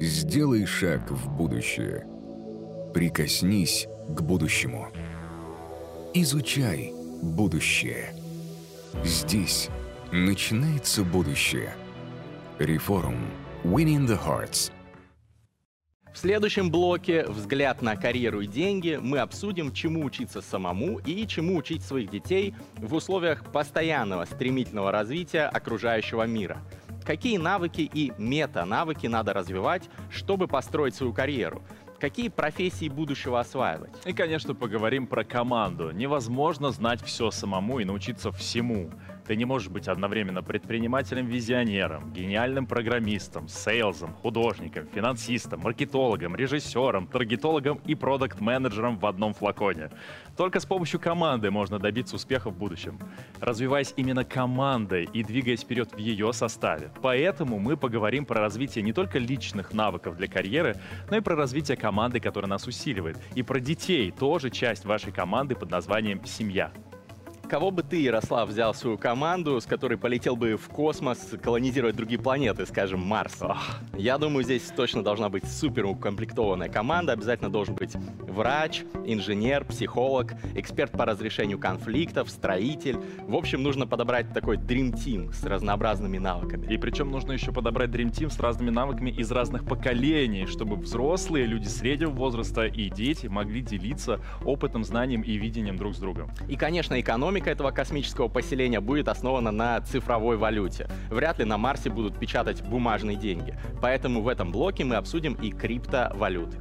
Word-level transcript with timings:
Сделай 0.00 0.66
шаг 0.66 1.08
в 1.10 1.30
будущее. 1.36 2.04
Прикоснись 2.92 3.86
к 4.08 4.22
будущему. 4.22 4.88
Изучай 6.14 6.92
будущее. 7.22 8.12
Здесь 9.04 9.68
начинается 10.10 11.04
будущее. 11.04 11.74
Реформ. 12.58 13.16
Winning 13.62 14.06
the 14.06 14.18
Hearts. 14.18 14.72
В 16.12 16.18
следующем 16.18 16.70
блоке 16.70 17.24
«Взгляд 17.26 17.82
на 17.82 17.96
карьеру 17.96 18.40
и 18.40 18.46
деньги» 18.46 18.98
мы 19.00 19.18
обсудим, 19.18 19.72
чему 19.72 20.04
учиться 20.04 20.42
самому 20.42 20.98
и 20.98 21.26
чему 21.26 21.56
учить 21.56 21.82
своих 21.82 22.10
детей 22.10 22.54
в 22.76 22.94
условиях 22.94 23.44
постоянного 23.52 24.24
стремительного 24.24 24.92
развития 24.92 25.46
окружающего 25.46 26.24
мира. 26.24 26.62
Какие 27.04 27.36
навыки 27.36 27.88
и 27.92 28.12
мета-навыки 28.18 29.06
надо 29.06 29.32
развивать, 29.32 29.82
чтобы 30.10 30.48
построить 30.48 30.94
свою 30.94 31.12
карьеру– 31.12 31.62
Какие 32.04 32.28
профессии 32.28 32.90
будущего 32.90 33.40
осваивать? 33.40 33.92
И, 34.04 34.12
конечно, 34.12 34.54
поговорим 34.54 35.06
про 35.06 35.24
команду. 35.24 35.90
Невозможно 35.90 36.70
знать 36.70 37.02
все 37.02 37.30
самому 37.30 37.78
и 37.78 37.86
научиться 37.86 38.30
всему. 38.30 38.90
Ты 39.26 39.36
не 39.36 39.46
можешь 39.46 39.70
быть 39.70 39.88
одновременно 39.88 40.42
предпринимателем-визионером, 40.42 42.12
гениальным 42.12 42.66
программистом, 42.66 43.48
сейлзом, 43.48 44.12
художником, 44.12 44.86
финансистом, 44.94 45.60
маркетологом, 45.60 46.36
режиссером, 46.36 47.06
таргетологом 47.06 47.80
и 47.86 47.94
продукт-менеджером 47.94 48.98
в 48.98 49.06
одном 49.06 49.32
флаконе. 49.32 49.90
Только 50.36 50.60
с 50.60 50.66
помощью 50.66 51.00
команды 51.00 51.50
можно 51.50 51.78
добиться 51.78 52.16
успеха 52.16 52.50
в 52.50 52.56
будущем. 52.58 52.98
Развиваясь 53.40 53.94
именно 53.96 54.24
командой 54.24 55.08
и 55.10 55.24
двигаясь 55.24 55.62
вперед 55.62 55.92
в 55.92 55.98
ее 55.98 56.32
составе. 56.34 56.90
Поэтому 57.00 57.58
мы 57.58 57.78
поговорим 57.78 58.26
про 58.26 58.40
развитие 58.40 58.84
не 58.84 58.92
только 58.92 59.18
личных 59.18 59.72
навыков 59.72 60.16
для 60.16 60.28
карьеры, 60.28 60.76
но 61.10 61.16
и 61.16 61.20
про 61.20 61.34
развитие 61.34 61.78
команды, 61.78 62.20
которая 62.20 62.50
нас 62.50 62.66
усиливает. 62.66 63.16
И 63.34 63.42
про 63.42 63.58
детей, 63.58 64.10
тоже 64.10 64.50
часть 64.50 64.84
вашей 64.84 65.12
команды 65.12 65.54
под 65.54 65.70
названием 65.70 66.22
«Семья». 66.26 66.70
Кого 67.48 67.70
бы 67.70 67.82
ты, 67.82 68.00
Ярослав, 68.00 68.48
взял 68.48 68.72
свою 68.74 68.96
команду, 68.96 69.60
с 69.60 69.66
которой 69.66 69.98
полетел 69.98 70.34
бы 70.34 70.56
в 70.56 70.68
космос 70.68 71.18
колонизировать 71.42 71.94
другие 71.94 72.18
планеты, 72.18 72.64
скажем, 72.64 73.00
Марс? 73.00 73.42
Ох, 73.42 73.80
я 73.96 74.16
думаю, 74.16 74.44
здесь 74.44 74.62
точно 74.74 75.04
должна 75.04 75.28
быть 75.28 75.44
супер 75.44 75.84
укомплектованная 75.84 76.68
команда. 76.68 77.12
Обязательно 77.12 77.50
должен 77.50 77.74
быть 77.74 77.94
врач, 77.94 78.82
инженер, 79.04 79.64
психолог, 79.66 80.32
эксперт 80.54 80.92
по 80.92 81.04
разрешению 81.04 81.58
конфликтов, 81.58 82.30
строитель. 82.30 82.98
В 83.20 83.36
общем, 83.36 83.62
нужно 83.62 83.86
подобрать 83.86 84.32
такой 84.32 84.56
Dream 84.56 84.92
Team 84.92 85.32
с 85.32 85.44
разнообразными 85.44 86.18
навыками. 86.18 86.66
И 86.72 86.78
причем 86.78 87.10
нужно 87.10 87.32
еще 87.32 87.52
подобрать 87.52 87.90
Dream 87.90 88.10
Team 88.10 88.30
с 88.30 88.40
разными 88.40 88.70
навыками 88.70 89.10
из 89.10 89.30
разных 89.30 89.64
поколений, 89.66 90.46
чтобы 90.46 90.76
взрослые, 90.76 91.46
люди 91.46 91.68
среднего 91.68 92.10
возраста 92.10 92.64
и 92.64 92.88
дети 92.88 93.26
могли 93.26 93.60
делиться 93.60 94.20
опытом, 94.44 94.82
знанием 94.82 95.20
и 95.20 95.34
видением 95.34 95.76
друг 95.76 95.94
с 95.94 95.98
другом. 95.98 96.30
И, 96.48 96.56
конечно, 96.56 96.98
экономика 96.98 97.33
экономика 97.34 97.50
этого 97.50 97.70
космического 97.72 98.28
поселения 98.28 98.80
будет 98.80 99.08
основана 99.08 99.50
на 99.50 99.80
цифровой 99.80 100.36
валюте. 100.36 100.88
Вряд 101.10 101.40
ли 101.40 101.44
на 101.44 101.58
Марсе 101.58 101.90
будут 101.90 102.16
печатать 102.18 102.62
бумажные 102.62 103.16
деньги. 103.16 103.58
Поэтому 103.82 104.22
в 104.22 104.28
этом 104.28 104.52
блоке 104.52 104.84
мы 104.84 104.94
обсудим 104.94 105.34
и 105.34 105.50
криптовалюты. 105.50 106.58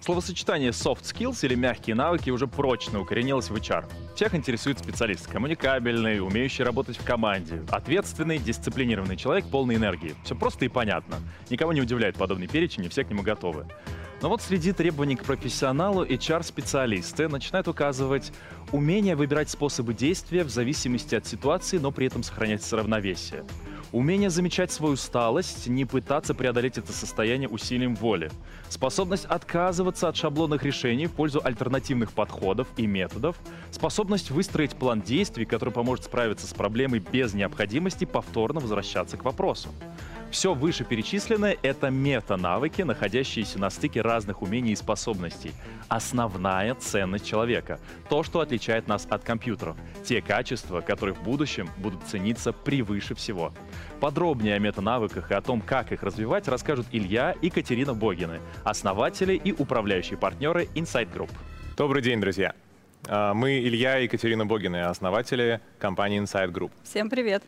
Словосочетание 0.00 0.70
soft 0.70 1.02
skills 1.02 1.46
или 1.46 1.54
мягкие 1.54 1.94
навыки 1.94 2.30
уже 2.30 2.46
прочно 2.48 3.00
укоренилось 3.00 3.48
в 3.48 3.54
HR. 3.54 3.84
Всех 4.16 4.34
интересует 4.34 4.80
специалист, 4.80 5.26
коммуникабельный, 5.28 6.20
умеющий 6.20 6.64
работать 6.64 6.98
в 6.98 7.04
команде, 7.04 7.62
ответственный, 7.70 8.38
дисциплинированный 8.38 9.16
человек, 9.16 9.46
полный 9.46 9.76
энергии. 9.76 10.14
Все 10.24 10.34
просто 10.34 10.64
и 10.64 10.68
понятно. 10.68 11.16
Никого 11.48 11.72
не 11.72 11.80
удивляет 11.80 12.16
подобный 12.16 12.48
перечень, 12.48 12.84
и 12.84 12.88
все 12.88 13.04
к 13.04 13.10
нему 13.10 13.22
готовы. 13.22 13.66
Но 14.24 14.30
вот 14.30 14.40
среди 14.40 14.72
требований 14.72 15.16
к 15.16 15.24
профессионалу 15.24 16.02
HR-специалисты 16.02 17.28
начинают 17.28 17.68
указывать 17.68 18.32
умение 18.72 19.16
выбирать 19.16 19.50
способы 19.50 19.92
действия 19.92 20.44
в 20.44 20.48
зависимости 20.48 21.14
от 21.14 21.26
ситуации, 21.26 21.76
но 21.76 21.90
при 21.90 22.06
этом 22.06 22.22
сохранять 22.22 22.72
равновесие. 22.72 23.44
Умение 23.92 24.30
замечать 24.30 24.72
свою 24.72 24.94
усталость, 24.94 25.66
не 25.66 25.84
пытаться 25.84 26.32
преодолеть 26.32 26.78
это 26.78 26.90
состояние 26.90 27.50
усилием 27.50 27.94
воли. 27.96 28.30
Способность 28.70 29.26
отказываться 29.26 30.08
от 30.08 30.16
шаблонных 30.16 30.62
решений 30.62 31.06
в 31.06 31.12
пользу 31.12 31.42
альтернативных 31.44 32.12
подходов 32.12 32.66
и 32.78 32.86
методов. 32.86 33.36
Способность 33.72 34.30
выстроить 34.30 34.74
план 34.74 35.02
действий, 35.02 35.44
который 35.44 35.74
поможет 35.74 36.06
справиться 36.06 36.46
с 36.46 36.54
проблемой 36.54 37.00
без 37.00 37.34
необходимости 37.34 38.06
повторно 38.06 38.60
возвращаться 38.60 39.18
к 39.18 39.24
вопросу. 39.26 39.68
Все 40.34 40.52
вышеперечисленное— 40.52 41.56
это 41.62 41.90
мета-навыки, 41.90 42.82
находящиеся 42.82 43.60
на 43.60 43.70
стыке 43.70 44.00
разных 44.00 44.42
умений 44.42 44.72
и 44.72 44.74
способностей. 44.74 45.52
Основная 45.86 46.74
ценность 46.74 47.24
человека. 47.24 47.78
То, 48.08 48.24
что 48.24 48.40
отличает 48.40 48.88
нас 48.88 49.06
от 49.08 49.22
компьютеров. 49.22 49.76
Те 50.02 50.20
качества, 50.20 50.80
которые 50.80 51.14
в 51.14 51.22
будущем 51.22 51.70
будут 51.76 52.02
цениться 52.02 52.52
превыше 52.52 53.14
всего. 53.14 53.52
Подробнее 54.00 54.56
о 54.56 54.58
мета-навыках 54.58 55.30
и 55.30 55.34
о 55.34 55.40
том, 55.40 55.60
как 55.60 55.92
их 55.92 56.02
развивать, 56.02 56.48
расскажут 56.48 56.88
Илья 56.90 57.36
и 57.40 57.48
Катерина 57.48 57.94
Богины, 57.94 58.40
основатели 58.64 59.34
и 59.34 59.52
управляющие 59.52 60.18
партнеры 60.18 60.64
Insight 60.74 61.14
Group. 61.14 61.30
Добрый 61.76 62.02
день, 62.02 62.20
друзья! 62.20 62.56
А, 63.06 63.34
мы 63.34 63.60
Илья 63.60 64.00
и 64.00 64.08
Катерина 64.08 64.44
Богины, 64.44 64.82
основатели 64.82 65.60
компании 65.78 66.20
Insight 66.20 66.50
Group. 66.50 66.72
Всем 66.82 67.08
привет! 67.08 67.44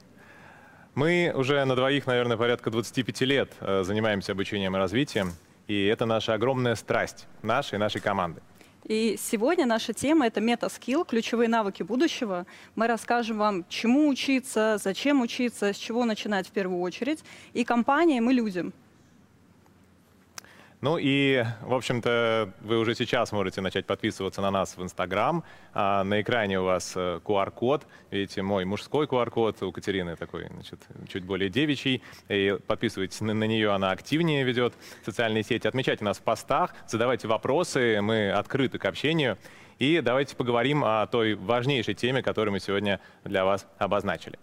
Мы 0.96 1.30
уже 1.34 1.62
на 1.66 1.76
двоих, 1.76 2.06
наверное, 2.06 2.38
порядка 2.38 2.70
25 2.70 3.20
лет 3.20 3.52
э, 3.60 3.82
занимаемся 3.84 4.32
обучением 4.32 4.76
и 4.76 4.78
развитием, 4.78 5.34
и 5.68 5.84
это 5.84 6.06
наша 6.06 6.32
огромная 6.32 6.74
страсть 6.74 7.26
нашей 7.42 7.74
и 7.74 7.78
нашей 7.78 8.00
команды. 8.00 8.40
И 8.84 9.18
сегодня 9.20 9.66
наша 9.66 9.92
тема— 9.92 10.26
это 10.28 10.40
мета-скилл, 10.40 11.04
ключевые 11.04 11.50
навыки 11.50 11.82
будущего. 11.82 12.46
Мы 12.76 12.86
расскажем 12.86 13.36
вам, 13.36 13.66
чему 13.68 14.08
учиться, 14.08 14.78
зачем 14.82 15.20
учиться, 15.20 15.74
с 15.74 15.76
чего 15.76 16.06
начинать 16.06 16.48
в 16.48 16.52
первую 16.52 16.80
очередь. 16.80 17.22
И 17.52 17.62
компании 17.64 18.20
мы 18.20 18.32
людям— 18.32 18.72
ну 20.82 20.98
и, 20.98 21.42
в 21.62 21.72
общем-то, 21.72 22.52
вы 22.60 22.78
уже 22.78 22.94
сейчас 22.94 23.32
можете 23.32 23.60
начать 23.60 23.86
подписываться 23.86 24.42
на 24.42 24.50
нас 24.50 24.76
в 24.76 24.82
Инстаграм. 24.82 25.42
А 25.72 26.04
на 26.04 26.20
экране 26.20 26.60
у 26.60 26.64
вас 26.64 26.94
QR-код. 26.94 27.84
Э, 27.84 28.16
Видите, 28.16 28.42
мой 28.42 28.64
мужской 28.64 29.06
QR-код, 29.06 29.62
у 29.62 29.72
Катерины 29.72 30.16
такой, 30.16 30.48
значит, 30.52 30.80
чуть 31.08 31.24
более 31.24 31.48
девичий. 31.48 32.02
И 32.28 32.58
подписывайтесь 32.66 33.20
на, 33.22 33.32
на 33.32 33.44
нее, 33.44 33.72
она 33.72 33.90
активнее 33.90 34.44
ведет 34.44 34.74
социальные 35.04 35.44
сети. 35.44 35.66
Отмечайте 35.66 36.04
нас 36.04 36.18
в 36.18 36.22
постах, 36.22 36.74
задавайте 36.86 37.26
вопросы, 37.26 38.00
мы 38.02 38.30
открыты 38.30 38.78
к 38.78 38.84
общению. 38.84 39.38
И 39.78 40.00
давайте 40.00 40.36
поговорим 40.36 40.84
о 40.84 41.06
той 41.06 41.34
важнейшей 41.34 41.94
теме, 41.94 42.22
которую 42.22 42.52
мы 42.52 42.60
сегодня 42.60 43.00
для 43.24 43.44
вас 43.44 43.66
обозначили. 43.78 44.38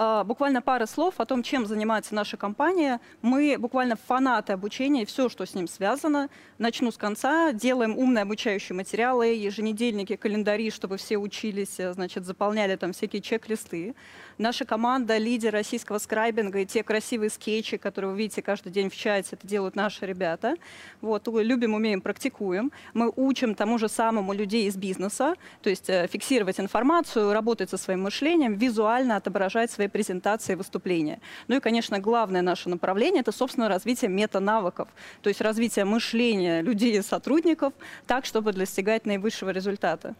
А, 0.00 0.22
буквально 0.22 0.62
пара 0.62 0.86
слов 0.86 1.14
о 1.18 1.26
том, 1.26 1.42
чем 1.42 1.66
занимается 1.66 2.14
наша 2.14 2.36
компания. 2.36 3.00
Мы 3.20 3.56
буквально 3.58 3.96
фанаты 3.96 4.52
обучения 4.52 5.02
и 5.02 5.04
все, 5.04 5.28
что 5.28 5.44
с 5.44 5.56
ним 5.56 5.66
связано. 5.66 6.28
Начну 6.56 6.92
с 6.92 6.96
конца. 6.96 7.50
Делаем 7.50 7.98
умные 7.98 8.22
обучающие 8.22 8.76
материалы, 8.76 9.26
еженедельники, 9.26 10.14
календари, 10.14 10.70
чтобы 10.70 10.98
все 10.98 11.16
учились, 11.16 11.80
э, 11.80 11.92
значит, 11.94 12.26
заполняли 12.26 12.76
там 12.76 12.92
всякие 12.92 13.20
чек-листы. 13.20 13.96
Наша 14.38 14.64
команда— 14.64 15.16
лидер 15.18 15.52
российского 15.52 15.98
скрайбинга, 15.98 16.60
и 16.60 16.66
те 16.66 16.84
красивые 16.84 17.28
скетчи, 17.28 17.76
которые 17.76 18.12
вы 18.12 18.18
видите 18.18 18.40
каждый 18.40 18.70
день 18.70 18.88
в 18.88 18.94
чате, 18.94 19.30
это 19.32 19.44
делают 19.44 19.74
наши 19.74 20.06
ребята. 20.06 20.54
Вот, 21.00 21.26
любим, 21.26 21.74
умеем, 21.74 22.00
практикуем. 22.00 22.70
Мы 22.94 23.12
учим 23.16 23.56
тому 23.56 23.78
же 23.78 23.88
самому 23.88 24.32
людей 24.32 24.68
из 24.68 24.76
бизнеса, 24.76 25.34
то 25.60 25.70
есть 25.70 25.90
э, 25.90 26.06
фиксировать 26.06 26.60
информацию, 26.60 27.32
работать 27.32 27.70
со 27.70 27.76
своим 27.76 28.02
мышлением, 28.02 28.54
визуально 28.54 29.16
отображать 29.16 29.72
свои 29.72 29.88
презентации 29.88 30.52
и 30.52 30.56
выступления. 30.56 31.20
Ну 31.48 31.56
и, 31.56 31.60
конечно, 31.60 31.98
главное 31.98 32.42
наше 32.42 32.68
направление— 32.68 33.20
это, 33.22 33.32
собственно, 33.32 33.68
развитие 33.68 34.08
мета-навыков, 34.08 34.88
то 35.20 35.30
есть 35.30 35.40
развитие 35.40 35.84
мышления 35.84 36.62
людей 36.62 36.96
и 36.96 37.02
сотрудников 37.02 37.72
так, 38.06 38.24
чтобы 38.24 38.52
достигать 38.52 39.04
наивысшего 39.04 39.50
результата. 39.50 40.14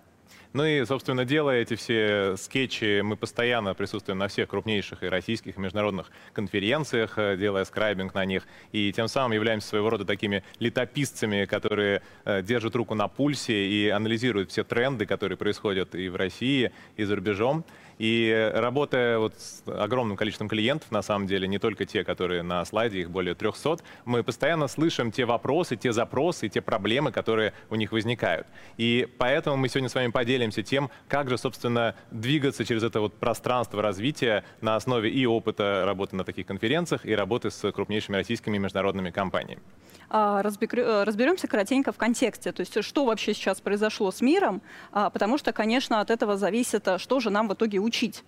Ну 0.54 0.64
и, 0.64 0.82
собственно, 0.86 1.26
делая 1.26 1.60
эти 1.60 1.76
все 1.76 2.34
скетчи, 2.38 3.02
мы 3.02 3.16
постоянно 3.16 3.74
присутствуем 3.74 4.18
на 4.18 4.28
всех 4.28 4.48
крупнейших 4.48 5.02
и 5.02 5.06
российских, 5.06 5.58
и 5.58 5.60
международных 5.60 6.10
конференциях, 6.32 7.18
э, 7.18 7.36
делая 7.36 7.66
скрайбинг 7.66 8.14
на 8.14 8.24
них, 8.24 8.48
и 8.72 8.90
тем 8.90 9.08
самым 9.08 9.32
являемся 9.32 9.68
своего 9.68 9.90
рода 9.90 10.06
такими 10.06 10.42
летописцами, 10.58 11.44
которые 11.44 12.00
э, 12.24 12.40
держат 12.42 12.74
руку 12.76 12.94
на 12.94 13.08
пульсе 13.08 13.68
и 13.68 13.90
анализируют 13.90 14.50
все 14.50 14.64
тренды, 14.64 15.04
которые 15.04 15.36
происходят 15.36 15.94
и 15.94 16.08
в 16.08 16.16
России, 16.16 16.72
и 16.96 17.04
за 17.04 17.16
рубежом. 17.16 17.66
И 17.98 18.50
работая 18.54 19.18
вот 19.18 19.34
с 19.38 19.62
огромным 19.66 20.16
количеством 20.16 20.48
клиентов, 20.48 20.90
на 20.90 21.02
самом 21.02 21.26
деле, 21.26 21.48
не 21.48 21.58
только 21.58 21.84
те, 21.84 22.04
которые 22.04 22.42
на 22.42 22.64
слайде, 22.64 23.00
их 23.00 23.10
более 23.10 23.34
300, 23.34 23.78
мы 24.04 24.22
постоянно 24.22 24.68
слышим 24.68 25.10
те 25.10 25.24
вопросы, 25.24 25.76
те 25.76 25.92
запросы, 25.92 26.48
те 26.48 26.60
проблемы, 26.60 27.12
которые 27.12 27.52
у 27.70 27.74
них 27.74 27.92
возникают. 27.92 28.46
И 28.76 29.08
поэтому 29.18 29.56
мы 29.56 29.68
сегодня 29.68 29.88
с 29.88 29.94
вами 29.94 30.10
поделимся 30.10 30.62
тем, 30.62 30.90
как 31.08 31.28
же, 31.28 31.36
собственно, 31.36 31.94
двигаться 32.10 32.64
через 32.64 32.82
это 32.82 33.00
вот 33.00 33.14
пространство 33.14 33.82
развития 33.82 34.44
на 34.60 34.76
основе 34.76 35.10
и 35.10 35.26
опыта 35.26 35.82
работы 35.84 36.16
на 36.16 36.24
таких 36.24 36.46
конференциях, 36.46 37.04
и 37.04 37.14
работы 37.14 37.50
с 37.50 37.72
крупнейшими 37.72 38.16
российскими 38.16 38.58
международными 38.58 39.10
компаниями. 39.10 39.62
А, 40.10 40.40
э, 40.40 41.04
разберемся 41.04 41.48
коротенько 41.48 41.92
в 41.92 41.98
контексте, 41.98 42.52
то 42.52 42.60
есть 42.60 42.82
что 42.82 43.04
вообще 43.04 43.34
сейчас 43.34 43.60
произошло 43.60 44.10
с 44.10 44.22
миром, 44.22 44.62
а, 44.90 45.10
потому 45.10 45.36
что, 45.36 45.52
конечно, 45.52 46.00
от 46.00 46.10
этого 46.10 46.36
зависит, 46.36 46.88
а, 46.88 46.98
что 46.98 47.20
же 47.20 47.28
нам 47.30 47.48
в 47.48 47.54
итоге 47.54 47.78
учить. 47.78 48.24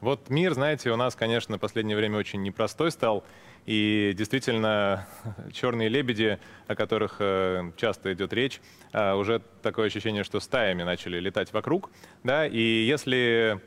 Вот 0.00 0.30
мир, 0.30 0.54
знаете, 0.54 0.90
у 0.90 0.96
нас, 0.96 1.14
конечно, 1.14 1.58
в 1.58 1.60
последнее 1.60 1.94
время 1.94 2.18
очень 2.18 2.42
непростой 2.42 2.90
стал. 2.90 3.22
И 3.66 4.14
действительно, 4.16 5.06
черные 5.52 5.90
лебеди, 5.90 6.38
о 6.66 6.74
которых 6.74 7.16
э, 7.18 7.72
часто 7.76 8.14
идет 8.14 8.32
речь, 8.32 8.62
уже 8.94 9.42
такое 9.62 9.88
ощущение, 9.88 10.24
что 10.24 10.40
стаями 10.40 10.84
начали 10.84 11.20
летать 11.20 11.52
вокруг. 11.52 11.90
Да? 12.24 12.46
И 12.46 12.58
если 12.58 13.60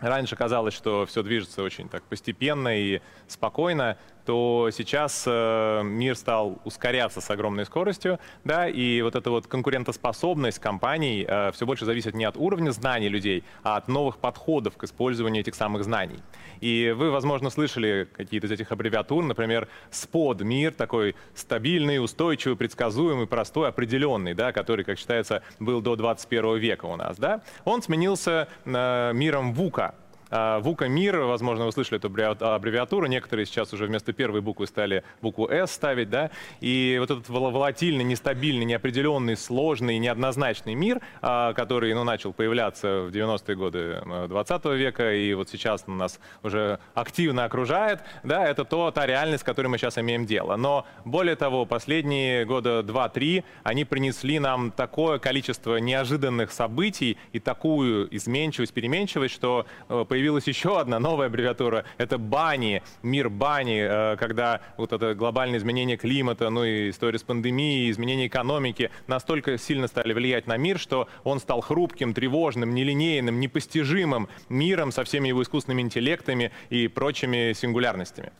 раньше 0.00 0.36
казалось, 0.36 0.74
что 0.74 1.06
все 1.06 1.22
движется 1.22 1.62
очень 1.62 1.88
так 1.88 2.02
постепенно 2.04 2.78
и 2.78 3.00
спокойно, 3.26 3.98
то 4.24 4.68
сейчас 4.72 5.24
э, 5.26 5.82
мир 5.84 6.16
стал 6.16 6.58
ускоряться 6.64 7.20
с 7.20 7.30
огромной 7.30 7.66
скоростью, 7.66 8.18
да, 8.44 8.68
и 8.68 9.02
вот 9.02 9.16
эта 9.16 9.30
вот 9.30 9.46
конкурентоспособность 9.46 10.58
компаний 10.58 11.24
э, 11.26 11.52
все 11.52 11.66
больше 11.66 11.84
зависит 11.84 12.14
не 12.14 12.24
от 12.24 12.36
уровня 12.36 12.70
знаний 12.70 13.08
людей, 13.08 13.44
а 13.62 13.76
от 13.76 13.88
новых 13.88 14.18
подходов 14.18 14.76
к 14.76 14.84
использованию 14.84 15.40
этих 15.42 15.54
самых 15.54 15.84
знаний. 15.84 16.18
И 16.60 16.94
вы, 16.96 17.10
возможно, 17.10 17.50
слышали 17.50 18.08
какие-то 18.12 18.46
из 18.46 18.50
этих 18.50 18.70
аббревиатур, 18.72 19.24
например, 19.24 19.68
СПОД, 19.90 20.42
мир 20.42 20.72
такой 20.72 21.14
стабильный, 21.34 22.02
устойчивый, 22.02 22.56
предсказуемый, 22.56 23.26
простой, 23.26 23.68
определенный, 23.68 24.34
да, 24.34 24.52
который, 24.52 24.84
как 24.84 24.98
считается, 24.98 25.42
был 25.58 25.80
до 25.80 25.96
21 25.96 26.58
века 26.58 26.86
у 26.86 26.96
нас, 26.96 27.16
да, 27.18 27.42
он 27.64 27.82
сменился 27.82 28.48
э, 28.64 29.12
миром 29.14 29.54
ВУКа, 29.54 29.94
ВУКа 30.30 30.88
МИР, 30.88 31.18
возможно, 31.20 31.66
вы 31.66 31.72
слышали 31.72 31.98
эту 31.98 32.08
аббревиатуру, 32.08 33.06
некоторые 33.06 33.46
сейчас 33.46 33.72
уже 33.72 33.86
вместо 33.86 34.12
первой 34.12 34.40
буквы 34.40 34.66
стали 34.66 35.02
букву 35.20 35.48
«С» 35.50 35.72
ставить, 35.72 36.08
да, 36.08 36.30
и 36.60 36.96
вот 37.00 37.10
этот 37.10 37.28
волатильный, 37.28 38.04
нестабильный, 38.04 38.64
неопределенный, 38.64 39.36
сложный, 39.36 39.98
неоднозначный 39.98 40.74
мир, 40.74 41.00
а, 41.20 41.52
который, 41.54 41.92
ну, 41.94 42.04
начал 42.04 42.32
появляться 42.32 43.02
в 43.02 43.10
90-е 43.10 43.56
годы 43.56 44.02
20 44.28 44.64
века, 44.76 45.12
и 45.12 45.34
вот 45.34 45.48
сейчас 45.48 45.86
нас 45.86 46.20
уже 46.42 46.78
активно 46.94 47.44
окружает, 47.44 48.00
да, 48.22 48.46
это 48.46 48.64
то, 48.64 48.90
та 48.90 49.06
реальность, 49.06 49.42
с 49.42 49.44
которой 49.44 49.66
мы 49.66 49.78
сейчас 49.78 49.98
имеем 49.98 50.26
дело. 50.26 50.56
Но, 50.56 50.86
более 51.04 51.36
того, 51.36 51.66
последние 51.66 52.44
года 52.44 52.80
2-3 52.80 53.42
они 53.64 53.84
принесли 53.84 54.38
нам 54.38 54.70
такое 54.70 55.18
количество 55.18 55.76
неожиданных 55.76 56.52
событий 56.52 57.18
и 57.32 57.40
такую 57.40 58.14
изменчивость, 58.14 58.72
переменчивость, 58.72 59.34
что 59.34 59.66
появилось 59.88 60.19
появилась 60.20 60.46
еще 60.46 60.78
одна 60.78 60.98
новая 60.98 61.28
аббревиатура. 61.28 61.86
Это 61.96 62.18
бани, 62.18 62.82
мир 63.02 63.30
бани, 63.30 63.80
э, 63.80 64.16
когда 64.18 64.60
вот 64.76 64.92
это 64.92 65.14
глобальное 65.14 65.58
изменение 65.58 65.96
климата, 65.96 66.50
ну 66.50 66.62
и 66.62 66.90
история 66.90 67.18
с 67.18 67.22
пандемией, 67.22 67.90
изменение 67.90 68.26
экономики 68.26 68.90
настолько 69.06 69.56
сильно 69.56 69.88
стали 69.88 70.12
влиять 70.12 70.46
на 70.46 70.58
мир, 70.58 70.78
что 70.78 71.08
он 71.24 71.40
стал 71.40 71.62
хрупким, 71.62 72.12
тревожным, 72.12 72.74
нелинейным, 72.74 73.40
непостижимым 73.40 74.28
миром 74.50 74.92
со 74.92 75.04
всеми 75.04 75.28
его 75.28 75.42
искусственными 75.42 75.80
интеллектами 75.80 76.52
и 76.68 76.86
прочими 76.86 77.54
сингулярностями. 77.54 78.30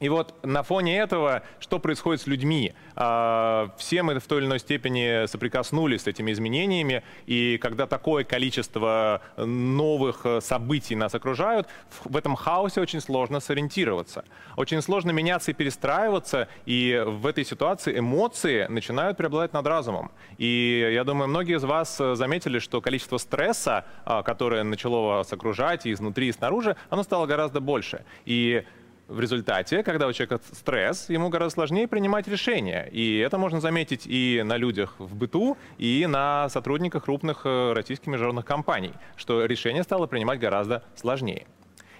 И 0.00 0.08
вот 0.08 0.34
на 0.44 0.62
фоне 0.64 0.98
этого, 0.98 1.42
что 1.60 1.78
происходит 1.78 2.20
с 2.20 2.26
людьми? 2.26 2.74
А, 2.96 3.70
все 3.78 4.02
мы 4.02 4.18
в 4.18 4.26
той 4.26 4.38
или 4.38 4.46
иной 4.46 4.58
степени 4.58 5.26
соприкоснулись 5.26 6.02
с 6.02 6.06
этими 6.08 6.32
изменениями, 6.32 7.04
и 7.26 7.58
когда 7.58 7.86
такое 7.86 8.24
количество 8.24 9.22
новых 9.36 10.26
э, 10.26 10.40
событий 10.40 10.96
нас 10.96 11.14
окружают, 11.14 11.68
в 12.04 12.16
этом 12.16 12.34
хаосе 12.34 12.80
очень 12.80 13.00
сложно 13.00 13.38
сориентироваться. 13.38 14.24
Очень 14.56 14.82
сложно 14.82 15.12
меняться 15.12 15.52
и 15.52 15.54
перестраиваться, 15.54 16.48
и 16.66 17.02
в 17.06 17.24
этой 17.26 17.44
ситуации 17.44 17.96
эмоции 17.96 18.66
начинают 18.68 19.16
преобладать 19.16 19.52
над 19.52 19.66
разумом. 19.66 20.10
И 20.38 20.90
я 20.92 21.04
думаю, 21.04 21.28
многие 21.28 21.56
из 21.56 21.64
вас 21.64 22.00
э, 22.00 22.16
заметили, 22.16 22.58
что 22.58 22.80
количество 22.80 23.18
стресса, 23.18 23.84
а, 24.04 24.24
которое 24.24 24.64
начало 24.64 25.18
вас 25.18 25.32
окружать 25.32 25.86
и 25.86 25.92
изнутри, 25.92 26.28
и 26.28 26.32
снаружи, 26.32 26.76
оно 26.90 27.04
стало 27.04 27.26
гораздо 27.26 27.60
больше. 27.60 28.04
И 28.24 28.64
в 29.08 29.20
результате, 29.20 29.82
когда 29.82 30.06
у 30.06 30.12
человека 30.12 30.40
стресс, 30.52 31.08
ему 31.10 31.28
гораздо 31.28 31.54
сложнее 31.54 31.86
принимать 31.86 32.26
решения. 32.28 32.88
И 32.90 33.18
это 33.18 33.38
можно 33.38 33.60
заметить 33.60 34.06
и 34.06 34.42
на 34.44 34.56
людях 34.56 34.94
в 34.98 35.14
быту, 35.14 35.56
и 35.78 36.06
на 36.08 36.48
сотрудниках 36.48 37.04
крупных 37.04 37.42
э, 37.44 37.72
российских 37.72 38.06
международных 38.06 38.44
компаний, 38.44 38.92
что 39.16 39.44
решение 39.44 39.82
стало 39.82 40.06
принимать 40.06 40.40
гораздо 40.40 40.82
сложнее. 40.96 41.46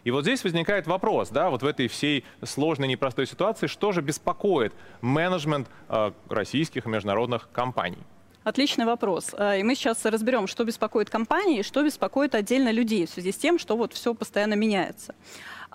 И 0.05 0.11
вот 0.11 0.23
здесь 0.23 0.45
возникает 0.45 0.87
вопрос, 0.87 1.31
да, 1.31 1.49
вот 1.49 1.63
в 1.63 1.67
этой 1.67 1.89
всей 1.89 2.25
сложной, 2.43 2.89
непростой 2.89 3.27
ситуации, 3.27 3.67
что 3.67 3.93
же 3.93 4.03
беспокоит 4.03 4.75
менеджмент 5.01 5.69
э, 5.89 6.13
российских 6.29 6.87
международных 6.87 7.49
компаний? 7.53 7.99
Отличный 8.45 8.85
вопрос. 8.85 9.35
Э, 9.37 9.59
и 9.59 9.63
мы 9.63 9.75
сейчас 9.75 10.05
разберем, 10.05 10.47
что 10.47 10.65
беспокоит 10.65 11.09
компании 11.09 11.61
и 11.61 11.63
что 11.63 11.83
беспокоит 11.83 12.35
отдельно 12.35 12.71
людей 12.71 13.07
в 13.07 13.11
связи 13.11 13.33
с 13.33 13.37
тем, 13.37 13.59
что 13.59 13.77
вот 13.77 13.95
все 13.95 14.15
постоянно 14.15 14.55
меняется. 14.55 15.15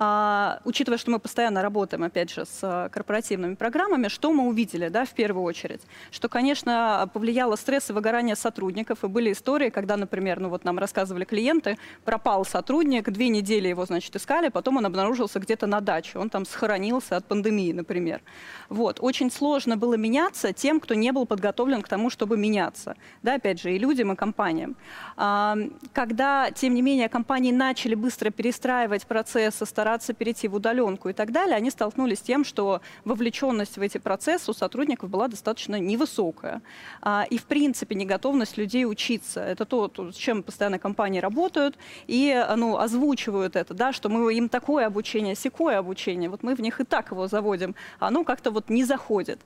А, 0.01 0.61
учитывая, 0.63 0.97
что 0.97 1.11
мы 1.11 1.19
постоянно 1.19 1.61
работаем, 1.61 2.03
опять 2.03 2.31
же, 2.31 2.45
с 2.45 2.59
а, 2.61 2.87
корпоративными 2.87 3.55
программами, 3.55 4.07
что 4.07 4.31
мы 4.31 4.47
увидели, 4.47 4.87
да, 4.87 5.03
в 5.03 5.09
первую 5.09 5.43
очередь? 5.43 5.81
Что, 6.09 6.29
конечно, 6.29 7.09
повлияло 7.13 7.57
стресс 7.57 7.89
и 7.89 7.93
выгорание 7.93 8.37
сотрудников, 8.37 9.03
и 9.03 9.07
были 9.07 9.33
истории, 9.33 9.69
когда, 9.69 9.97
например, 9.97 10.39
ну 10.39 10.47
вот 10.47 10.63
нам 10.63 10.79
рассказывали 10.79 11.25
клиенты, 11.25 11.77
пропал 12.05 12.45
сотрудник, 12.45 13.09
две 13.09 13.27
недели 13.27 13.67
его, 13.67 13.85
значит, 13.85 14.15
искали, 14.15 14.47
потом 14.47 14.77
он 14.77 14.85
обнаружился 14.85 15.37
где-то 15.37 15.67
на 15.67 15.81
даче, 15.81 16.17
он 16.17 16.29
там 16.29 16.45
схоронился 16.45 17.17
от 17.17 17.25
пандемии, 17.25 17.73
например. 17.73 18.21
Вот. 18.69 18.99
Очень 19.01 19.29
сложно 19.29 19.75
было 19.75 19.95
меняться 19.95 20.53
тем, 20.53 20.79
кто 20.79 20.93
не 20.93 21.11
был 21.11 21.25
подготовлен 21.25 21.81
к 21.81 21.89
тому, 21.89 22.09
чтобы 22.09 22.37
меняться. 22.37 22.95
Да, 23.21 23.33
опять 23.33 23.61
же, 23.61 23.75
и 23.75 23.77
людям, 23.77 24.13
и 24.13 24.15
компаниям. 24.15 24.77
А, 25.17 25.57
когда, 25.91 26.51
тем 26.51 26.73
не 26.73 26.81
менее, 26.81 27.09
компании 27.09 27.51
начали 27.51 27.95
быстро 27.95 28.29
перестраивать 28.29 29.05
процессы, 29.05 29.65
стараться 29.65 29.88
стараться 29.89 30.13
перейти 30.13 30.47
в 30.47 30.53
удаленку 30.53 31.09
и 31.09 31.13
так 31.13 31.31
далее, 31.31 31.55
они 31.55 31.71
столкнулись 31.71 32.19
с 32.19 32.21
тем, 32.21 32.45
что 32.45 32.81
вовлеченность 33.05 33.77
в 33.77 33.81
эти 33.81 33.97
процессы 33.97 34.51
у 34.51 34.53
сотрудников 34.53 35.09
была 35.09 35.27
достаточно 35.27 35.79
невысокая. 35.79 36.61
А, 37.01 37.25
и, 37.27 37.39
в 37.39 37.45
принципе, 37.45 37.95
неготовность 37.95 38.57
людей 38.57 38.85
учиться. 38.85 39.41
Это 39.41 39.65
то, 39.65 39.91
с 40.11 40.15
чем 40.15 40.43
постоянно 40.43 40.77
компании 40.77 41.19
работают 41.19 41.75
и 42.05 42.45
ну, 42.55 42.77
озвучивают 42.77 43.55
это, 43.55 43.73
да, 43.73 43.91
что 43.91 44.09
мы 44.09 44.31
им 44.35 44.47
такое 44.47 44.85
обучение, 44.85 45.33
секое 45.33 45.79
обучение, 45.79 46.29
вот 46.29 46.43
мы 46.43 46.53
в 46.53 46.61
них 46.61 46.79
и 46.79 46.83
так 46.83 47.09
его 47.09 47.27
заводим, 47.27 47.73
а 47.99 48.09
оно 48.09 48.23
как-то 48.23 48.51
вот 48.51 48.69
не 48.69 48.83
заходит. 48.83 49.39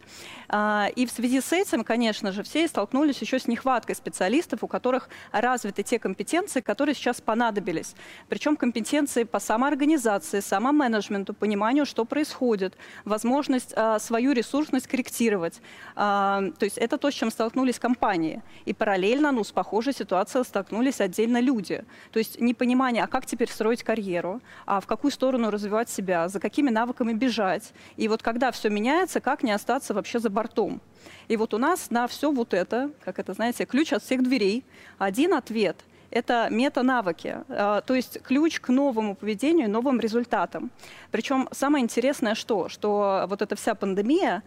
А, 0.50 0.89
и 0.94 1.06
в 1.06 1.12
связи 1.12 1.39
с 1.39 1.53
этим, 1.53 1.86
конечно 1.86 2.34
же, 2.34 2.44
все 2.44 2.68
столкнулись 2.68 3.22
еще 3.22 3.39
с 3.39 3.48
нехваткой 3.48 3.96
специалистов, 3.96 4.62
у 4.63 4.68
которых 4.68 5.08
развиты 5.32 5.84
те 5.84 6.00
компетенции, 6.00 6.60
которые 6.60 6.96
сейчас 6.96 7.22
понадобились. 7.22 7.96
Причем 8.27 8.58
компетенции 8.58 9.24
по 9.24 9.39
самоорганизации, 9.39 10.33
коммуникации, 10.34 10.40
самоменеджменту, 10.40 11.34
пониманию, 11.34 11.86
что 11.86 12.06
происходит, 12.06 12.74
возможность 13.06 13.74
а, 13.75 14.00
свою 14.00 14.34
ресурсность 14.34 14.88
корректировать. 14.88 15.62
А, 15.96 16.42
то 16.58 16.66
есть 16.66 16.78
это 16.78 16.98
то, 16.98 17.10
с 17.10 17.13
чем 17.13 17.32
столкнулись 17.32 17.80
компании. 17.80 18.42
И 18.66 18.74
параллельно 18.74 19.32
ну, 19.32 19.44
с 19.44 19.52
похожей 19.52 19.94
ситуацией 19.94 20.44
столкнулись 20.44 21.02
отдельно 21.02 21.42
люди. 21.42 21.84
То 22.12 22.20
есть 22.20 22.42
непонимание, 22.42 23.04
а 23.04 23.08
как 23.08 23.25
теперь 23.25 23.50
строить 23.50 23.84
карьеру, 23.84 24.42
а 24.66 24.80
в 24.80 24.86
какую 24.86 25.12
сторону 25.12 25.50
развивать 25.50 25.90
себя, 25.90 26.28
за 26.28 26.40
какими 26.40 26.72
навыками 26.72 27.13
бежать. 27.13 27.74
И 27.98 28.08
вот 28.08 28.22
когда 28.22 28.52
все 28.52 28.70
меняется, 28.70 29.20
как 29.20 29.44
не 29.44 29.52
остаться 29.56 29.94
вообще 29.94 30.20
за 30.20 30.30
бортом. 30.30 30.82
И 31.30 31.38
вот 31.38 31.54
у 31.54 31.58
нас 31.58 31.92
на 31.92 32.08
все 32.08 32.32
вот 32.32 32.54
это, 32.54 32.90
как 33.06 33.20
это, 33.20 33.34
знаете, 33.34 33.66
ключ 33.66 33.94
от 33.94 34.04
всех 34.04 34.24
дверей, 34.24 34.63
один 35.00 35.34
ответ– 35.34 35.75
это 36.13 36.48
мета-навыки, 36.50 37.38
а, 37.50 37.82
то 37.82 37.96
есть 37.96 38.22
ключ 38.22 38.60
к 38.60 38.70
новому 38.70 39.15
поведению, 39.15 39.70
новым 39.70 40.00
результатам. 40.00 40.72
Причем 41.12 41.50
самое 41.51 41.84
интересное 41.84 42.36
что, 42.36 42.70
что 42.70 43.25
вот 43.27 43.41
эта 43.41 43.55
вся 43.55 43.75
пандемия, 43.75 44.43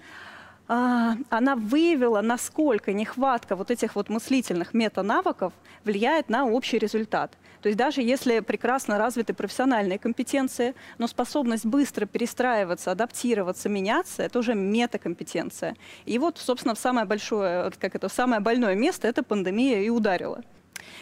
а, 0.69 1.17
она 1.31 1.57
выявила, 1.57 2.21
насколько 2.21 2.93
нехватка 2.93 3.57
вот 3.57 3.71
этих 3.71 3.95
вот 3.95 4.09
мыслительных 4.09 4.75
мета-навыков 4.75 5.53
влияет 5.85 6.29
на 6.29 6.47
общий 6.47 6.79
результат. 6.79 7.37
То 7.63 7.69
есть 7.69 7.79
даже 7.79 8.01
если 8.03 8.41
прекрасно 8.41 8.99
развиты 8.99 9.35
профессиональные 9.35 9.99
компетенции, 9.99 10.75
но 10.99 11.07
способность 11.07 11.67
быстро 11.67 12.07
перестраиваться, 12.07 12.93
адаптироваться, 12.93 13.69
меняться, 13.69 14.23
это 14.23 14.39
уже 14.39 14.55
метакомпетенция. 14.55 15.77
И 16.05 16.19
вот, 16.19 16.39
собственно, 16.39 16.75
самое 16.75 17.07
большое, 17.07 17.71
как 17.79 17.95
это, 17.95 18.09
самое 18.09 18.41
больное 18.41 18.75
место, 18.75 19.09
это 19.09 19.23
пандемия 19.23 19.83
и 19.83 19.89
ударила. 19.89 20.43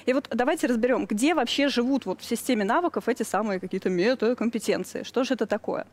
И 0.07 0.13
вот 0.13 0.29
давайте 0.31 0.67
разберем, 0.67 1.07
где 1.07 1.35
вообще 1.35 1.69
живут 1.69 2.07
вот 2.07 2.21
в 2.21 2.25
системе 2.25 2.65
навыков 2.65 3.09
эти 3.09 3.23
самые 3.23 3.61
какие-то 3.61 3.91
метакомпетенции. 3.91 5.03
Что 5.03 5.25
же 5.25 5.35
это 5.35 5.47
такое? 5.47 5.87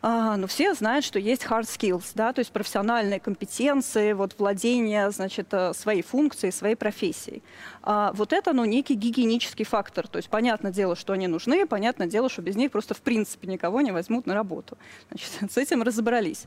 А, 0.00 0.36
ну, 0.36 0.46
все 0.46 0.74
знают, 0.74 1.04
что 1.04 1.18
есть 1.18 1.44
hard 1.44 1.64
skills, 1.64 2.12
да, 2.14 2.32
то 2.32 2.38
есть 2.38 2.52
профессиональные 2.52 3.18
компетенции, 3.18 4.12
вот 4.12 4.36
владение, 4.38 5.10
значит, 5.10 5.48
э, 5.50 5.72
своей 5.74 6.02
функцией, 6.02 6.52
своей 6.52 6.76
профессией. 6.76 7.42
А, 7.82 8.12
вот 8.14 8.32
это, 8.32 8.52
ну, 8.52 8.64
некий 8.64 8.94
гигиенический 8.94 9.64
фактор, 9.64 10.06
то 10.06 10.18
есть 10.18 10.28
понятное 10.28 10.70
дело, 10.70 10.94
что 10.94 11.14
они 11.14 11.26
нужны, 11.26 11.66
понятное 11.66 12.06
дело, 12.06 12.28
что 12.28 12.42
без 12.42 12.54
них 12.54 12.70
просто 12.70 12.94
в 12.94 13.00
принципе 13.00 13.48
никого 13.48 13.80
не 13.80 13.90
возьмут 13.90 14.26
на 14.26 14.34
работу. 14.34 14.78
Значит, 15.08 15.30
с 15.50 15.56
этим 15.56 15.82
разобрались. 15.82 16.46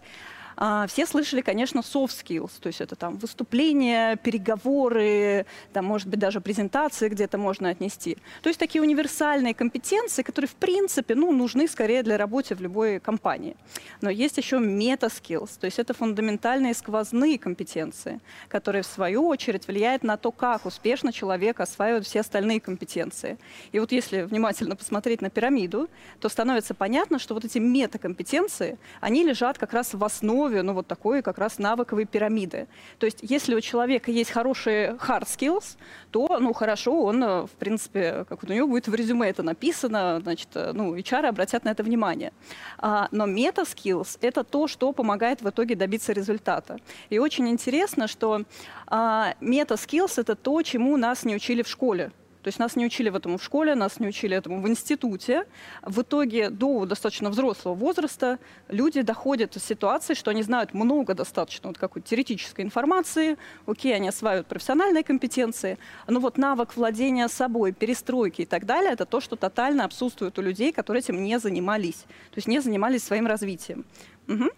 А, 0.63 0.86
все 0.86 1.08
слышали, 1.08 1.41
конечно, 1.41 1.80
soft 1.80 2.24
skills, 2.24 2.51
то 2.60 2.68
есть 2.68 2.82
это 2.82 2.96
там 2.96 3.18
выступления, 3.18 4.15
переговоры, 4.15 5.48
там, 5.74 5.86
может 5.86 6.08
быть, 6.08 6.20
даже 6.20 6.39
презентации 6.39 7.10
где-то 7.10 7.39
можно 7.39 7.70
отнести. 7.70 8.20
То 8.44 8.50
есть 8.50 8.60
такие 8.60 8.84
универсальные 8.84 9.56
компетенции, 9.56 10.22
которые, 10.22 10.48
в 10.48 10.53
принципе, 10.53 11.15
ну, 11.15 11.32
нужны 11.32 11.68
скорее 11.68 12.03
для 12.03 12.15
работы 12.15 12.53
в 12.53 12.62
любой 12.62 13.00
компании. 13.00 13.56
Но 14.01 14.12
есть 14.12 14.38
еще 14.38 14.58
meta-skills, 14.58 15.50
то 15.60 15.65
есть 15.65 15.80
это 15.80 15.96
фундаментальные 15.96 16.75
сквозные 16.75 17.39
компетенции, 17.39 18.20
которые, 18.48 18.84
в 18.84 18.88
свою 18.88 19.25
очередь, 19.25 19.68
влияют 19.68 20.03
на 20.03 20.15
то, 20.15 20.32
как 20.32 20.68
успешно 20.68 21.12
человек 21.12 21.60
осваивает 21.60 22.06
все 22.06 22.20
остальные 22.20 22.62
компетенции. 22.62 23.39
И 23.72 23.80
вот 23.80 23.91
если 23.91 24.22
внимательно 24.22 24.75
посмотреть 24.75 25.24
на 25.24 25.32
пирамиду, 25.32 25.89
то 26.20 26.30
становится 26.30 26.75
понятно, 26.75 27.18
что 27.18 27.34
вот 27.34 27.46
эти 27.46 27.58
метакомпетенции, 27.58 28.77
они 29.00 29.24
лежат 29.24 29.58
как 29.58 29.74
раз 29.74 29.96
в 29.96 30.03
основе 30.03 30.50
основе 30.51 30.62
ну, 30.62 30.74
вот 30.74 30.88
такой 30.88 31.22
как 31.22 31.38
раз 31.38 31.60
навыковой 31.60 32.05
пирамиды. 32.05 32.67
То 33.00 33.05
есть 33.05 33.20
если 33.22 33.55
у 33.55 33.62
человека 33.62 34.12
есть 34.12 34.31
хорошие 34.31 34.98
hard 35.08 35.24
skills, 35.24 35.77
то 36.12 36.39
ну, 36.39 36.53
хорошо, 36.53 37.03
он, 37.03 37.24
э, 37.24 37.41
в 37.43 37.51
принципе, 37.60 38.25
как 38.29 38.43
у 38.43 38.48
него 38.48 38.67
будет 38.67 38.88
в 38.88 38.96
резюме 38.96 39.29
это 39.29 39.43
написано, 39.43 40.20
значит, 40.22 40.50
э, 40.55 40.72
ну, 40.74 40.96
HR 40.96 41.27
обратят 41.27 41.65
на 41.65 41.72
это 41.72 41.84
внимание. 41.84 42.31
А, 42.77 43.08
но 43.12 43.27
meta-skills— 43.27 44.17
это 44.22 44.43
то, 44.43 44.67
что 44.67 44.93
помогает 44.93 45.41
в 45.41 45.50
итоге 45.50 45.75
добиться 45.75 46.13
результата. 46.13 46.77
И 47.12 47.20
очень 47.20 47.48
интересно, 47.48 48.08
что 48.08 48.41
а, 48.88 49.34
meta-skills— 49.41 50.13
это 50.17 50.36
то, 50.36 50.62
чему 50.62 50.98
нас 50.98 51.25
не 51.25 51.36
учили 51.36 51.62
в 51.62 51.67
школе. 51.67 52.12
То 52.41 52.48
есть 52.48 52.60
нас 52.60 52.75
не 52.75 52.86
учили 52.86 53.15
этому 53.15 53.38
в 53.38 53.43
школе, 53.43 53.75
нас 53.75 54.00
не 54.00 54.07
учили 54.07 54.36
этому 54.36 54.62
в 54.62 54.67
институте. 54.67 55.45
В 55.83 56.01
итоге 56.01 56.50
до 56.50 56.86
достаточно 56.86 57.29
взрослого 57.29 57.75
возраста 57.75 58.39
люди 58.67 59.01
доходят 59.01 59.51
до 59.51 59.60
ситуации, 59.60 60.13
что 60.13 60.31
они 60.31 60.41
знают 60.43 60.74
много 60.74 61.13
достаточно 61.13 61.69
вот 61.69 61.77
какой-то 61.77 62.07
теоретической 62.07 62.65
информации, 62.65 63.38
окей, 63.65 63.95
они 63.95 64.10
осваивают 64.10 64.48
профессиональные 64.48 65.03
компетенции, 65.03 65.77
но 66.07 66.19
вот 66.19 66.38
навык 66.38 66.75
владения 66.75 67.27
собой, 67.27 67.71
перестройки 67.71 68.41
и 68.41 68.45
так 68.45 68.65
далее, 68.65 68.93
это 68.93 69.05
то, 69.05 69.21
что 69.21 69.36
тотально 69.36 69.86
отсутствует 69.86 70.38
у 70.39 70.41
людей, 70.41 70.71
которые 70.71 71.01
этим 71.01 71.24
не 71.24 71.39
занимались, 71.39 72.05
то 72.31 72.38
есть 72.38 72.48
не 72.48 72.60
занимались 72.60 73.03
своим 73.03 73.27
развитием. 73.27 73.86
Угу. 74.27 74.50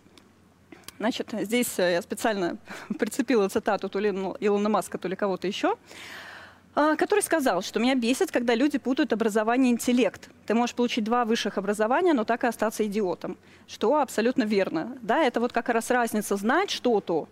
Значит, 1.00 1.34
здесь 1.34 1.74
я 1.78 2.02
специально 2.02 2.58
прицепила 3.00 3.50
цитату 3.50 3.90
то 3.90 4.00
ли 4.00 4.10
Илона 4.40 4.70
Маска, 4.70 4.98
то 4.98 5.08
ли 5.08 5.16
кого-то 5.16 5.48
еще. 5.48 5.76
А, 6.76 6.96
который 6.96 7.20
сказал, 7.20 7.62
что 7.62 7.80
меня 7.80 7.94
бесит, 7.94 8.32
когда 8.32 8.56
люди 8.56 8.80
путают 8.80 9.14
образование 9.14 9.72
и 9.72 9.74
интеллект. 9.74 10.30
Ты 10.48 10.56
можешь 10.56 10.76
получить 10.76 11.04
два 11.04 11.24
высших 11.24 11.58
образования, 11.60 12.14
но 12.14 12.24
так 12.24 12.44
и 12.44 12.48
остаться 12.48 12.86
идиотом. 12.86 13.38
Что 13.68 14.00
абсолютно 14.02 14.44
верно. 14.44 14.98
Да, 15.02 15.24
это 15.24 15.40
вот 15.40 15.54
как 15.54 15.70
раз 15.70 15.92
разница 15.92 16.36
знать 16.36 16.72
что-то 16.72 17.28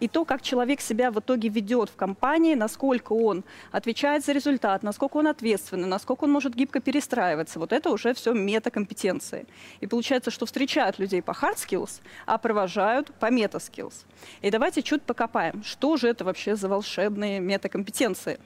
и 0.00 0.08
то, 0.08 0.24
как 0.24 0.42
человек 0.42 0.80
себя 0.80 1.10
в 1.10 1.18
итоге 1.18 1.48
ведет 1.48 1.90
в 1.90 1.96
компании, 1.96 2.54
насколько 2.54 3.12
он 3.12 3.44
отвечает 3.72 4.24
за 4.24 4.32
результат, 4.32 4.82
насколько 4.82 5.16
он 5.16 5.26
ответственный, 5.26 5.88
насколько 5.88 6.24
он 6.24 6.30
может 6.30 6.54
гибко 6.54 6.80
перестраиваться. 6.80 7.58
Вот 7.58 7.72
это 7.72 7.90
уже 7.90 8.14
все 8.14 8.32
метакомпетенции. 8.32 9.46
И 9.80 9.86
получается, 9.86 10.30
что 10.30 10.46
встречают 10.46 10.98
людей 10.98 11.22
по 11.22 11.32
hard 11.32 11.56
skills, 11.56 12.00
а 12.26 12.38
провожают 12.38 13.12
по 13.14 13.26
meta 13.26 13.58
skills. 13.58 14.04
И 14.42 14.50
давайте 14.50 14.82
чуть 14.82 15.02
покопаем, 15.02 15.62
что 15.62 15.96
же 15.96 16.08
это 16.08 16.24
вообще 16.24 16.56
за 16.56 16.68
волшебные 16.68 17.40
метакомпетенции. 17.40 18.38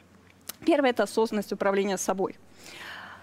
Первое– 0.65 0.91
это 0.93 1.03
осознанность 1.03 1.53
управления 1.53 1.99
собой– 1.99 2.37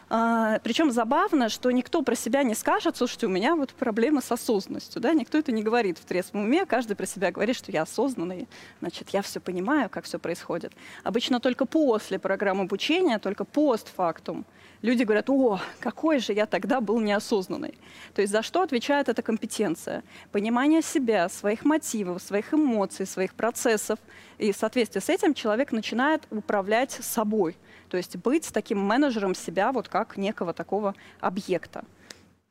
а, 0.10 0.60
причем 0.64 0.92
забавно, 0.92 1.50
что 1.50 1.70
никто 1.72 2.02
про 2.02 2.16
себя 2.16 2.44
не 2.44 2.56
скажет, 2.56 2.98
слушайте, 2.98 3.28
у 3.28 3.30
меня 3.30 3.56
вот 3.56 3.72
проблемы 3.72 4.22
с 4.22 4.32
осознанностью, 4.32 5.02
да, 5.02 5.14
никто 5.14 5.38
это 5.38 5.52
не 5.52 5.62
говорит 5.62 6.00
в 6.00 6.06
трезвом 6.06 6.44
уме, 6.44 6.66
каждый 6.66 6.96
про 6.96 7.06
себя 7.06 7.32
говорит, 7.32 7.56
что 7.56 7.72
я 7.72 7.84
осознанный, 7.84 8.48
значит, 8.80 9.10
я 9.10 9.22
все 9.22 9.40
понимаю, 9.40 9.90
как 9.90 10.06
все 10.06 10.18
происходит. 10.18 10.74
Обычно 11.04 11.40
только 11.40 11.66
после 11.66 12.18
программы 12.18 12.64
обучения, 12.64 13.20
только 13.20 13.46
постфактум 13.46 14.46
люди 14.82 15.04
говорят, 15.04 15.30
о, 15.30 15.60
какой 15.80 16.20
же 16.20 16.34
я 16.34 16.46
тогда 16.46 16.82
был 16.82 17.00
неосознанный. 17.00 17.78
То 18.16 18.22
есть 18.22 18.32
за 18.32 18.42
что 18.42 18.62
отвечает 18.62 19.10
эта 19.10 19.22
компетенция? 19.22 20.04
Понимание 20.32 20.82
себя, 20.82 21.30
своих 21.30 21.66
мотивов, 21.66 22.22
своих 22.22 22.54
эмоций, 22.54 23.06
своих 23.06 23.34
процессов. 23.34 24.00
И 24.38 24.52
в 24.52 24.56
соответствии 24.56 25.02
с 25.02 25.10
этим 25.10 25.34
человек 25.34 25.72
начинает 25.72 26.26
управлять 26.32 26.92
собой– 26.92 27.58
то 27.90 27.98
есть 27.98 28.16
быть 28.18 28.52
таким 28.54 28.80
менеджером 28.80 29.36
себя 29.36 29.72
вот 29.72 29.90
как 29.90 29.99
некого 30.18 30.54
такого 30.54 30.96
объекта. 31.20 31.84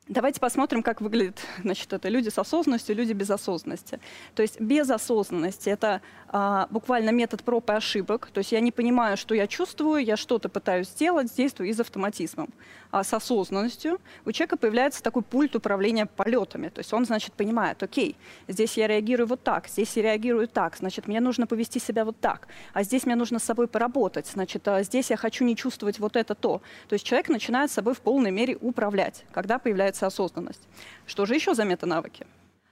Давайте 0.09 0.39
посмотрим, 0.39 0.81
как 0.81 1.01
выглядит 1.01 1.39
значит, 1.61 1.93
это 1.93 2.09
люди 2.09 2.29
с 2.29 2.39
осознанностью, 2.39 2.95
люди 2.95 3.13
без 3.13 3.29
осознанности. 3.29 3.99
То 4.33 4.41
есть 4.41 4.59
без 4.59 4.89
осознанности 4.89 5.69
это 5.69 6.01
а, 6.27 6.67
буквально 6.71 7.11
метод 7.11 7.43
проб 7.43 7.69
и 7.69 7.73
ошибок. 7.73 8.31
То 8.33 8.39
есть 8.39 8.51
я 8.51 8.59
не 8.59 8.71
понимаю, 8.71 9.17
что 9.17 9.35
я 9.35 9.45
чувствую, 9.45 10.03
я 10.03 10.17
что-то 10.17 10.49
пытаюсь 10.49 10.87
сделать, 10.87 11.31
действую 11.35 11.69
из 11.69 11.79
автоматизмом. 11.79 12.49
А 12.89 13.03
с 13.03 13.13
осознанностью 13.13 14.01
у 14.25 14.31
человека 14.31 14.57
появляется 14.57 15.03
такой 15.03 15.21
пульт 15.21 15.55
управления 15.55 16.07
полетами. 16.07 16.69
То 16.69 16.79
есть 16.79 16.91
он, 16.91 17.05
значит, 17.05 17.33
понимает, 17.33 17.83
окей, 17.83 18.15
здесь 18.47 18.77
я 18.77 18.87
реагирую 18.87 19.27
вот 19.27 19.43
так, 19.43 19.67
здесь 19.67 19.95
я 19.95 20.01
реагирую 20.01 20.47
так, 20.47 20.75
значит, 20.75 21.07
мне 21.07 21.19
нужно 21.19 21.45
повести 21.45 21.79
себя 21.79 22.03
вот 22.03 22.19
так, 22.19 22.47
а 22.73 22.81
здесь 22.81 23.05
мне 23.05 23.15
нужно 23.15 23.37
с 23.37 23.43
собой 23.43 23.67
поработать, 23.67 24.25
значит, 24.25 24.67
а 24.67 24.81
здесь 24.81 25.11
я 25.11 25.17
хочу 25.17 25.45
не 25.45 25.55
чувствовать 25.55 25.99
вот 25.99 26.15
это 26.15 26.33
то. 26.33 26.63
То 26.87 26.93
есть 26.93 27.05
человек 27.05 27.29
начинает 27.29 27.69
собой 27.69 27.93
в 27.93 28.01
полной 28.01 28.31
мере 28.31 28.57
управлять, 28.59 29.23
когда 29.31 29.59
появляется 29.59 29.98
появляется 29.99 30.07
осознанность. 30.07 30.61
Что 31.07 31.25
же 31.25 31.35
еще 31.35 31.53
за 31.53 31.65
метанавыки? 31.65 32.25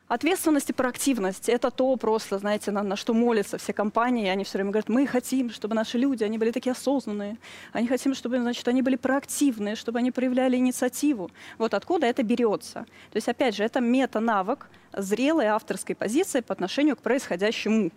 Ответственность 0.10 0.70
и 0.70 0.74
проактивность– 0.74 1.50
это 1.56 1.70
то 1.70 1.98
просто, 1.98 2.40
знаете, 2.40 2.72
на, 2.72 2.84
на 2.84 2.96
что 2.96 3.14
молятся 3.14 3.58
все 3.58 3.74
компании. 3.74 4.30
Они 4.30 4.44
все 4.44 4.58
время 4.58 4.72
говорят, 4.72 4.90
мы 4.90 5.06
хотим, 5.06 5.50
чтобы 5.50 5.76
наши 5.76 5.98
люди, 5.98 6.24
они 6.24 6.38
были 6.38 6.52
такие 6.52 6.72
осознанные. 6.72 7.36
Они 7.74 7.88
хотим, 7.88 8.16
чтобы, 8.16 8.40
значит, 8.40 8.68
они 8.70 8.82
были 8.82 8.96
проактивные, 8.96 9.76
чтобы 9.76 10.00
они 10.00 10.12
проявляли 10.12 10.56
инициативу. 10.56 11.30
Вот 11.58 11.74
откуда 11.74 12.06
это 12.06 12.24
берется. 12.24 12.86
То 13.12 13.18
есть, 13.18 13.28
опять 13.28 13.56
же, 13.56 13.64
это 13.66 13.82
мета-навык 13.82 14.68
зрелой 14.94 15.48
авторской 15.48 15.94
позиции 15.94 16.40
по 16.40 16.54
отношению 16.54 16.96
к 16.96 17.00
происходящему. 17.00 17.92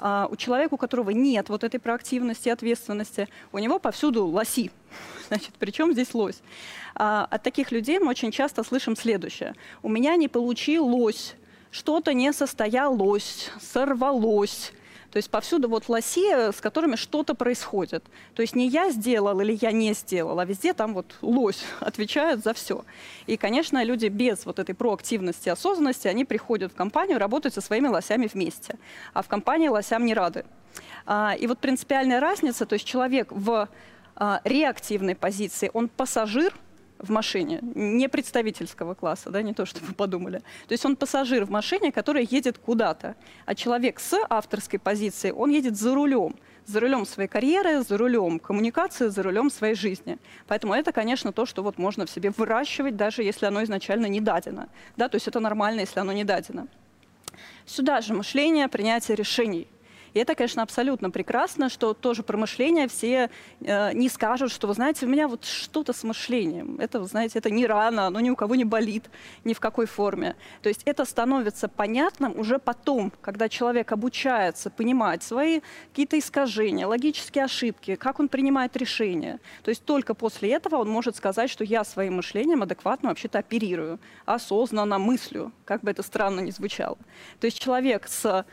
А 0.00 0.28
у 0.30 0.36
человека, 0.36 0.74
у 0.74 0.76
которого 0.76 1.10
нет 1.10 1.48
вот 1.48 1.64
этой 1.64 1.80
проактивности, 1.80 2.48
ответственности, 2.48 3.28
у 3.52 3.58
него 3.58 3.78
повсюду 3.78 4.26
лоси. 4.26 4.70
Значит, 5.28 5.50
причем 5.58 5.92
здесь 5.92 6.14
лось? 6.14 6.40
А, 6.94 7.26
от 7.30 7.42
таких 7.42 7.72
людей 7.72 7.98
мы 7.98 8.08
очень 8.08 8.30
часто 8.30 8.62
слышим 8.62 8.96
следующее. 8.96 9.54
У 9.82 9.88
меня 9.88 10.16
не 10.16 10.28
получилось, 10.28 11.34
что-то 11.70 12.14
не 12.14 12.32
состоялось, 12.32 13.50
сорвалось. 13.60 14.72
То 15.10 15.16
есть 15.16 15.30
повсюду 15.30 15.68
вот 15.68 15.88
лоси, 15.88 16.52
с 16.52 16.60
которыми 16.60 16.96
что-то 16.96 17.34
происходит. 17.34 18.04
То 18.34 18.42
есть 18.42 18.54
не 18.54 18.68
я 18.68 18.90
сделал 18.90 19.40
или 19.40 19.58
я 19.60 19.72
не 19.72 19.94
сделал, 19.94 20.38
а 20.38 20.44
везде 20.44 20.74
там 20.74 20.92
вот 20.94 21.16
лось 21.22 21.64
отвечает 21.80 22.44
за 22.44 22.52
все. 22.52 22.84
И, 23.26 23.36
конечно, 23.36 23.82
люди 23.82 24.06
без 24.06 24.44
вот 24.44 24.58
этой 24.58 24.74
проактивности, 24.74 25.48
осознанности, 25.48 26.08
они 26.08 26.24
приходят 26.24 26.72
в 26.72 26.76
компанию 26.76 27.18
работать 27.18 27.54
со 27.54 27.60
своими 27.60 27.88
лосями 27.88 28.28
вместе. 28.32 28.76
А 29.14 29.22
в 29.22 29.28
компании 29.28 29.68
лосям 29.68 30.04
не 30.04 30.14
рады. 30.14 30.44
А, 31.06 31.34
и 31.38 31.46
вот 31.46 31.58
принципиальная 31.58 32.20
разница, 32.20 32.66
то 32.66 32.74
есть 32.74 32.84
человек 32.84 33.28
в 33.30 33.68
а, 34.14 34.40
реактивной 34.44 35.14
позиции, 35.14 35.70
он 35.72 35.88
пассажир– 35.88 36.54
в 36.98 37.10
машине, 37.10 37.60
не 37.62 38.08
представительского 38.08 38.94
класса, 38.94 39.30
да, 39.30 39.42
не 39.42 39.54
то, 39.54 39.66
что 39.66 39.84
вы 39.84 39.94
подумали. 39.94 40.38
То 40.66 40.72
есть 40.72 40.84
он 40.84 40.96
пассажир 40.96 41.44
в 41.44 41.50
машине, 41.50 41.92
который 41.92 42.26
едет 42.30 42.58
куда-то, 42.58 43.14
а 43.46 43.54
человек 43.54 44.00
с 44.00 44.18
авторской 44.28 44.78
позиции, 44.78 45.30
он 45.30 45.50
едет 45.50 45.76
за 45.76 45.94
рулем, 45.94 46.34
за 46.66 46.80
рулем 46.80 47.06
своей 47.06 47.28
карьеры, 47.28 47.82
за 47.82 47.96
рулем 47.96 48.38
коммуникации, 48.38 49.08
за 49.08 49.22
рулем 49.22 49.50
своей 49.50 49.74
жизни. 49.74 50.18
Поэтому 50.46 50.74
это, 50.74 50.92
конечно, 50.92 51.32
то, 51.32 51.46
что 51.46 51.62
вот 51.62 51.78
можно 51.78 52.04
в 52.04 52.10
себе 52.10 52.30
выращивать, 52.30 52.96
даже 52.96 53.22
если 53.22 53.46
оно 53.46 53.62
изначально 53.64 54.06
не 54.06 54.20
дадено. 54.20 54.68
Да, 54.96 55.08
то 55.08 55.16
есть 55.16 55.28
это 55.28 55.40
нормально, 55.40 55.80
если 55.80 56.00
оно 56.00 56.12
не 56.12 56.24
дадено. 56.24 56.66
Сюда 57.64 58.00
же 58.00 58.14
мышление, 58.14 58.68
принятие 58.68 59.16
решений– 59.16 59.68
и 60.18 60.20
это, 60.20 60.34
конечно, 60.34 60.64
абсолютно 60.64 61.10
прекрасно, 61.10 61.68
что 61.68 61.94
тоже 61.94 62.24
про 62.24 62.36
мышление 62.36 62.88
все 62.88 63.30
э, 63.60 63.92
не 63.92 64.08
скажут, 64.08 64.50
что, 64.50 64.66
вы 64.66 64.74
знаете, 64.74 65.06
у 65.06 65.08
меня 65.08 65.28
вот 65.28 65.44
что-то 65.44 65.92
с 65.92 66.02
мышлением. 66.02 66.80
Это, 66.80 66.98
вы 66.98 67.06
знаете, 67.06 67.38
это 67.38 67.50
не 67.50 67.66
рано, 67.66 68.08
оно 68.08 68.18
ни 68.18 68.28
у 68.28 68.34
кого 68.34 68.56
не 68.56 68.64
болит, 68.64 69.04
ни 69.44 69.54
в 69.54 69.60
какой 69.60 69.86
форме. 69.86 70.34
То 70.60 70.70
есть 70.70 70.82
это 70.86 71.04
становится 71.04 71.68
понятным 71.68 72.36
уже 72.36 72.58
потом, 72.58 73.12
когда 73.20 73.48
человек 73.48 73.92
обучается 73.92 74.70
понимать 74.70 75.22
свои 75.22 75.60
какие-то 75.90 76.18
искажения, 76.18 76.88
логические 76.88 77.44
ошибки, 77.44 77.94
как 77.94 78.18
он 78.18 78.28
принимает 78.28 78.76
решения. 78.76 79.38
То 79.62 79.68
есть 79.68 79.84
только 79.84 80.14
после 80.14 80.52
этого 80.52 80.78
он 80.78 80.88
может 80.88 81.14
сказать, 81.14 81.48
что 81.48 81.62
я 81.62 81.84
своим 81.84 82.16
мышлением 82.16 82.64
адекватно 82.64 83.10
вообще-то 83.10 83.38
оперирую, 83.38 84.00
осознанно 84.24 84.98
мыслю, 84.98 85.52
как 85.64 85.82
бы 85.82 85.92
это 85.92 86.02
странно 86.02 86.40
ни 86.40 86.50
звучало. 86.50 86.98
То 87.38 87.46
есть 87.46 87.60
человек 87.60 88.08
с 88.08 88.44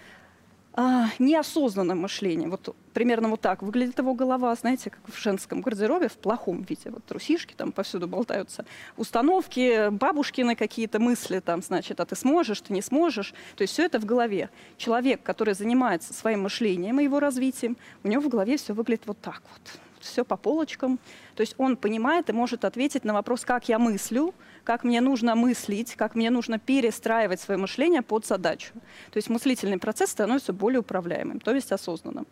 а, 0.77 1.07
неосознанным 1.19 2.01
мышлением. 2.01 2.51
Вот 2.51 2.75
примерно 2.93 3.29
вот 3.29 3.39
так 3.39 3.61
выглядит 3.61 3.97
его 3.97 4.13
голова, 4.13 4.53
знаете, 4.55 4.89
как 4.89 4.99
в 5.07 5.17
женском 5.17 5.61
гардеробе, 5.61 6.09
в 6.09 6.17
плохом 6.17 6.63
виде. 6.63 6.89
Вот 6.89 7.05
трусишки 7.05 7.53
там 7.53 7.71
повсюду 7.71 8.09
болтаются. 8.09 8.65
Установки, 8.97 9.89
бабушкины 9.89 10.55
какие-то 10.57 10.99
мысли 10.99 11.39
там, 11.39 11.61
значит, 11.61 12.01
а 12.01 12.05
ты 12.05 12.17
сможешь, 12.17 12.59
ты 12.59 12.73
не 12.73 12.81
сможешь. 12.81 13.33
То 13.55 13.61
есть 13.61 13.73
все 13.73 13.85
это 13.85 14.01
в 14.01 14.05
голове. 14.05 14.49
Человек, 14.75 15.23
который 15.23 15.53
занимается 15.53 16.13
своим 16.13 16.41
мышлением 16.41 16.99
и 16.99 17.05
его 17.05 17.21
развитием, 17.21 17.77
у 18.03 18.09
него 18.09 18.21
в 18.21 18.27
голове 18.27 18.57
все 18.57 18.73
выглядит 18.73 19.07
вот 19.07 19.19
так 19.21 19.41
вот 19.53 19.79
все 20.01 20.23
по 20.23 20.37
полочкам. 20.37 20.99
То 21.35 21.41
есть 21.41 21.55
он 21.57 21.77
понимает 21.77 22.29
и 22.29 22.33
может 22.33 22.63
ответить 22.63 23.03
на 23.05 23.13
вопрос, 23.13 23.43
как 23.43 23.67
я 23.69 23.79
мыслю, 23.79 24.33
как 24.65 24.83
мне 24.83 24.99
нужно 24.99 25.35
мыслить, 25.35 25.95
как 25.95 26.15
мне 26.15 26.29
нужно 26.29 26.59
перестраивать 26.59 27.39
свое 27.39 27.57
мышление 27.57 28.01
под 28.01 28.25
задачу. 28.25 28.73
То 29.11 29.17
есть 29.17 29.29
мыслительный 29.29 29.77
процесс 29.77 30.09
становится 30.09 30.51
более 30.51 30.79
управляемым, 30.79 31.39
то 31.39 31.53
есть 31.53 31.71
осознанным. 31.71 32.27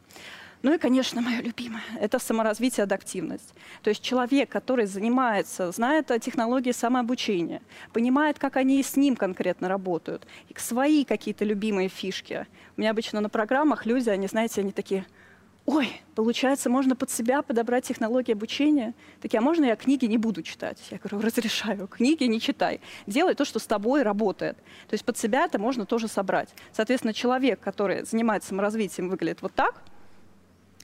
Ну 0.63 0.74
и, 0.74 0.78
конечно, 0.78 1.22
мое 1.22 1.42
любимое– 1.42 1.84
это 2.00 2.20
саморазвитие, 2.20 2.86
адаптивность. 2.86 3.54
То 3.82 3.90
есть 3.90 4.02
человек, 4.02 4.50
который 4.50 4.86
занимается, 4.86 5.72
знает 5.72 6.08
технологии 6.22 6.72
самообучения, 6.72 7.62
понимает, 7.92 8.40
как 8.40 8.56
они 8.56 8.82
с 8.82 8.96
ним 8.96 9.16
конкретно 9.18 9.68
работают, 9.68 10.25
и 10.48 10.54
свои 10.58 11.04
какие-то 11.04 11.44
любимые 11.44 11.90
фишки. 11.90 12.48
У 12.78 12.82
меня 12.82 12.92
обычно 12.92 13.20
на 13.20 13.30
программах 13.30 13.86
люди, 13.86 14.10
они, 14.10 14.28
знаете, 14.28 14.62
они 14.62 14.72
такие– 14.72 15.06
ой, 15.65 16.01
получается, 16.15 16.70
можно 16.70 16.96
под 16.96 17.10
себя 17.10 17.41
подобрать 17.41 17.86
технологии 17.86 18.34
обучения. 18.34 18.93
Так, 19.22 19.34
а 19.36 19.41
можно 19.41 19.65
я 19.65 19.75
книги 19.75 20.05
не 20.05 20.17
буду 20.17 20.41
читать? 20.43 20.79
Я 20.91 20.98
говорю, 20.98 21.25
разрешаю, 21.25 21.88
книги 21.88 22.25
не 22.25 22.39
читай. 22.39 22.82
Делай 23.08 23.34
то, 23.36 23.46
что 23.46 23.60
с 23.60 23.65
тобой 23.65 24.03
работает. 24.03 24.58
То 24.58 24.93
есть 24.93 25.05
под 25.05 25.17
себя 25.17 25.46
это 25.46 25.60
можно 25.60 25.86
тоже 25.86 26.08
собрать. 26.08 26.50
Соответственно, 26.72 27.13
человек, 27.13 27.60
который 27.60 28.03
занимается 28.03 28.50
саморазвитием, 28.50 29.10
выглядит 29.10 29.41
вот 29.41 29.53
так, 29.53 29.82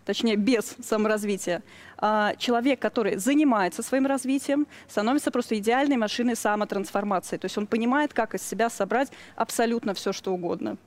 точнее, 0.05 0.37
без 0.37 0.75
саморазвития. 0.83 1.61
А 1.97 2.35
человек, 2.35 2.79
который 2.79 3.17
занимается 3.17 3.83
своим 3.83 4.07
развитием, 4.07 4.65
становится 4.87 5.29
просто 5.29 5.57
идеальной 5.57 5.97
машиной 5.97 6.35
самотрансформации. 6.35 7.37
То 7.37 7.45
есть 7.45 7.57
он 7.57 7.67
понимает, 7.67 8.13
как 8.13 8.33
из 8.33 8.41
себя 8.41 8.69
собрать 8.69 9.11
абсолютно 9.35 9.93
все, 9.93 10.13
что 10.13 10.33
угодно. 10.33 10.77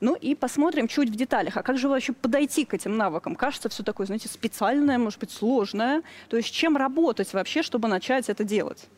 Ну 0.00 0.14
и 0.14 0.34
посмотрим 0.34 0.88
чуть 0.88 1.08
в 1.08 1.16
деталях. 1.16 1.56
А 1.56 1.62
как 1.62 1.78
же 1.78 1.88
вообще 1.88 2.12
подойти 2.12 2.64
к 2.64 2.74
этим 2.74 2.96
навыкам? 2.96 3.34
Кажется, 3.34 3.68
все 3.68 3.82
такое, 3.82 4.06
знаете, 4.06 4.28
специальное, 4.28 4.98
может 4.98 5.20
быть, 5.20 5.30
сложное. 5.30 6.02
То 6.28 6.36
есть 6.36 6.52
чем 6.52 6.76
работать 6.76 7.32
вообще, 7.32 7.62
чтобы 7.62 7.88
начать 7.88 8.28
это 8.28 8.44
делать? 8.44 8.88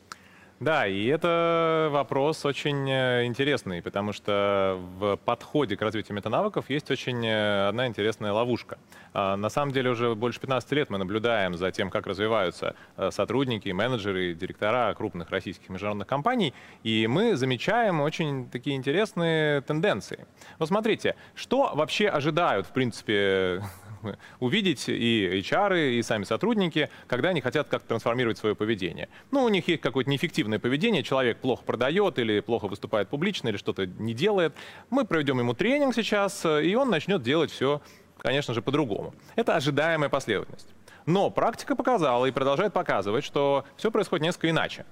Да, 0.61 0.89
и 0.89 1.07
это 1.07 1.89
вопрос 1.93 2.45
очень 2.45 2.91
э, 2.91 3.27
интересный, 3.27 3.81
потому 3.81 4.13
что 4.13 4.77
в 4.99 5.17
подходе 5.17 5.77
к 5.77 5.83
развитию 5.83 6.17
метанавыков 6.17 6.69
есть 6.69 6.91
очень 6.91 7.25
э, 7.25 7.69
одна 7.69 7.87
интересная 7.87 8.33
ловушка. 8.33 8.77
А, 9.15 9.37
на 9.37 9.51
самом 9.51 9.71
деле 9.71 9.91
уже 9.91 10.17
больше 10.17 10.41
15 10.41 10.73
лет 10.73 10.91
мы 10.91 10.99
наблюдаем 10.99 11.55
за 11.55 11.71
тем, 11.71 11.91
как 11.91 12.09
развиваются 12.09 12.75
э, 12.97 13.13
сотрудники, 13.13 13.69
менеджеры, 13.69 14.35
директора 14.35 14.93
крупных 14.95 15.31
российских 15.31 15.69
международных 15.69 16.09
компаний, 16.09 16.53
и 16.83 17.07
мы 17.07 17.37
замечаем 17.37 18.01
очень 18.01 18.51
такие 18.51 18.75
интересные 18.75 19.61
тенденции. 19.61 20.27
Вот 20.59 20.67
смотрите, 20.67 21.15
что 21.37 21.71
вообще 21.73 22.09
ожидают, 22.09 22.67
в 22.67 22.71
принципе, 22.71 23.63
увидеть 24.41 24.89
и 24.89 25.41
HR, 25.41 25.99
и 25.99 26.03
сами 26.03 26.25
сотрудники, 26.25 26.91
когда 27.07 27.31
они 27.31 27.41
хотят 27.41 27.69
как-то 27.69 27.89
трансформировать 27.89 28.39
свое 28.39 28.55
поведение. 28.55 29.09
Ну, 29.31 29.45
у 29.45 29.49
них 29.49 29.69
есть 29.69 29.83
какое-то 29.83 30.11
неэффективное 30.11 30.59
поведение, 30.59 31.03
человек 31.03 31.39
плохо 31.39 31.63
продает 31.65 32.19
или 32.19 32.41
плохо 32.41 32.69
выступает 32.69 33.09
публично, 33.09 33.49
или 33.49 33.57
что-то 33.57 33.87
не 33.87 34.15
делает. 34.15 34.55
Мы 34.91 35.05
проведем 35.05 35.39
ему 35.39 35.55
тренинг 35.55 35.95
сейчас, 35.95 36.45
и 36.45 36.75
он 36.75 36.91
начнет 36.91 37.23
делать 37.23 37.51
все, 37.51 37.81
конечно 38.19 38.55
же, 38.55 38.63
по-другому. 38.63 39.15
Это 39.37 39.57
ожидаемая 39.57 40.09
последовательность. 40.09 40.69
Но 41.07 41.31
практика 41.31 41.75
показала 41.75 42.27
и 42.27 42.31
продолжает 42.31 42.73
показывать, 42.73 43.25
что 43.25 43.65
все 43.77 43.91
происходит 43.91 44.25
несколько 44.25 44.51
иначе 44.51 44.85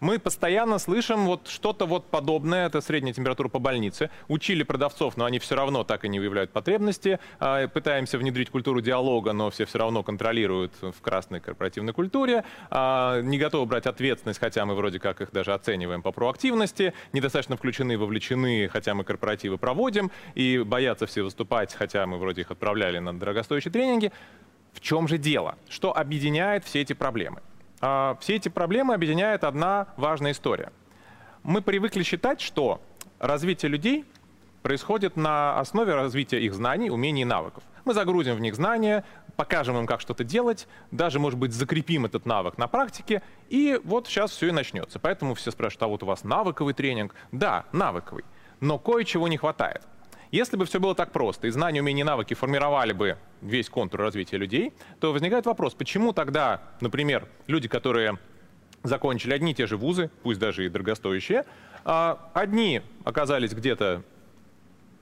мы 0.00 0.18
постоянно 0.18 0.78
слышим 0.78 1.26
вот 1.26 1.48
что-то 1.48 1.86
вот 1.86 2.06
подобное, 2.06 2.66
это 2.66 2.80
средняя 2.80 3.12
температура 3.12 3.48
по 3.48 3.58
больнице. 3.58 4.10
Учили 4.28 4.62
продавцов, 4.62 5.16
но 5.16 5.24
они 5.24 5.38
все 5.38 5.56
равно 5.56 5.84
так 5.84 6.04
и 6.04 6.08
не 6.08 6.18
выявляют 6.18 6.52
потребности. 6.52 7.18
А, 7.40 7.66
пытаемся 7.68 8.18
внедрить 8.18 8.50
культуру 8.50 8.80
диалога, 8.80 9.32
но 9.32 9.50
все 9.50 9.64
все 9.64 9.78
равно 9.78 10.02
контролируют 10.02 10.72
в 10.80 11.00
красной 11.00 11.40
корпоративной 11.40 11.92
культуре. 11.92 12.44
А, 12.70 13.20
не 13.20 13.38
готовы 13.38 13.66
брать 13.66 13.86
ответственность, 13.86 14.40
хотя 14.40 14.64
мы 14.66 14.74
вроде 14.74 15.00
как 15.00 15.20
их 15.20 15.32
даже 15.32 15.52
оцениваем 15.52 16.02
по 16.02 16.12
проактивности. 16.12 16.94
Недостаточно 17.12 17.56
включены, 17.56 17.98
вовлечены, 17.98 18.68
хотя 18.68 18.94
мы 18.94 19.04
корпоративы 19.04 19.58
проводим. 19.58 20.10
И 20.34 20.58
боятся 20.58 21.06
все 21.06 21.22
выступать, 21.22 21.74
хотя 21.74 22.06
мы 22.06 22.18
вроде 22.18 22.42
их 22.42 22.50
отправляли 22.50 22.98
на 22.98 23.18
дорогостоящие 23.18 23.72
тренинги. 23.72 24.12
В 24.72 24.80
чем 24.80 25.08
же 25.08 25.18
дело? 25.18 25.56
Что 25.68 25.96
объединяет 25.96 26.64
все 26.64 26.80
эти 26.82 26.92
проблемы? 26.92 27.40
А, 27.80 28.16
все 28.20 28.36
эти 28.36 28.48
проблемы 28.48 28.94
объединяет 28.94 29.44
одна 29.44 29.88
важная 29.96 30.32
история. 30.32 30.72
Мы 31.42 31.62
привыкли 31.62 32.02
считать, 32.02 32.40
что 32.40 32.80
развитие 33.18 33.70
людей 33.70 34.04
происходит 34.62 35.16
на 35.16 35.58
основе 35.58 35.94
развития 35.94 36.40
их 36.40 36.54
знаний, 36.54 36.90
умений 36.90 37.22
и 37.22 37.24
навыков. 37.24 37.62
Мы 37.84 37.94
загрузим 37.94 38.34
в 38.34 38.40
них 38.40 38.54
знания, 38.54 39.04
покажем 39.36 39.78
им, 39.78 39.86
как 39.86 40.00
что-то 40.00 40.24
делать, 40.24 40.66
даже, 40.90 41.20
может 41.20 41.38
быть, 41.38 41.52
закрепим 41.52 42.04
этот 42.04 42.26
навык 42.26 42.58
на 42.58 42.66
практике, 42.66 43.22
и 43.48 43.80
вот 43.84 44.08
сейчас 44.08 44.32
все 44.32 44.48
и 44.48 44.52
начнется. 44.52 44.98
Поэтому 44.98 45.34
все 45.34 45.52
спрашивают, 45.52 45.82
а 45.84 45.86
вот 45.86 46.02
у 46.02 46.06
вас 46.06 46.24
навыковый 46.24 46.74
тренинг? 46.74 47.14
Да, 47.30 47.64
навыковый, 47.72 48.24
но 48.60 48.78
кое-чего 48.78 49.28
не 49.28 49.36
хватает. 49.36 49.82
Если 50.30 50.56
бы 50.56 50.66
все 50.66 50.78
было 50.78 50.94
так 50.94 51.10
просто, 51.12 51.46
и 51.46 51.50
знания, 51.50 51.80
умения 51.80 52.04
навыки 52.04 52.34
формировали 52.34 52.92
бы 52.92 53.16
весь 53.40 53.70
контур 53.70 54.00
развития 54.00 54.36
людей, 54.36 54.74
то 55.00 55.12
возникает 55.12 55.46
вопрос, 55.46 55.74
почему 55.74 56.12
тогда, 56.12 56.62
например, 56.80 57.26
люди, 57.46 57.66
которые 57.66 58.18
закончили 58.82 59.32
одни 59.32 59.52
и 59.52 59.54
те 59.54 59.66
же 59.66 59.76
вузы, 59.76 60.10
пусть 60.22 60.38
даже 60.38 60.66
и 60.66 60.68
дорогостоящие, 60.68 61.44
а 61.84 62.30
одни 62.34 62.82
оказались 63.04 63.52
где-то, 63.52 64.02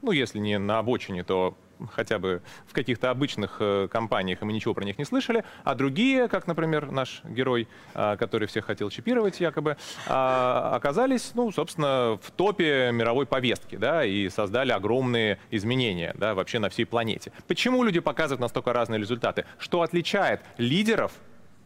ну, 0.03 0.13
если 0.13 0.39
не 0.39 0.59
на 0.59 0.79
обочине, 0.79 1.25
то 1.25 1.57
хотя 1.93 2.19
бы 2.19 2.43
в 2.67 2.73
каких-то 2.73 3.11
обычных 3.11 3.57
э, 3.61 3.89
компаниях, 3.91 4.43
и 4.43 4.45
мы 4.45 4.53
ничего 4.53 4.75
про 4.75 4.85
них 4.85 4.99
не 4.99 5.05
слышали, 5.05 5.45
а 5.65 5.75
другие, 5.75 6.29
как, 6.29 6.47
например, 6.47 6.91
наш 6.91 7.23
герой, 7.25 7.69
э, 7.95 8.17
который 8.19 8.49
всех 8.49 8.65
хотел 8.67 8.91
чипировать 8.91 9.41
якобы, 9.41 9.77
э, 10.07 10.11
оказались, 10.11 11.33
ну, 11.35 11.51
собственно, 11.53 12.19
в 12.23 12.31
топе 12.31 12.91
мировой 12.93 13.27
повестки, 13.27 13.77
да, 13.77 14.05
и 14.05 14.29
создали 14.29 14.73
огромные 14.73 15.39
изменения, 15.51 16.15
да, 16.17 16.35
вообще 16.35 16.59
на 16.59 16.69
всей 16.69 16.85
планете. 16.85 17.33
Почему 17.47 17.83
люди 17.85 18.01
показывают 18.01 18.41
настолько 18.41 18.73
разные 18.73 19.01
результаты? 19.01 19.45
Что 19.59 19.83
отличает 19.83 20.41
лидеров 20.59 21.13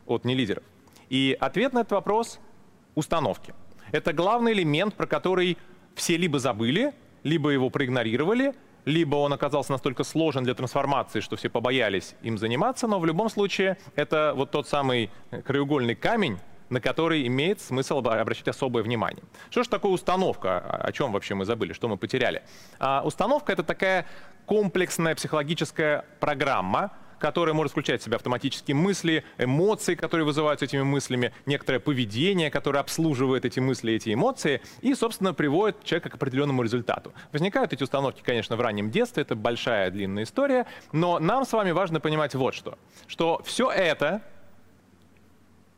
от 0.06 0.24
нелидеров? 0.24 0.64
И 1.08 1.36
ответ 1.40 1.72
на 1.72 1.80
этот 1.80 1.92
вопрос— 1.92 2.40
установки. 2.94 3.54
Это 3.92 4.12
главный 4.12 4.52
элемент, 4.52 4.94
про 4.94 5.06
который 5.06 5.58
все 5.94 6.16
либо 6.16 6.38
забыли, 6.38 6.92
либо 7.24 7.50
его 7.50 7.70
проигнорировали, 7.70 8.54
либо 8.84 9.16
он 9.16 9.32
оказался 9.32 9.72
настолько 9.72 10.04
сложен 10.04 10.44
для 10.44 10.54
трансформации, 10.54 11.20
что 11.20 11.36
все 11.36 11.48
побоялись 11.48 12.14
им 12.22 12.38
заниматься, 12.38 12.86
но 12.86 12.98
в 12.98 13.06
любом 13.06 13.30
случае 13.30 13.76
это 13.96 14.32
вот 14.34 14.50
тот 14.50 14.68
самый 14.68 15.10
краеугольный 15.44 15.94
камень, 15.94 16.38
на 16.70 16.80
который 16.80 17.26
имеет 17.26 17.60
смысл 17.60 17.98
обращать 17.98 18.48
особое 18.48 18.82
внимание. 18.82 19.22
Что 19.50 19.64
же 19.64 19.68
такое 19.68 19.92
установка? 19.92 20.60
О 20.60 20.92
чем 20.92 21.12
вообще 21.12 21.34
мы 21.34 21.44
забыли? 21.44 21.72
Что 21.72 21.88
мы 21.88 21.96
потеряли? 21.96 22.42
А, 22.78 23.02
установка— 23.04 23.52
это 23.54 23.64
такая 23.64 24.06
комплексная 24.46 25.14
психологическая 25.14 26.04
программа, 26.20 26.92
которая 27.20 27.54
может 27.54 27.72
включать 27.72 28.00
в 28.00 28.04
себя 28.04 28.16
автоматические 28.16 28.74
мысли, 28.74 29.24
эмоции, 29.38 29.94
которые 29.94 30.24
вызываются 30.24 30.64
этими 30.64 30.82
мыслями, 30.82 31.32
некоторое 31.46 31.78
поведение, 31.78 32.50
которое 32.50 32.80
обслуживает 32.80 33.44
эти 33.44 33.60
мысли, 33.60 33.92
эти 33.92 34.12
эмоции, 34.12 34.62
и, 34.80 34.94
собственно, 34.94 35.34
приводит 35.34 35.84
человека 35.84 36.08
к 36.08 36.14
определенному 36.14 36.62
результату. 36.62 37.12
Возникают 37.32 37.72
эти 37.72 37.82
установки, 37.82 38.22
конечно, 38.24 38.56
в 38.56 38.60
раннем 38.60 38.90
детстве, 38.90 39.22
это 39.22 39.36
большая 39.36 39.90
длинная 39.90 40.24
история, 40.24 40.66
но 40.92 41.18
нам 41.18 41.44
с 41.44 41.52
вами 41.52 41.70
важно 41.70 42.00
понимать 42.00 42.34
вот 42.34 42.54
что, 42.54 42.78
что 43.06 43.42
все 43.44 43.70
это, 43.70 44.22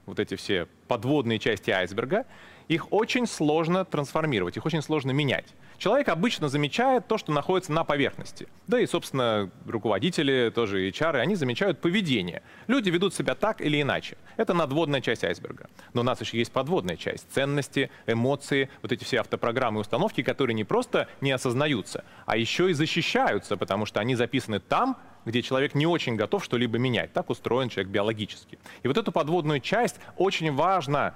вот 0.06 0.20
эти 0.20 0.36
все 0.36 0.68
подводные 0.86 1.38
части 1.38 1.70
айсберга, 1.70 2.24
их 2.68 2.92
очень 2.92 3.26
сложно 3.26 3.84
трансформировать, 3.84 4.56
их 4.56 4.66
очень 4.66 4.82
сложно 4.82 5.10
менять. 5.10 5.54
Человек 5.78 6.08
обычно 6.08 6.48
замечает 6.48 7.08
то, 7.08 7.18
что 7.18 7.32
находится 7.32 7.72
на 7.72 7.82
поверхности. 7.82 8.46
Да 8.68 8.78
и, 8.78 8.86
собственно, 8.86 9.50
руководители, 9.66 10.52
тоже 10.54 10.88
HR, 10.88 11.16
они 11.16 11.34
замечают 11.34 11.80
поведение. 11.80 12.42
Люди 12.68 12.88
ведут 12.88 13.14
себя 13.14 13.34
так 13.34 13.60
или 13.60 13.82
иначе. 13.82 14.16
Это 14.36 14.54
надводная 14.54 15.00
часть 15.00 15.24
айсберга. 15.24 15.68
Но 15.92 16.02
у 16.02 16.04
нас 16.04 16.20
еще 16.20 16.38
есть 16.38 16.52
подводная 16.52 16.96
часть. 16.96 17.26
Ценности, 17.32 17.90
эмоции, 18.06 18.70
вот 18.80 18.92
эти 18.92 19.02
все 19.02 19.20
автопрограммы 19.20 19.78
и 19.78 19.80
установки, 19.80 20.22
которые 20.22 20.54
не 20.54 20.64
просто 20.64 21.08
не 21.20 21.32
осознаются, 21.32 22.04
а 22.26 22.36
еще 22.36 22.70
и 22.70 22.74
защищаются, 22.74 23.56
потому 23.56 23.84
что 23.84 23.98
они 23.98 24.14
записаны 24.14 24.60
там, 24.60 24.96
где 25.24 25.42
человек 25.42 25.74
не 25.74 25.86
очень 25.86 26.16
готов 26.16 26.44
что-либо 26.44 26.78
менять. 26.78 27.12
Так 27.12 27.30
устроен 27.30 27.68
человек 27.68 27.92
биологически. 27.92 28.58
И 28.82 28.88
вот 28.88 28.96
эту 28.96 29.12
подводную 29.12 29.60
часть 29.60 29.96
очень 30.16 30.52
важно 30.52 31.14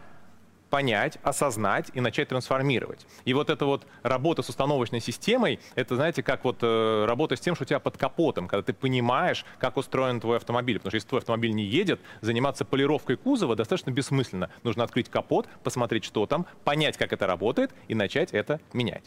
понять, 0.71 1.19
осознать 1.23 1.91
и 1.95 2.01
начать 2.01 2.29
трансформировать. 2.29 3.07
И 3.25 3.35
вот 3.35 3.51
эта 3.51 3.67
вот 3.67 3.87
работа 4.03 4.43
с 4.43 4.49
установочной 4.49 5.01
системой, 5.01 5.61
это, 5.75 5.97
знаете, 5.97 6.23
как 6.23 6.45
вот 6.45 6.59
э, 6.63 7.05
работа 7.07 7.37
с 7.37 7.41
тем, 7.41 7.55
что 7.55 7.65
у 7.65 7.67
тебя 7.67 7.79
под 7.79 7.97
капотом, 7.97 8.49
когда 8.49 8.63
ты 8.63 8.73
понимаешь, 8.73 9.45
как 9.59 9.77
устроен 9.77 10.21
твой 10.21 10.37
автомобиль. 10.37 10.79
Потому 10.79 10.91
что 10.91 10.97
если 10.97 11.09
твой 11.09 11.21
автомобиль 11.21 11.53
не 11.53 11.65
едет, 11.65 12.01
заниматься 12.21 12.65
полировкой 12.65 13.17
кузова 13.17 13.57
достаточно 13.57 13.91
бессмысленно. 13.91 14.51
Нужно 14.63 14.85
открыть 14.85 15.09
капот, 15.09 15.49
посмотреть, 15.63 16.05
что 16.05 16.27
там, 16.27 16.47
понять, 16.65 16.97
как 16.97 17.13
это 17.13 17.27
работает 17.27 17.73
и 17.89 17.95
начать 17.95 18.33
это 18.33 18.61
менять. 18.73 19.05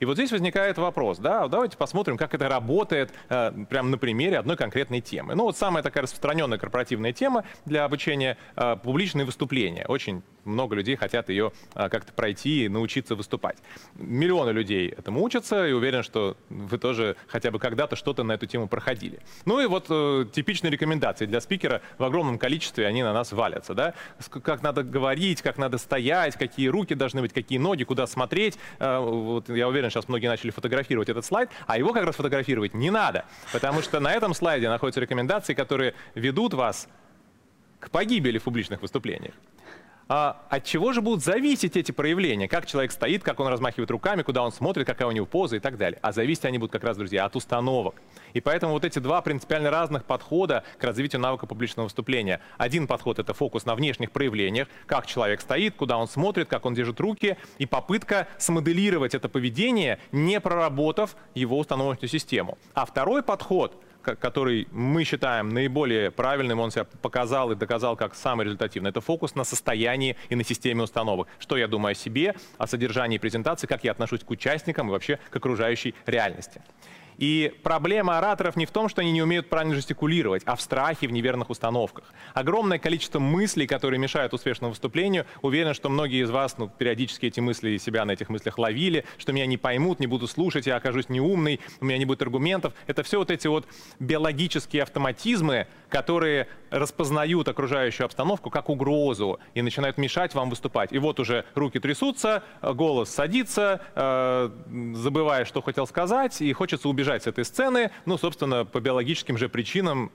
И 0.00 0.06
вот 0.06 0.16
здесь 0.16 0.32
возникает 0.32 0.78
вопрос, 0.78 1.18
да, 1.18 1.46
давайте 1.46 1.76
посмотрим, 1.76 2.16
как 2.16 2.34
это 2.34 2.48
работает 2.48 3.12
э, 3.28 3.52
прямо 3.68 3.90
на 3.90 3.98
примере 3.98 4.38
одной 4.38 4.56
конкретной 4.56 5.02
темы. 5.02 5.34
Ну 5.34 5.44
вот 5.44 5.58
самая 5.58 5.82
такая 5.82 6.04
распространенная 6.04 6.56
корпоративная 6.56 7.12
тема 7.12 7.44
для 7.66 7.84
обучения 7.84 8.38
э,— 8.56 8.76
публичные 8.82 9.26
выступления. 9.26 9.84
Очень 9.86 10.22
много 10.44 10.74
людей 10.74 10.96
хотят 10.96 11.28
ее 11.28 11.52
э, 11.74 11.88
как-то 11.90 12.12
пройти 12.12 12.64
и 12.64 12.68
научиться 12.68 13.14
выступать. 13.14 13.58
Миллионы 13.94 14.50
людей 14.50 14.88
этому 14.88 15.22
учатся, 15.22 15.66
и 15.66 15.72
уверен, 15.72 16.02
что 16.02 16.36
вы 16.48 16.78
тоже 16.78 17.16
хотя 17.28 17.50
бы 17.50 17.58
когда-то 17.58 17.94
что-то 17.94 18.22
на 18.22 18.32
эту 18.32 18.46
тему 18.46 18.68
проходили. 18.68 19.20
Ну 19.44 19.60
и 19.60 19.66
вот 19.66 19.86
э, 19.90 20.24
типичные 20.32 20.70
рекомендации 20.70 21.26
для 21.26 21.42
спикера 21.42 21.82
в 21.98 22.04
огромном 22.04 22.38
количестве, 22.38 22.86
они 22.86 23.02
на 23.02 23.12
нас 23.12 23.32
валятся, 23.32 23.74
да, 23.74 23.94
как 24.42 24.62
надо 24.62 24.82
говорить, 24.82 25.42
как 25.42 25.58
надо 25.58 25.76
стоять, 25.78 26.36
какие 26.36 26.68
руки 26.68 26.94
должны 26.94 27.20
быть, 27.20 27.32
какие 27.32 27.58
ноги, 27.58 27.84
куда 27.84 28.06
смотреть. 28.06 28.58
Э, 28.78 28.98
вот 28.98 29.48
я 29.50 29.68
уверен, 29.68 29.89
сейчас 29.90 30.08
многие 30.08 30.28
начали 30.28 30.50
фотографировать 30.50 31.08
этот 31.08 31.24
слайд, 31.24 31.50
а 31.66 31.78
его 31.78 31.92
как 31.92 32.04
раз 32.04 32.16
фотографировать 32.16 32.74
не 32.74 32.90
надо, 32.90 33.24
потому 33.52 33.82
что 33.82 34.00
на 34.00 34.12
этом 34.12 34.34
слайде 34.34 34.68
находятся 34.68 35.00
рекомендации, 35.00 35.54
которые 35.54 35.94
ведут 36.14 36.54
вас 36.54 36.88
к 37.78 37.90
погибели 37.90 38.38
в 38.38 38.44
публичных 38.44 38.82
выступлениях. 38.82 39.34
А 40.12 40.44
от 40.48 40.64
чего 40.64 40.92
же 40.92 41.02
будут 41.02 41.22
зависеть 41.22 41.76
эти 41.76 41.92
проявления? 41.92 42.48
Как 42.48 42.66
человек 42.66 42.90
стоит, 42.90 43.22
как 43.22 43.38
он 43.38 43.46
размахивает 43.46 43.92
руками, 43.92 44.22
куда 44.22 44.42
он 44.42 44.50
смотрит, 44.50 44.84
какая 44.84 45.06
у 45.06 45.12
него 45.12 45.24
поза 45.24 45.54
и 45.54 45.60
так 45.60 45.76
далее. 45.76 46.00
А 46.02 46.10
зависеть 46.10 46.46
они 46.46 46.58
будут 46.58 46.72
как 46.72 46.82
раз, 46.82 46.96
друзья, 46.96 47.24
от 47.24 47.36
установок. 47.36 47.94
И 48.32 48.40
поэтому 48.40 48.72
вот 48.72 48.84
эти 48.84 48.98
два 48.98 49.22
принципиально 49.22 49.70
разных 49.70 50.04
подхода 50.04 50.64
к 50.78 50.84
развитию 50.84 51.20
навыка 51.20 51.46
публичного 51.46 51.84
выступления. 51.84 52.40
Один 52.58 52.86
подход— 52.86 53.18
это 53.20 53.34
фокус 53.34 53.64
на 53.64 53.74
внешних 53.74 54.10
проявлениях, 54.12 54.68
как 54.86 55.06
человек 55.06 55.40
стоит, 55.40 55.74
куда 55.74 55.98
он 55.98 56.08
смотрит, 56.08 56.48
как 56.48 56.64
он 56.66 56.74
держит 56.74 57.00
руки, 57.00 57.36
и 57.58 57.66
попытка 57.66 58.28
смоделировать 58.38 59.14
это 59.14 59.28
поведение, 59.28 59.98
не 60.12 60.40
проработав 60.40 61.16
его 61.34 61.58
установочную 61.58 62.08
систему. 62.08 62.58
А 62.74 62.84
второй 62.84 63.22
подход— 63.22 63.76
который 64.02 64.66
мы 64.70 65.04
считаем 65.04 65.50
наиболее 65.50 66.10
правильным, 66.10 66.60
он 66.60 66.70
себя 66.70 66.86
показал 67.02 67.52
и 67.52 67.54
доказал 67.54 67.96
как 67.96 68.14
самый 68.14 68.44
результативный. 68.44 68.90
Это 68.90 69.00
фокус 69.00 69.34
на 69.34 69.44
состоянии 69.44 70.16
и 70.28 70.34
на 70.34 70.44
системе 70.44 70.82
установок. 70.84 71.28
Что 71.38 71.56
я 71.56 71.68
думаю 71.68 71.92
о 71.92 71.94
себе, 71.94 72.34
о 72.58 72.66
содержании 72.66 73.18
презентации, 73.18 73.66
как 73.66 73.84
я 73.84 73.92
отношусь 73.92 74.24
к 74.24 74.30
участникам 74.30 74.88
и 74.88 74.90
вообще 74.90 75.18
к 75.30 75.36
окружающей 75.36 75.94
реальности. 76.06 76.62
И 77.20 77.52
проблема 77.62 78.16
ораторов 78.16 78.56
не 78.56 78.64
в 78.64 78.70
том, 78.70 78.88
что 78.88 79.02
они 79.02 79.12
не 79.12 79.22
умеют 79.22 79.50
правильно 79.50 79.74
жестикулировать, 79.74 80.42
а 80.46 80.56
в 80.56 80.62
страхе, 80.62 81.06
в 81.06 81.12
неверных 81.12 81.50
установках. 81.50 82.06
Огромное 82.32 82.78
количество 82.78 83.18
мыслей, 83.18 83.66
которые 83.66 84.00
мешают 84.00 84.32
успешному 84.32 84.70
выступлению. 84.70 85.26
Уверен, 85.42 85.74
что 85.74 85.90
многие 85.90 86.22
из 86.22 86.30
вас 86.30 86.56
ну, 86.56 86.68
периодически 86.68 87.26
эти 87.26 87.40
мысли 87.40 87.76
себя 87.76 88.06
на 88.06 88.12
этих 88.12 88.30
мыслях 88.30 88.56
ловили, 88.56 89.04
что 89.18 89.34
меня 89.34 89.44
не 89.44 89.58
поймут, 89.58 90.00
не 90.00 90.06
буду 90.06 90.26
слушать, 90.26 90.66
я 90.66 90.76
окажусь 90.76 91.10
неумный, 91.10 91.60
у 91.80 91.84
меня 91.84 91.98
не 91.98 92.06
будет 92.06 92.22
аргументов. 92.22 92.72
Это 92.86 93.02
все 93.02 93.18
вот 93.18 93.30
эти 93.30 93.48
вот 93.48 93.66
биологические 93.98 94.82
автоматизмы, 94.82 95.66
которые 95.90 96.48
распознают 96.70 97.48
окружающую 97.48 98.04
обстановку 98.04 98.48
как 98.48 98.70
угрозу 98.70 99.38
и 99.54 99.62
начинают 99.62 99.98
мешать 99.98 100.34
вам 100.34 100.48
выступать. 100.50 100.92
И 100.92 100.98
вот 100.98 101.20
уже 101.20 101.44
руки 101.54 101.78
трясутся, 101.78 102.42
голос 102.62 103.10
садится, 103.10 103.82
э, 103.94 105.44
что 105.44 105.62
хотел 105.62 105.86
сказать, 105.86 106.40
и 106.40 106.52
хочется 106.52 106.88
убежать 106.88 107.24
с 107.24 107.26
этой 107.26 107.44
сцены, 107.44 107.90
ну, 108.06 108.16
собственно, 108.16 108.64
по 108.64 108.80
биологическим 108.80 109.36
же 109.36 109.48
причинам, 109.48 110.10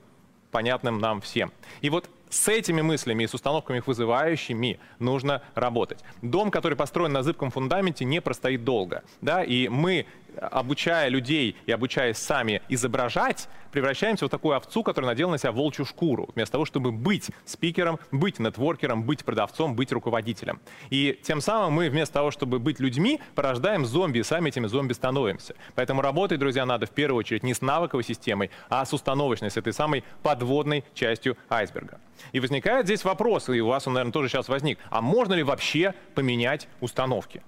понятным 0.52 1.00
нам 1.00 1.20
всем. 1.20 1.52
И 1.82 1.90
вот 1.90 2.10
с 2.30 2.48
этими 2.48 2.82
мыслями 2.82 3.24
и 3.24 3.28
с 3.28 3.34
установками 3.34 3.78
их 3.78 3.88
вызывающими 3.88 4.80
нужно 5.00 5.42
работать. 5.54 6.00
Дом, 6.22 6.50
который 6.52 6.76
построен 6.76 7.12
на 7.12 7.24
зыбком 7.24 7.52
фундаменте, 7.52 8.06
не 8.06 8.22
простоит 8.22 8.64
долго. 8.64 9.04
Да? 9.22 9.44
И 9.44 9.68
мы 9.68 10.06
обучая 10.40 11.10
людей 11.10 11.56
и 11.66 11.72
обучаясь 11.72 12.18
сами 12.18 12.62
изображать, 12.70 13.48
превращаемся 13.72 14.28
в 14.28 14.30
такую 14.30 14.56
овцу, 14.56 14.84
которая 14.84 15.12
надела 15.12 15.32
на 15.32 15.38
себя 15.38 15.52
волчью 15.52 15.86
шкуру, 15.86 16.30
вместо 16.34 16.54
того, 16.54 16.66
чтобы 16.66 16.92
быть 16.92 17.30
спикером, 17.44 18.00
быть 18.12 18.40
нетворкером, 18.40 19.04
быть 19.04 19.26
продавцом, 19.26 19.76
быть 19.76 19.92
руководителем. 19.92 20.62
И 20.90 21.20
тем 21.24 21.42
самым 21.42 21.74
мы 21.74 21.90
вместо 21.90 22.14
того, 22.14 22.32
чтобы 22.32 22.60
быть 22.60 22.80
людьми, 22.80 23.20
порождаем 23.36 23.86
зомби, 23.86 24.20
и 24.20 24.24
сами 24.24 24.48
этими 24.50 24.68
зомби 24.68 24.94
становимся. 24.94 25.56
Поэтому 25.76 26.02
работать, 26.02 26.40
друзья, 26.40 26.66
надо 26.66 26.86
в 26.86 26.92
первую 26.92 27.20
очередь 27.20 27.44
не 27.44 27.54
с 27.54 27.62
навыковой 27.62 28.04
системой, 28.04 28.50
а 28.70 28.86
с 28.86 28.94
установочной, 28.94 29.52
с 29.52 29.58
этой 29.58 29.74
самой 29.74 30.04
подводной 30.24 30.86
частью 30.94 31.38
айсберга. 31.50 32.00
И 32.32 32.40
возникает 32.40 32.86
здесь 32.86 33.04
вопрос, 33.04 33.50
и 33.50 33.60
у 33.60 33.68
вас 33.68 33.88
он, 33.88 33.94
наверное, 33.94 34.14
тоже 34.14 34.30
сейчас 34.30 34.48
возник, 34.48 34.80
а 34.90 35.02
можно 35.02 35.34
ли 35.34 35.44
вообще 35.44 35.94
поменять 36.14 36.70
установки? 36.80 37.44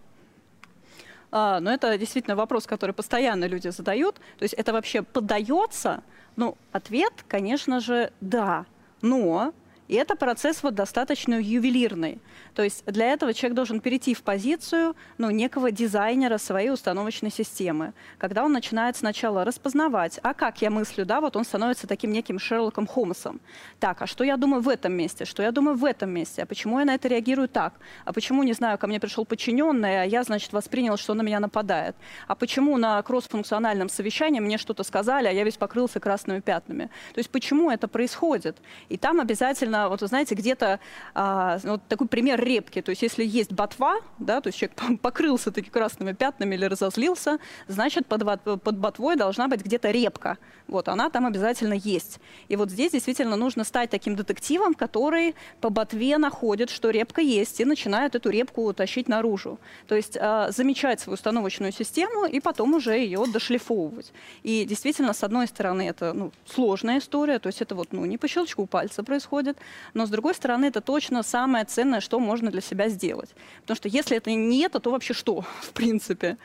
А, 1.32 1.60
но 1.60 1.72
это 1.72 1.98
действительно 1.98 2.36
вопрос, 2.36 2.66
который 2.68 2.92
постоянно 2.92 3.46
люди 3.46 3.70
задают. 3.70 4.16
То 4.38 4.44
есть 4.44 4.54
это 4.54 4.74
вообще 4.74 5.02
поддается? 5.02 6.02
Ну, 6.36 6.58
ответ, 6.72 7.14
конечно 7.28 7.80
же, 7.80 8.12
да. 8.22 8.66
Но 9.02 9.54
и 9.88 9.96
это 9.96 10.16
процесс 10.16 10.64
вот 10.64 10.76
достаточно 10.76 11.36
ювелирный. 11.36 12.20
То 12.54 12.64
есть 12.64 12.84
для 12.86 13.14
этого 13.14 13.34
человек 13.34 13.56
должен 13.56 13.80
перейти 13.80 14.14
в 14.14 14.22
позицию 14.22 14.96
ну, 15.18 15.30
некого 15.30 15.72
дизайнера 15.72 16.38
своей 16.38 16.70
установочной 16.72 17.32
системы, 17.32 17.94
когда 18.18 18.44
он 18.44 18.52
начинает 18.52 18.98
сначала 18.98 19.46
распознавать, 19.46 20.20
а 20.24 20.34
как 20.34 20.62
я 20.62 20.70
мыслю, 20.70 21.06
да, 21.06 21.22
вот 21.22 21.36
он 21.36 21.46
становится 21.46 21.88
таким 21.88 22.12
неким 22.12 22.40
Шерлоком 22.40 22.88
Холмсом. 22.88 23.40
Так, 23.80 24.02
а 24.02 24.08
что 24.08 24.24
я 24.24 24.38
думаю 24.38 24.62
в 24.62 24.70
этом 24.70 24.94
месте, 24.94 25.26
что 25.26 25.44
я 25.44 25.52
думаю 25.52 25.78
в 25.78 25.86
этом 25.86 26.10
месте, 26.10 26.44
а 26.44 26.46
почему 26.46 26.80
я 26.80 26.86
на 26.86 26.96
это 26.96 27.08
реагирую 27.08 27.48
так, 27.48 27.74
а 28.06 28.14
почему, 28.14 28.44
не 28.44 28.54
знаю, 28.54 28.78
ко 28.78 28.88
мне 28.88 29.00
пришел 29.00 29.26
подчиненный, 29.26 30.02
а 30.02 30.04
я, 30.04 30.24
значит, 30.24 30.52
воспринял, 30.54 30.98
что 30.98 31.12
он 31.14 31.20
на 31.20 31.22
меня 31.22 31.40
нападает, 31.40 31.96
а 32.28 32.36
почему 32.36 32.78
на 32.78 33.02
кроссфункциональном 33.04 33.90
совещании 33.90 34.40
мне 34.40 34.58
что-то 34.58 34.84
сказали, 34.84 35.28
а 35.28 35.32
я 35.32 35.44
весь 35.44 35.58
покрылся 35.58 36.00
красными 36.00 36.40
пятнами. 36.40 36.90
То 37.14 37.20
есть 37.20 37.30
почему 37.30 37.72
это 37.72 37.88
происходит? 37.88 38.58
И 38.90 38.98
там 38.98 39.20
обязательно 39.20 39.77
именно, 39.78 39.90
вот 39.90 40.02
вы 40.02 40.08
знаете, 40.08 40.36
где-то 40.36 40.80
а, 41.14 41.60
вот 41.64 41.82
такой 41.88 42.08
пример 42.08 42.44
репки. 42.44 42.82
То 42.82 42.92
есть 42.92 43.02
если 43.02 43.24
есть 43.24 43.52
ботва, 43.52 44.00
да, 44.20 44.42
то 44.42 44.48
есть 44.48 44.58
человек 44.58 44.78
покрылся 45.02 45.52
таки 45.52 45.70
красными 45.70 46.14
пятнами 46.14 46.56
или 46.56 46.66
разозлился, 46.66 47.40
значит 47.68 48.08
под, 48.08 48.42
под 48.62 48.78
ботвой 48.78 49.16
должна 49.16 49.48
быть 49.48 49.64
где-то 49.64 49.92
репка. 49.92 50.38
Вот 50.68 50.90
она 50.90 51.10
там 51.10 51.26
обязательно 51.26 51.74
есть. 51.74 52.20
И 52.50 52.56
вот 52.56 52.70
здесь 52.70 52.92
действительно 52.92 53.36
нужно 53.36 53.64
стать 53.64 53.90
таким 53.90 54.16
детективом, 54.16 54.74
который 54.74 55.36
по 55.62 55.70
ботве 55.70 56.18
находит, 56.18 56.70
что 56.70 56.90
репка 56.90 57.22
есть, 57.22 57.60
и 57.62 57.66
начинает 57.66 58.16
эту 58.16 58.30
репку 58.30 58.74
тащить 58.74 59.08
наружу. 59.08 59.60
То 59.88 59.96
есть 59.96 60.18
а, 60.20 60.52
замечать 60.52 61.00
свою 61.00 61.14
установочную 61.14 61.72
систему 61.72 62.26
и 62.26 62.40
потом 62.40 62.74
уже 62.74 62.98
ее 62.98 63.24
дошлифовывать. 63.32 64.12
И 64.44 64.66
действительно, 64.66 65.14
с 65.14 65.24
одной 65.24 65.48
стороны, 65.48 65.88
это 65.88 66.14
ну, 66.14 66.32
сложная 66.46 67.00
история, 67.00 67.40
то 67.40 67.48
есть 67.48 67.62
это 67.62 67.76
вот 67.76 67.94
ну, 67.94 68.06
не 68.06 68.18
по 68.18 68.28
щелчку 68.28 68.66
пальца 68.66 69.04
происходит, 69.04 69.58
но 69.94 70.06
с 70.06 70.10
другой 70.10 70.34
стороны, 70.34 70.66
это 70.66 70.82
точно 70.82 71.24
самое 71.24 71.66
ценное, 71.66 72.02
что 72.02 72.20
можно 72.20 72.52
для 72.52 72.62
себя 72.62 72.90
сделать. 72.90 73.30
Потому 73.62 73.76
что 73.76 73.88
если 73.88 74.18
это 74.18 74.32
не 74.32 74.64
это, 74.64 74.80
то 74.80 74.92
вообще 74.92 75.14
что, 75.14 75.42
в 75.62 75.72
принципе? 75.74 76.38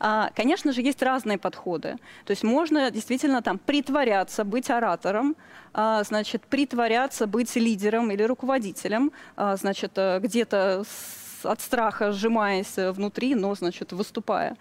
А, 0.00 0.30
конечно 0.36 0.72
же, 0.72 0.82
есть 0.82 1.02
разные 1.02 1.38
подходы. 1.38 1.96
То 2.24 2.30
есть 2.30 2.44
можно 2.44 2.90
действительно 2.90 3.42
там 3.42 3.58
притворяться, 3.58 4.44
быть 4.44 4.70
оратором, 4.70 5.36
а, 5.74 6.02
значит, 6.04 6.42
притворяться, 6.42 7.26
быть 7.26 7.56
лидером 7.56 8.10
или 8.10 8.22
руководителем, 8.22 9.12
а, 9.36 9.56
значит, 9.56 9.92
э, 9.96 10.20
где-то 10.20 10.84
от 11.44 11.60
страха 11.60 12.12
сжимаясь 12.12 12.76
внутри, 12.76 13.34
но, 13.34 13.54
значит, 13.54 13.92
выступая. 13.92 14.56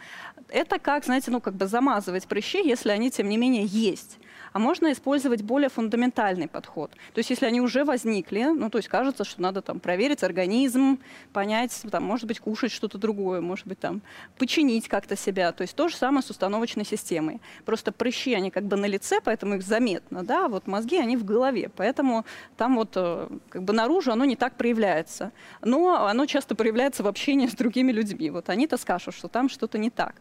Это 0.50 0.80
как, 0.80 1.06
знаете, 1.06 1.30
ну, 1.30 1.40
как 1.40 1.54
бы 1.54 1.68
замазывать 1.68 2.28
прыщи, 2.28 2.68
если 2.68 2.90
они, 2.90 3.12
тем 3.12 3.30
не 3.30 3.38
менее, 3.38 3.66
есть 3.66 4.18
а 4.54 4.60
можно 4.60 4.92
использовать 4.92 5.42
более 5.42 5.70
фундаментальный 5.70 6.48
подход. 6.48 6.92
То 7.14 7.20
есть 7.20 7.30
если 7.30 7.46
они 7.46 7.62
уже 7.62 7.84
возникли, 7.84 8.44
ну 8.44 8.70
то 8.70 8.78
есть 8.78 8.88
кажется, 8.88 9.24
что 9.24 9.42
надо 9.42 9.62
там 9.62 9.80
проверить 9.80 10.24
организм, 10.24 11.00
понять, 11.34 11.82
там, 11.90 12.04
может 12.04 12.28
быть, 12.28 12.40
кушать 12.40 12.72
что-то 12.72 12.98
другое, 12.98 13.42
может 13.42 13.68
быть, 13.68 13.80
там, 13.80 14.02
починить 14.38 14.88
как-то 14.88 15.16
себя. 15.16 15.52
То 15.52 15.62
есть 15.62 15.76
то 15.76 15.88
же 15.88 15.96
самое 15.96 16.24
с 16.24 16.30
установочной 16.30 16.86
системой. 16.86 17.42
Просто 17.66 17.92
прыщи, 17.92 18.34
они 18.34 18.52
как 18.52 18.64
бы 18.66 18.78
на 18.78 18.86
лице, 18.86 19.20
поэтому 19.24 19.56
их 19.56 19.64
заметно, 19.64 20.24
да, 20.24 20.46
а 20.46 20.48
вот 20.50 20.68
мозги, 20.68 20.98
они 20.98 21.18
в 21.18 21.24
голове, 21.24 21.70
поэтому 21.76 22.26
там 22.58 22.76
вот 22.76 22.92
э, 22.96 23.28
как 23.50 23.64
бы 23.64 23.74
наружу 23.74 24.12
оно 24.12 24.26
не 24.26 24.36
так 24.36 24.56
проявляется. 24.56 25.32
Но 25.62 26.06
оно 26.06 26.26
часто 26.26 26.56
проявляется 26.56 27.04
в 27.04 27.08
общении 27.08 27.48
с 27.48 27.54
другими 27.54 27.92
людьми. 27.92 28.30
Вот 28.30 28.50
они-то 28.50 28.78
скажут, 28.78 29.16
что 29.16 29.28
там 29.28 29.50
что-то 29.50 29.78
не 29.78 29.90
так. 29.90 30.16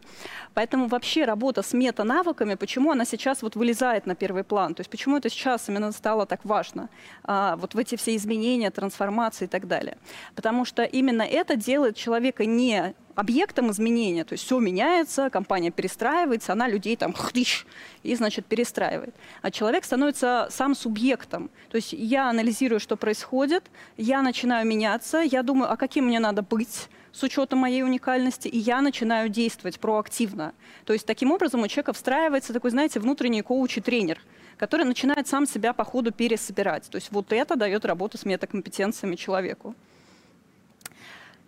Поэтому 0.54 0.86
вообще 0.86 1.24
работа 1.24 1.62
с 1.62 1.72
мета-навыками, 1.72 2.54
почему 2.54 2.90
она 2.92 3.04
сейчас 3.04 3.42
вот 3.42 3.56
вылезает 3.56 4.06
на 4.06 4.14
первый 4.20 4.44
план. 4.44 4.74
То 4.74 4.80
есть 4.80 4.90
почему 4.90 5.16
это 5.16 5.30
сейчас 5.30 5.68
именно 5.68 5.92
стало 5.92 6.26
так 6.26 6.44
важно, 6.44 6.88
а, 7.24 7.56
вот 7.56 7.74
в 7.74 7.78
эти 7.78 7.96
все 7.96 8.14
изменения, 8.16 8.70
трансформации 8.70 9.46
и 9.46 9.48
так 9.48 9.66
далее. 9.66 9.96
Потому 10.34 10.64
что 10.64 10.82
именно 10.82 11.22
это 11.22 11.56
делает 11.56 11.96
человека 11.96 12.44
не 12.44 12.94
объектом 13.14 13.70
изменения, 13.70 14.24
то 14.24 14.34
есть 14.34 14.44
все 14.44 14.58
меняется, 14.58 15.30
компания 15.30 15.70
перестраивается, 15.70 16.52
она 16.52 16.68
людей 16.68 16.96
там 16.96 17.12
хрищ, 17.12 17.66
и, 18.02 18.14
значит, 18.14 18.46
перестраивает. 18.46 19.14
А 19.42 19.50
человек 19.50 19.84
становится 19.84 20.48
сам 20.50 20.74
субъектом. 20.74 21.50
То 21.70 21.76
есть 21.76 21.92
я 21.92 22.30
анализирую, 22.30 22.80
что 22.80 22.96
происходит, 22.96 23.64
я 23.96 24.22
начинаю 24.22 24.66
меняться, 24.66 25.18
я 25.18 25.42
думаю, 25.42 25.70
а 25.72 25.76
каким 25.76 26.06
мне 26.06 26.20
надо 26.20 26.42
быть, 26.42 26.88
с 27.12 27.22
учетом 27.22 27.58
моей 27.58 27.82
уникальности, 27.82 28.48
и 28.48 28.58
я 28.58 28.80
начинаю 28.80 29.28
действовать 29.28 29.80
проактивно. 29.80 30.54
То 30.84 30.92
есть 30.92 31.06
таким 31.06 31.32
образом 31.32 31.62
у 31.62 31.68
человека 31.68 31.92
встраивается 31.92 32.52
такой, 32.52 32.70
знаете, 32.70 33.00
внутренний 33.00 33.42
коуч 33.42 33.78
и 33.78 33.80
тренер, 33.80 34.20
который 34.56 34.84
начинает 34.84 35.26
сам 35.26 35.46
себя 35.46 35.72
по 35.72 35.84
ходу 35.84 36.12
пересобирать. 36.12 36.88
То 36.90 36.96
есть 36.96 37.10
вот 37.10 37.32
это 37.32 37.56
дает 37.56 37.84
работу 37.84 38.18
с 38.18 38.24
метакомпетенциями 38.24 39.16
человеку. 39.16 39.74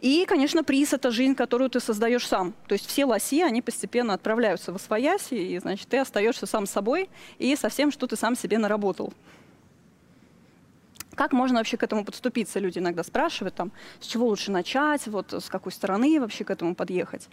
И, 0.01 0.25
конечно, 0.27 0.64
приз— 0.64 0.92
это 0.94 1.12
жизнь, 1.12 1.37
которую 1.37 1.70
ты 1.70 1.79
создаешь 1.79 2.27
сам. 2.27 2.55
То 2.66 2.72
есть 2.72 2.87
все 2.87 3.05
лоси, 3.05 3.40
они 3.40 3.62
постепенно 3.62 4.14
отправляются 4.14 4.72
в 4.72 4.77
освояси, 4.77 5.35
и, 5.35 5.59
значит, 5.61 5.87
ты 5.87 5.98
остаешься 5.98 6.44
сам 6.44 6.66
собой 6.66 7.09
и 7.38 7.55
со 7.55 7.68
всем, 7.68 7.92
что 7.92 8.09
ты 8.09 8.16
сам 8.16 8.35
себе 8.35 8.59
наработал. 8.59 9.12
Как 11.14 11.33
можно 11.33 11.59
вообще 11.59 11.77
к 11.77 11.83
этому 11.83 12.05
подступиться? 12.05 12.59
Люди 12.59 12.79
иногда 12.79 13.03
спрашивают, 13.03 13.55
там, 13.55 13.72
с 14.01 14.07
чего 14.07 14.27
лучше 14.27 14.51
начать, 14.51 15.07
вот, 15.07 15.33
с 15.33 15.48
какой 15.48 15.72
стороны 15.72 16.20
вообще 16.20 16.44
к 16.44 16.51
этому 16.51 16.75
подъехать. 16.75 17.29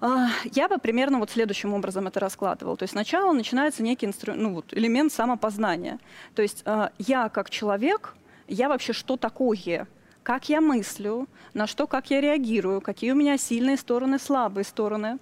А, 0.00 0.28
я 0.44 0.68
бы 0.68 0.78
примерно 0.78 1.18
вот 1.18 1.30
следующим 1.30 1.74
образом 1.74 2.06
это 2.06 2.20
раскладывал. 2.20 2.76
То 2.76 2.84
есть 2.84 2.92
сначала 2.92 3.32
начинается 3.32 3.82
некий 3.82 4.06
инстру... 4.06 4.34
ну, 4.34 4.54
вот, 4.54 4.72
элемент 4.72 5.12
самопознания. 5.12 5.98
То 6.34 6.42
есть 6.42 6.62
а, 6.66 6.92
я 6.98 7.28
как 7.28 7.50
человек, 7.50 8.14
я 8.46 8.68
вообще 8.68 8.92
что 8.92 9.16
такое? 9.16 9.88
Как 10.22 10.48
я 10.50 10.60
мыслю, 10.60 11.26
на 11.54 11.66
что, 11.66 11.86
как 11.86 12.10
я 12.10 12.20
реагирую, 12.20 12.80
какие 12.80 13.12
у 13.12 13.14
меня 13.14 13.38
сильные 13.38 13.78
стороны, 13.78 14.18
слабые 14.18 14.64
стороны. 14.64 15.18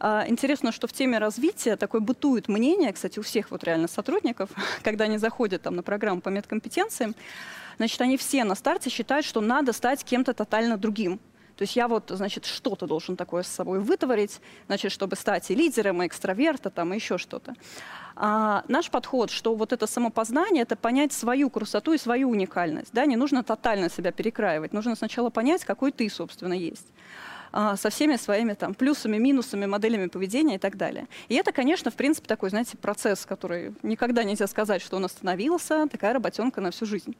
А, 0.00 0.24
интересно, 0.28 0.72
что 0.72 0.86
в 0.86 0.92
теме 0.92 1.18
развития 1.18 1.76
такое 1.76 2.00
бытует 2.00 2.48
мнение, 2.48 2.92
кстати, 2.92 3.18
у 3.18 3.22
всех 3.22 3.50
вот 3.50 3.64
реально 3.64 3.88
сотрудников, 3.88 4.50
когда 4.82 5.04
они 5.04 5.18
заходят 5.18 5.62
там 5.62 5.76
на 5.76 5.82
программу 5.82 6.20
по 6.20 6.28
медкомпетенциям, 6.28 7.14
значит, 7.78 8.00
они 8.00 8.16
все 8.16 8.44
на 8.44 8.54
старте 8.54 8.90
считают, 8.90 9.26
что 9.26 9.40
надо 9.40 9.72
стать 9.72 10.04
кем-то 10.04 10.34
тотально 10.34 10.76
другим. 10.76 11.20
То 11.56 11.62
есть 11.62 11.74
я 11.74 11.88
вот, 11.88 12.04
значит, 12.10 12.44
что-то 12.44 12.86
должен 12.86 13.16
такое 13.16 13.42
с 13.42 13.48
собой 13.48 13.80
вытворить, 13.80 14.40
значит, 14.68 14.92
чтобы 14.92 15.16
стать 15.16 15.50
и 15.50 15.56
лидером, 15.56 16.04
и 16.04 16.06
экстравертом, 16.06 16.70
там, 16.70 16.92
и 16.92 16.96
еще 16.96 17.18
что-то. 17.18 17.54
А 18.14 18.62
наш 18.68 18.90
подход, 18.90 19.30
что 19.30 19.56
вот 19.56 19.72
это 19.72 19.88
самопознание, 19.88 20.62
это 20.62 20.76
понять 20.76 21.12
свою 21.12 21.50
красоту 21.50 21.94
и 21.94 21.98
свою 21.98 22.30
уникальность. 22.30 22.90
Да? 22.92 23.06
Не 23.06 23.16
нужно 23.16 23.42
тотально 23.42 23.90
себя 23.90 24.12
перекраивать, 24.12 24.72
нужно 24.72 24.94
сначала 24.94 25.30
понять, 25.30 25.64
какой 25.64 25.90
ты, 25.90 26.08
собственно, 26.08 26.52
есть. 26.52 26.86
А, 27.52 27.76
со 27.76 27.90
всеми 27.90 28.16
своими 28.16 28.54
там 28.54 28.74
плюсами, 28.74 29.16
минусами, 29.18 29.66
моделями 29.66 30.06
поведения 30.06 30.56
и 30.56 30.58
так 30.58 30.76
далее. 30.76 31.06
И 31.28 31.34
это, 31.34 31.52
конечно, 31.52 31.90
в 31.90 31.94
принципе, 31.94 32.26
такой, 32.26 32.50
знаете, 32.50 32.76
процесс, 32.76 33.24
который 33.26 33.74
никогда 33.82 34.24
нельзя 34.24 34.46
сказать, 34.46 34.82
что 34.82 34.96
он 34.96 35.04
остановился, 35.04 35.86
такая 35.88 36.12
работенка 36.12 36.60
на 36.60 36.70
всю 36.70 36.86
жизнь. 36.86 37.16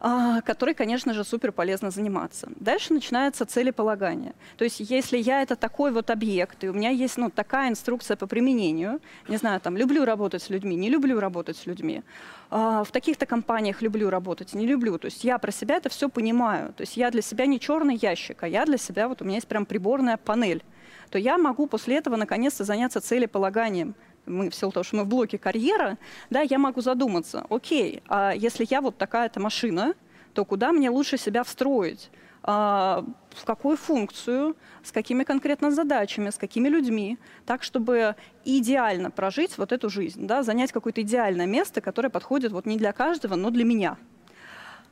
А, 0.00 0.42
которой, 0.42 0.74
конечно 0.74 1.12
же, 1.12 1.24
супер 1.24 1.50
полезно 1.50 1.90
заниматься. 1.90 2.48
Дальше 2.56 2.92
начинается 2.92 3.44
целеполагание. 3.44 4.34
То 4.56 4.62
есть 4.62 4.78
если 4.78 5.18
я 5.18 5.42
это 5.42 5.56
такой 5.56 5.90
вот 5.90 6.10
объект, 6.10 6.62
и 6.62 6.68
у 6.68 6.72
меня 6.72 6.90
есть 6.90 7.16
ну, 7.16 7.30
такая 7.30 7.68
инструкция 7.68 8.16
по 8.16 8.28
применению, 8.28 9.00
не 9.26 9.36
знаю, 9.38 9.60
там, 9.60 9.76
люблю 9.76 10.04
работать 10.04 10.42
с 10.42 10.50
людьми, 10.50 10.76
не 10.76 10.88
люблю 10.88 11.18
работать 11.18 11.56
с 11.56 11.66
людьми, 11.66 12.02
а, 12.50 12.84
в 12.84 12.92
таких-то 12.92 13.26
компаниях 13.26 13.82
люблю 13.82 14.08
работать, 14.08 14.54
не 14.54 14.68
люблю. 14.68 14.98
То 14.98 15.06
есть 15.06 15.24
я 15.24 15.36
про 15.38 15.50
себя 15.50 15.76
это 15.76 15.88
все 15.88 16.08
понимаю. 16.08 16.72
То 16.74 16.82
есть 16.82 16.96
я 16.96 17.10
для 17.10 17.22
себя 17.22 17.46
не 17.46 17.58
черный 17.58 17.98
ящик, 18.00 18.44
а 18.44 18.48
я 18.48 18.64
для 18.66 18.78
себя, 18.78 19.08
вот 19.08 19.20
у 19.20 19.24
меня 19.24 19.36
есть 19.36 19.48
прям 19.48 19.66
приборная 19.66 20.16
панель 20.16 20.62
то 21.10 21.18
я 21.18 21.38
могу 21.38 21.66
после 21.66 21.96
этого 21.96 22.16
наконец-то 22.16 22.64
заняться 22.64 23.00
целеполаганием 23.00 23.94
мы 24.26 24.50
в 24.50 24.54
силу 24.54 24.72
того, 24.72 24.84
что 24.84 24.96
мы 24.96 25.04
в 25.04 25.08
блоке 25.08 25.38
карьера, 25.38 25.98
да, 26.30 26.40
я 26.40 26.58
могу 26.58 26.80
задуматься, 26.80 27.46
окей, 27.50 28.02
а 28.08 28.32
если 28.32 28.66
я 28.68 28.80
вот 28.80 28.98
такая-то 28.98 29.40
машина, 29.40 29.94
то 30.34 30.44
куда 30.44 30.72
мне 30.72 30.90
лучше 30.90 31.18
себя 31.18 31.42
встроить? 31.44 32.10
А, 32.42 33.04
в 33.30 33.44
какую 33.44 33.76
функцию, 33.76 34.56
с 34.82 34.92
какими 34.92 35.24
конкретно 35.24 35.70
задачами, 35.70 36.30
с 36.30 36.36
какими 36.36 36.68
людьми, 36.68 37.18
так, 37.44 37.62
чтобы 37.62 38.14
идеально 38.44 39.10
прожить 39.10 39.58
вот 39.58 39.72
эту 39.72 39.90
жизнь, 39.90 40.26
да, 40.26 40.42
занять 40.42 40.72
какое-то 40.72 41.02
идеальное 41.02 41.46
место, 41.46 41.80
которое 41.80 42.08
подходит 42.08 42.52
вот 42.52 42.66
не 42.66 42.76
для 42.76 42.92
каждого, 42.92 43.34
но 43.34 43.50
для 43.50 43.64
меня. 43.64 43.98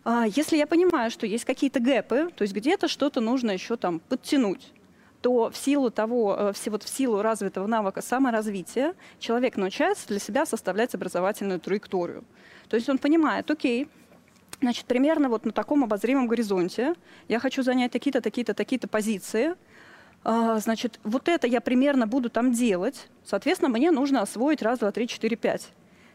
А, 0.04 0.26
если 0.26 0.56
я 0.56 0.66
понимаю, 0.66 1.10
что 1.10 1.26
есть 1.26 1.44
какие-то 1.44 1.80
гэпы, 1.80 2.30
то 2.34 2.42
есть 2.42 2.54
где-то 2.54 2.88
что-то 2.88 3.20
нужно 3.20 3.52
еще 3.52 3.76
там 3.76 4.00
подтянуть, 4.00 4.72
то 5.26 5.50
в 5.50 5.56
силу 5.56 5.90
того, 5.90 6.36
э, 6.38 6.70
вот 6.70 6.84
в 6.84 6.88
силу 6.88 7.20
развитого 7.20 7.66
навыка 7.66 8.00
саморазвития 8.00 8.94
человек 9.18 9.56
научается 9.56 10.06
для 10.06 10.20
себя 10.20 10.46
составлять 10.46 10.94
образовательную 10.94 11.58
траекторию. 11.58 12.22
То 12.68 12.76
есть 12.76 12.88
он 12.88 12.98
понимает, 12.98 13.50
окей, 13.50 13.88
Значит, 14.60 14.86
примерно 14.86 15.28
вот 15.28 15.44
на 15.44 15.50
таком 15.50 15.82
обозримом 15.82 16.28
горизонте 16.28 16.94
я 17.26 17.40
хочу 17.40 17.64
занять 17.64 17.90
такие-то, 17.90 18.20
такие-то, 18.20 18.54
такие-то 18.54 18.86
позиции. 18.86 19.56
А, 20.22 20.60
значит, 20.60 21.00
вот 21.02 21.28
это 21.28 21.48
я 21.48 21.60
примерно 21.60 22.06
буду 22.06 22.30
там 22.30 22.52
делать. 22.52 23.08
Соответственно, 23.24 23.68
мне 23.68 23.90
нужно 23.90 24.22
освоить 24.22 24.62
раз, 24.62 24.78
два, 24.78 24.92
три, 24.92 25.08
четыре, 25.08 25.36
пять. 25.36 25.72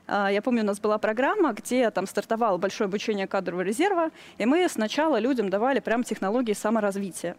А, 0.07 0.31
я 0.31 0.41
помню, 0.41 0.63
у 0.63 0.65
нас 0.65 0.79
была 0.79 0.97
программа, 0.97 1.51
где 1.51 1.91
там 1.91 2.07
стартовало 2.07 2.57
большое 2.57 2.87
обучение 2.87 3.27
кадрового 3.27 3.61
резерва, 3.61 4.09
и 4.37 4.45
мы 4.45 4.67
сначала 4.69 5.19
людям 5.19 5.49
давали 5.49 5.81
прям 5.81 6.03
технологии 6.03 6.53
саморазвития. 6.53 7.35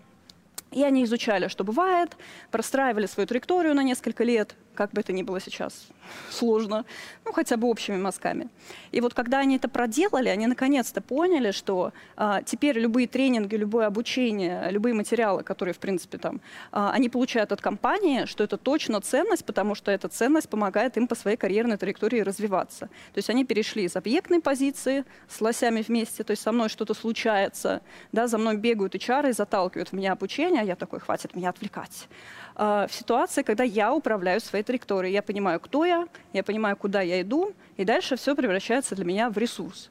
И 0.73 0.83
они 0.83 1.05
изучали, 1.05 1.49
что 1.49 1.65
бывает, 1.65 2.17
простраивали 2.51 3.07
свою 3.07 3.27
траекторию 3.27 3.75
на 3.75 3.83
несколько 3.83 4.25
лет, 4.25 4.55
как 4.75 4.93
бы 4.93 5.01
это 5.01 5.13
ни 5.13 5.23
было 5.23 5.41
сейчас 5.41 5.89
сложно, 6.31 6.85
ну, 7.25 7.33
хотя 7.33 7.57
бы 7.57 7.69
общими 7.69 7.97
мазками. 7.97 8.49
И 8.91 9.01
вот 9.01 9.15
когда 9.15 9.39
они 9.39 9.57
это 9.57 9.69
проделали, 9.69 10.29
они 10.29 10.47
наконец-то 10.47 11.01
поняли, 11.01 11.51
что 11.51 11.93
а, 12.17 12.43
теперь 12.43 12.79
любые 12.79 13.07
тренинги, 13.07 13.57
любое 13.57 13.87
обучение, 13.87 14.69
любые 14.71 14.95
материалы, 14.95 15.43
которые, 15.43 15.75
в 15.75 15.79
принципе, 15.79 16.19
там, 16.19 16.41
а, 16.71 16.93
они 16.93 17.09
получают 17.09 17.53
от 17.53 17.61
компании, 17.61 18.27
что 18.27 18.45
это 18.45 18.57
точно 18.57 19.01
ценность, 19.01 19.45
потому 19.45 19.75
что 19.75 19.91
эта 19.91 20.09
ценность 20.09 20.49
помогает 20.49 20.97
им 20.97 21.07
по 21.07 21.15
своей 21.15 21.37
карьерной 21.37 21.77
траектории 21.77 22.21
развиваться. 22.21 22.87
То 22.87 23.19
есть 23.19 23.31
они 23.31 23.45
перешли 23.45 23.85
из 23.85 23.97
объектной 23.97 24.41
позиции 24.41 25.05
с 25.29 25.41
лосями 25.41 25.83
вместе, 25.83 26.25
то 26.25 26.33
есть 26.33 26.43
со 26.43 26.53
мной 26.53 26.69
что-то 26.69 26.95
случается, 26.95 27.83
да, 28.13 28.27
за 28.27 28.39
мной 28.39 28.57
бегают 28.57 28.95
HR 28.95 29.31
и 29.31 29.33
заталкивают 29.33 29.91
в 29.91 29.93
меня 29.93 30.13
обучение, 30.13 30.63
а 30.63 30.65
я 30.65 30.77
такой, 30.77 31.01
хватит 31.01 31.35
меня 31.35 31.51
отвлекать. 31.51 32.09
А, 32.55 32.87
в 32.87 32.93
ситуации, 32.93 33.43
когда 33.43 33.65
я 33.65 33.95
управляю 33.95 34.41
своей 34.41 34.62
траекторией. 34.63 35.13
Я 35.13 35.23
понимаю, 35.23 35.61
кто 35.61 35.85
я, 35.85 36.09
я 36.33 36.43
понимаю, 36.43 36.77
куда 36.77 37.01
я 37.01 37.21
иду, 37.23 37.53
и 37.77 37.85
дальше 37.85 38.17
все 38.17 38.35
превращается 38.35 38.95
для 38.95 39.05
меня 39.05 39.31
в 39.31 39.39
ресурс. 39.39 39.91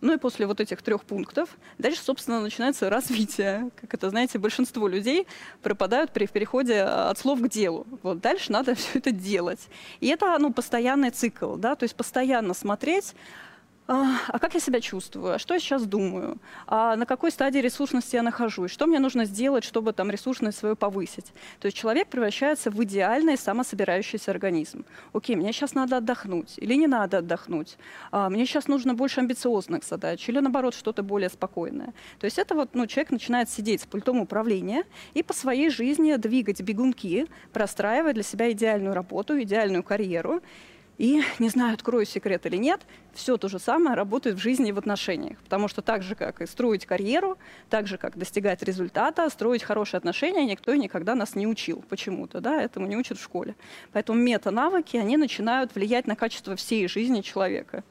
Ну 0.00 0.14
и 0.14 0.18
после 0.18 0.46
вот 0.46 0.60
этих 0.60 0.80
трех 0.80 1.04
пунктов 1.04 1.58
дальше, 1.78 2.00
собственно, 2.02 2.40
начинается 2.40 2.88
развитие. 2.88 3.70
Как 3.80 3.92
это, 3.92 4.08
знаете, 4.08 4.38
большинство 4.38 4.88
людей 4.88 5.26
пропадают 5.62 6.10
при 6.12 6.26
переходе 6.26 6.80
от 6.82 7.18
слов 7.18 7.40
к 7.40 7.48
делу. 7.48 7.86
Вот 8.02 8.20
дальше 8.20 8.50
надо 8.50 8.74
все 8.76 8.98
это 8.98 9.10
делать. 9.10 9.68
И 10.00 10.08
это, 10.08 10.36
ну, 10.38 10.52
постоянный 10.52 11.10
цикл, 11.10 11.56
да, 11.56 11.74
то 11.74 11.84
есть 11.84 11.94
постоянно 11.94 12.54
смотреть, 12.54 13.14
а, 13.90 14.20
а 14.28 14.38
как 14.38 14.54
я 14.54 14.60
себя 14.60 14.80
чувствую, 14.80 15.34
а 15.34 15.38
что 15.40 15.52
я 15.52 15.58
сейчас 15.58 15.84
думаю, 15.84 16.38
а 16.68 16.94
на 16.94 17.06
какой 17.06 17.32
стадии 17.32 17.58
ресурсности 17.58 18.14
я 18.14 18.22
нахожусь, 18.22 18.70
что 18.70 18.86
мне 18.86 19.00
нужно 19.00 19.24
сделать, 19.24 19.64
чтобы 19.64 19.92
там 19.92 20.12
ресурсность 20.12 20.58
свою 20.58 20.76
повысить. 20.76 21.32
То 21.58 21.66
есть 21.66 21.76
человек 21.76 22.06
превращается 22.06 22.70
в 22.70 22.80
идеальный 22.84 23.36
самособирающийся 23.36 24.30
организм. 24.30 24.84
Окей, 25.12 25.34
мне 25.34 25.52
сейчас 25.52 25.74
надо 25.74 25.96
отдохнуть 25.96 26.54
или 26.58 26.74
не 26.74 26.86
надо 26.86 27.18
отдохнуть, 27.18 27.78
а, 28.12 28.30
мне 28.30 28.46
сейчас 28.46 28.68
нужно 28.68 28.94
больше 28.94 29.22
амбициозных 29.22 29.82
задач 29.82 30.28
или 30.28 30.38
наоборот 30.38 30.76
что-то 30.76 31.02
более 31.02 31.28
спокойное. 31.28 31.92
То 32.20 32.26
есть 32.26 32.38
это 32.38 32.54
вот 32.54 32.76
ну, 32.76 32.86
человек 32.86 33.10
начинает 33.10 33.50
сидеть 33.50 33.80
с 33.80 33.86
пультом 33.86 34.20
управления 34.20 34.84
и 35.14 35.24
по 35.24 35.32
своей 35.32 35.68
жизни 35.68 36.14
двигать 36.14 36.60
бегунки, 36.60 37.26
простраивая 37.52 38.12
для 38.12 38.22
себя 38.22 38.52
идеальную 38.52 38.94
работу, 38.94 39.42
идеальную 39.42 39.82
карьеру. 39.82 40.42
И, 41.00 41.22
не 41.38 41.48
знаю, 41.48 41.72
открою 41.72 42.04
секрет 42.04 42.44
или 42.44 42.58
нет, 42.58 42.82
все 43.14 43.38
то 43.38 43.48
же 43.48 43.58
самое 43.58 43.96
работает 43.96 44.36
в 44.36 44.38
жизни 44.38 44.68
и 44.68 44.72
в 44.72 44.76
отношениях. 44.76 45.38
Потому 45.38 45.66
что 45.66 45.80
так 45.80 46.02
же, 46.02 46.14
как 46.14 46.42
и 46.42 46.46
строить 46.46 46.84
карьеру, 46.84 47.38
так 47.70 47.86
же, 47.86 47.96
как 47.96 48.18
достигать 48.18 48.62
результата, 48.62 49.30
строить 49.30 49.62
хорошие 49.62 49.96
отношения, 49.96 50.44
никто 50.44 50.74
никогда 50.74 51.14
нас 51.14 51.34
не 51.34 51.46
учил 51.46 51.82
почему-то. 51.88 52.42
Да? 52.42 52.60
Этому 52.60 52.86
не 52.86 52.98
учат 52.98 53.16
в 53.16 53.22
школе. 53.22 53.54
Поэтому 53.92 54.20
мета-навыки, 54.20 54.98
они 54.98 55.16
начинают 55.16 55.74
влиять 55.74 56.06
на 56.06 56.16
качество 56.16 56.54
всей 56.54 56.86
жизни 56.86 57.22
человека. 57.22 57.82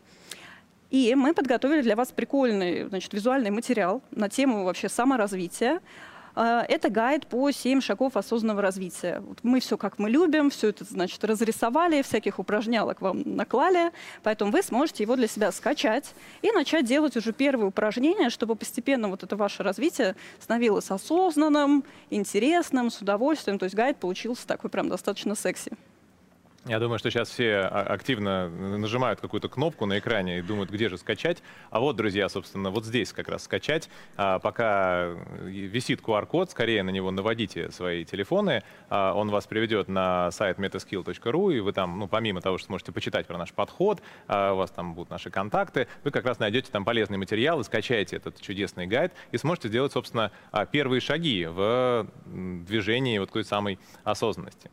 И 0.91 1.15
мы 1.15 1.33
подготовили 1.33 1.81
для 1.81 1.95
вас 1.95 2.11
прикольный 2.11 2.89
значит, 2.89 3.11
визуальный 3.11 3.49
материал 3.49 4.03
на 4.11 4.29
тему 4.29 4.65
вообще 4.65 4.87
саморазвития. 4.87 5.81
А, 6.41 6.63
это 6.69 6.89
гайд 6.89 7.27
по 7.27 7.51
7 7.51 7.81
шагов 7.81 8.15
осознанного 8.15 8.61
развития. 8.61 9.21
Мы 9.43 9.59
все 9.59 9.75
как 9.75 9.99
мы 9.99 10.09
любим, 10.09 10.49
все 10.49 10.69
это, 10.69 10.85
значит, 10.85 11.21
разрисовали, 11.25 12.01
всяких 12.01 12.39
упражнялок 12.39 13.01
вам 13.01 13.23
наклали, 13.25 13.91
поэтому 14.23 14.49
вы 14.49 14.63
сможете 14.63 15.03
его 15.03 15.17
для 15.17 15.27
себя 15.27 15.51
скачать 15.51 16.13
и 16.41 16.49
начать 16.51 16.85
делать 16.85 17.17
уже 17.17 17.33
первые 17.33 17.67
упражнения, 17.67 18.29
чтобы 18.29 18.55
постепенно 18.55 19.09
вот 19.09 19.21
это 19.21 19.35
ваше 19.35 19.63
развитие 19.63 20.15
становилось 20.39 20.89
осознанным, 20.89 21.83
интересным, 22.09 22.89
с 22.89 23.01
удовольствием. 23.01 23.59
То 23.59 23.65
есть 23.65 23.75
гайд 23.75 23.97
получился 23.97 24.47
такой 24.47 24.69
прям 24.69 24.87
достаточно 24.87 25.35
секси. 25.35 25.73
Я 26.65 26.79
думаю, 26.79 26.99
что 26.99 27.09
сейчас 27.09 27.29
все 27.29 27.59
а, 27.59 27.83
активно 27.83 28.49
нажимают 28.49 29.21
какую-то 29.21 29.47
кнопку 29.47 29.85
на 29.85 29.99
экране 29.99 30.39
и 30.39 30.41
думают, 30.41 30.69
где 30.69 30.89
же 30.89 30.97
скачать. 30.97 31.41
А 31.69 31.79
вот, 31.79 31.95
друзья, 31.95 32.27
собственно, 32.27 32.69
вот 32.69 32.85
здесь 32.85 33.13
как 33.13 33.29
раз 33.29 33.43
скачать. 33.43 33.89
А, 34.17 34.39
пока 34.39 35.07
висит 35.41 36.01
QR-код, 36.01 36.51
скорее 36.51 36.83
на 36.83 36.89
него 36.89 37.11
наводите 37.11 37.71
свои 37.71 38.03
телефоны. 38.03 38.63
А, 38.89 39.13
он 39.13 39.29
вас 39.29 39.47
приведет 39.47 39.87
на 39.87 40.31
сайт 40.31 40.59
metaskill.ru, 40.59 41.55
и 41.55 41.59
вы 41.61 41.71
там, 41.71 41.97
ну, 41.97 42.07
помимо 42.09 42.41
того, 42.41 42.57
что 42.57 42.67
сможете 42.67 42.91
почитать 42.91 43.25
про 43.25 43.37
наш 43.37 43.53
подход, 43.53 44.01
у 44.27 44.31
вас 44.31 44.71
там 44.71 44.93
будут 44.93 45.09
наши 45.09 45.29
контакты, 45.29 45.87
вы 46.03 46.11
как 46.11 46.25
раз 46.25 46.39
найдете 46.39 46.69
там 46.71 46.83
полезный 46.83 47.17
материал 47.17 47.59
и 47.61 47.63
скачаете 47.63 48.17
этот 48.17 48.39
чудесный 48.41 48.85
гайд 48.85 49.13
и 49.31 49.37
сможете 49.37 49.69
сделать, 49.69 49.93
собственно, 49.93 50.31
первые 50.71 50.99
шаги 50.99 51.45
в 51.45 52.07
движении 52.25 53.17
вот 53.17 53.31
той 53.31 53.45
самой 53.45 53.79
осознанности. 54.03 54.69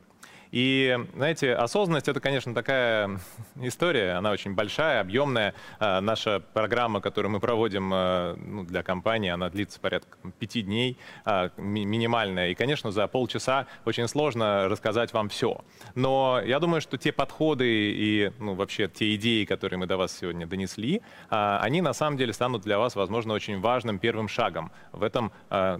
И, 0.56 0.98
знаете, 1.14 1.52
осознанность— 1.52 2.08
это, 2.08 2.18
конечно, 2.18 2.54
такая 2.54 3.20
история, 3.60 4.12
она 4.12 4.30
очень 4.30 4.54
большая, 4.54 5.02
объемная. 5.02 5.52
А, 5.78 6.00
наша 6.00 6.40
программа, 6.54 7.02
которую 7.02 7.30
мы 7.30 7.40
проводим 7.40 7.90
а, 7.92 8.34
ну, 8.36 8.64
для 8.64 8.82
компании, 8.82 9.28
она 9.28 9.50
длится 9.50 9.78
порядка 9.78 10.16
пяти 10.38 10.62
дней, 10.62 10.96
а, 11.26 11.50
минимальная. 11.58 12.48
И, 12.48 12.54
конечно, 12.54 12.90
за 12.90 13.06
полчаса 13.06 13.66
очень 13.84 14.08
сложно 14.08 14.66
рассказать 14.70 15.12
вам 15.12 15.28
все. 15.28 15.62
Но 15.94 16.40
я 16.42 16.58
думаю, 16.58 16.80
что 16.80 16.96
те 16.96 17.12
подходы 17.12 17.68
и 17.68 18.32
ну, 18.38 18.54
вообще 18.54 18.88
те 18.88 19.14
идеи, 19.16 19.44
которые 19.44 19.78
мы 19.78 19.84
до 19.84 19.98
вас 19.98 20.16
сегодня 20.16 20.46
донесли, 20.46 21.02
они 21.28 21.82
на 21.82 21.92
самом 21.92 22.16
деле 22.16 22.32
станут 22.32 22.62
для 22.62 22.78
вас, 22.78 22.96
возможно, 22.96 23.34
очень 23.34 23.60
важным 23.60 23.98
первым 23.98 24.28
шагом 24.28 24.72
в 24.92 25.02
этом 25.02 25.32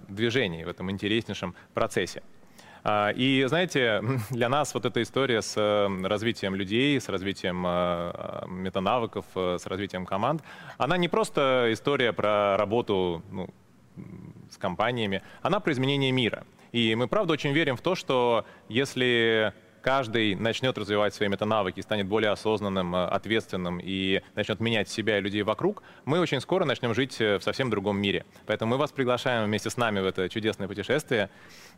движении, 0.07 0.63
в 0.63 0.67
этом 0.67 0.91
интереснейшем 0.91 1.55
процессе. 1.73 2.21
А, 2.89 3.09
и 3.09 3.43
знаете, 3.47 4.01
для 4.29 4.47
нас 4.47 4.73
вот 4.73 4.85
эта 4.85 5.01
история 5.01 5.41
с 5.41 5.57
э, 5.57 6.07
развитием 6.07 6.55
людей, 6.55 7.01
с 7.01 7.09
развитием 7.09 7.65
э, 7.67 8.45
метанавыков, 8.47 9.25
э, 9.35 9.57
с 9.59 9.65
развитием 9.65 10.05
команд, 10.05 10.41
она 10.77 10.95
не 10.95 11.09
просто 11.09 11.67
история 11.71 12.13
про 12.13 12.55
работу 12.55 13.21
ну, 13.29 13.49
с 14.49 14.55
компаниями, 14.55 15.21
она 15.41 15.59
про 15.59 15.73
изменение 15.73 16.13
мира. 16.13 16.45
И 16.71 16.95
мы, 16.95 17.09
правда, 17.09 17.33
очень 17.33 17.51
верим 17.51 17.75
в 17.75 17.81
то, 17.81 17.93
что 17.93 18.45
если 18.69 19.51
каждый 19.81 20.35
начнет 20.35 20.77
развивать 20.77 21.13
свои 21.13 21.29
метанавыки, 21.29 21.81
станет 21.81 22.07
более 22.07 22.31
осознанным, 22.31 22.95
э, 22.95 23.05
ответственным 23.05 23.79
и 23.81 24.21
начнет 24.35 24.59
менять 24.59 24.89
себя 24.89 25.17
и 25.17 25.21
людей 25.21 25.43
вокруг, 25.43 25.83
мы 26.05 26.19
очень 26.19 26.41
скоро 26.41 26.65
начнем 26.65 26.93
жить 26.93 27.19
э, 27.21 27.37
в 27.37 27.43
совсем 27.43 27.69
другом 27.69 27.99
мире. 27.99 28.25
Поэтому 28.45 28.71
мы 28.71 28.77
вас 28.77 28.91
приглашаем 28.91 29.45
вместе 29.45 29.69
с 29.69 29.77
нами 29.77 29.99
в 29.99 30.05
это 30.05 30.29
чудесное 30.29 30.67
путешествие. 30.67 31.29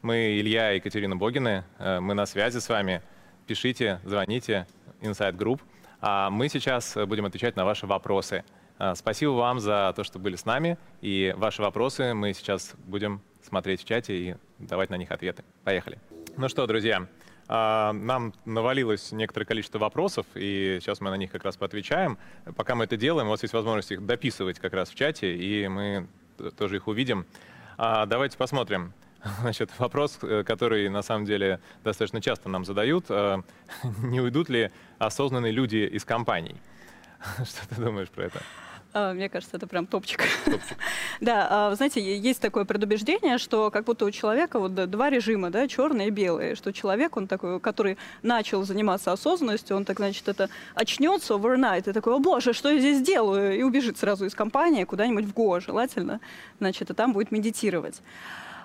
Мы 0.02 0.40
Илья 0.40 0.74
и 0.74 0.76
Екатерина 0.78 1.16
Богины, 1.16 1.64
э, 1.78 2.00
мы 2.00 2.14
на 2.14 2.26
связи 2.26 2.60
с 2.60 2.70
вами. 2.70 3.02
Пишите, 3.48 4.00
звоните, 4.06 4.68
Inside 5.02 5.36
Group. 5.36 5.62
А 6.02 6.30
мы 6.30 6.50
сейчас 6.50 6.96
будем 6.96 7.26
отвечать 7.26 7.56
на 7.56 7.66
ваши 7.66 7.86
вопросы. 7.86 8.44
Спасибо 8.96 9.32
вам 9.32 9.60
за 9.60 9.92
то, 9.94 10.06
что 10.06 10.20
были 10.20 10.38
с 10.38 10.46
нами. 10.46 10.78
И 11.02 11.34
ваши 11.36 11.62
вопросы 11.62 12.14
мы 12.14 12.34
сейчас 12.34 12.74
будем 12.86 13.22
смотреть 13.42 13.82
в 13.82 13.86
чате 13.86 14.14
и 14.16 14.36
давать 14.60 14.90
на 14.90 14.96
них 14.96 15.12
ответы. 15.12 15.44
Поехали. 15.64 16.00
Ну 16.38 16.48
что, 16.48 16.66
друзья, 16.68 17.08
нам 17.50 18.34
навалилось 18.46 19.12
некоторое 19.12 19.46
количество 19.46 19.80
вопросов, 19.80 20.26
и 20.36 20.78
сейчас 20.82 21.02
мы 21.02 21.10
на 21.10 21.16
них 21.16 21.32
как 21.32 21.44
раз 21.44 21.58
поотвечаем. 21.58 22.20
Пока 22.56 22.76
мы 22.76 22.84
это 22.84 22.96
делаем, 22.96 23.28
у 23.28 23.32
вас 23.32 23.42
есть 23.42 23.54
возможность 23.56 23.92
их 23.92 24.06
дописывать 24.06 24.60
как 24.60 24.74
раз 24.74 24.90
в 24.90 24.96
чате, 24.96 25.36
и 25.36 25.68
мы 25.68 26.08
тоже 26.58 26.76
их 26.76 26.88
увидим. 26.88 27.26
А, 27.78 28.06
давайте 28.06 28.38
посмотрим. 28.38 28.94
Значит, 29.42 29.72
вопрос, 29.78 30.20
э, 30.22 30.44
который 30.44 30.90
на 30.90 31.02
самом 31.02 31.26
деле 31.26 31.60
достаточно 31.84 32.22
часто 32.22 32.50
нам 32.50 32.66
задают. 32.66 33.06
Э, 33.10 33.42
не 34.04 34.22
уйдут 34.22 34.50
ли 34.50 34.72
осознанные 34.98 35.52
люди 35.52 35.78
из 35.78 36.06
компаний? 36.06 36.56
Что 37.38 37.68
ты 37.70 37.82
думаешь 37.82 38.10
про 38.10 38.26
это? 38.26 38.42
А, 38.91 39.13
мне 39.13 39.30
кажется, 39.30 39.58
это 39.58 39.67
прям 39.67 39.86
топчик. 39.86 40.23
топчик. 40.45 40.78
да, 41.21 41.47
а, 41.49 41.75
знаете, 41.75 42.17
есть 42.17 42.41
такое 42.41 42.65
предубеждение, 42.65 43.38
что 43.38 43.69
как 43.69 43.86
будто 43.86 44.06
у 44.06 44.12
человека 44.12 44.60
вот 44.60 44.73
два 44.73 45.10
режима, 45.12 45.52
да, 45.52 45.67
черный 45.67 46.08
и 46.08 46.10
белый, 46.10 46.56
что 46.56 46.73
человек, 46.73 47.15
он 47.15 47.28
такой, 47.28 47.60
который 47.60 47.97
начал 48.23 48.63
заниматься 48.63 49.12
осознанностью, 49.12 49.75
он 49.75 49.86
так, 49.86 49.97
значит, 49.97 50.28
это 50.28 50.49
очнется 50.73 51.36
overnight 51.36 51.88
и 51.89 51.93
такой, 51.93 52.15
о 52.15 52.19
боже, 52.19 52.54
что 52.54 52.69
я 52.69 52.80
здесь 52.80 53.02
делаю? 53.02 53.58
И 53.58 53.62
убежит 53.62 53.97
сразу 53.97 54.25
из 54.25 54.34
компании 54.34 54.84
куда-нибудь 54.86 55.25
в 55.25 55.34
Го, 55.34 55.60
желательно, 55.60 56.19
значит, 56.60 56.89
и 56.89 56.93
там 56.93 57.13
будет 57.13 57.32
медитировать. 57.32 58.02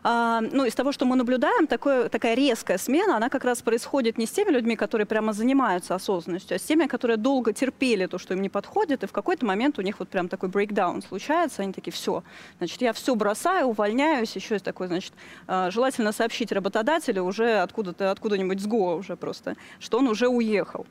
А, 0.07 0.43
ну, 0.43 0.67
из 0.67 0.75
того, 0.75 0.93
что 0.93 1.07
мы 1.07 1.17
наблюдаем, 1.17 1.67
такое, 1.67 2.11
такая 2.11 2.35
резкая 2.35 2.77
смена, 2.77 3.17
она 3.17 3.31
как 3.31 3.43
раз 3.43 3.63
происходит 3.63 4.19
не 4.19 4.27
с 4.27 4.31
теми 4.31 4.51
людьми, 4.51 4.77
которые 4.77 5.07
прямо 5.07 5.33
занимаются 5.33 5.95
осознанностью, 5.95 6.57
а 6.57 6.59
с 6.59 6.63
теми, 6.63 6.87
которые 6.87 7.17
долго 7.17 7.55
терпели 7.55 8.05
то, 8.05 8.19
что 8.19 8.35
им 8.35 8.43
не 8.43 8.51
подходит, 8.51 9.03
и 9.03 9.07
в 9.07 9.13
какой-то 9.13 9.47
момент 9.47 9.79
у 9.79 9.83
них 9.83 9.99
вот 9.99 10.11
прям 10.11 10.29
такой 10.29 10.51
брейкдаун 10.51 11.01
случается, 11.01 11.63
они 11.63 11.73
такие, 11.73 11.91
все, 11.91 12.23
значит, 12.59 12.83
я 12.83 12.93
все 12.93 13.15
бросаю, 13.15 13.69
увольняюсь, 13.69 14.37
еще 14.37 14.57
есть 14.57 14.65
такой, 14.67 14.89
значит, 14.89 15.15
а, 15.47 15.71
желательно 15.71 16.13
сообщить 16.13 16.53
работодателю 16.53 17.23
уже 17.23 17.61
откуда-то, 17.61 18.11
откуда-нибудь 18.11 18.61
с 18.61 18.67
ГО 18.67 18.97
уже 18.97 19.17
просто, 19.17 19.57
что 19.81 19.99
он 19.99 20.09
уже 20.09 20.29
уехал. 20.29 20.87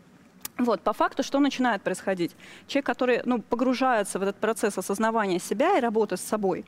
Вот, 0.60 0.82
по 0.82 0.94
факту, 0.94 1.24
что 1.24 1.40
начинает 1.40 1.82
происходить? 1.82 2.36
Человек, 2.68 2.86
который 2.86 3.22
ну, 3.26 3.42
погружается 3.42 4.20
в 4.20 4.22
этот 4.22 4.36
процесс 4.36 4.78
осознавания 4.78 5.40
себя 5.40 5.78
и 5.78 5.82
работы 5.82 6.16
с 6.16 6.22
собой, 6.22 6.64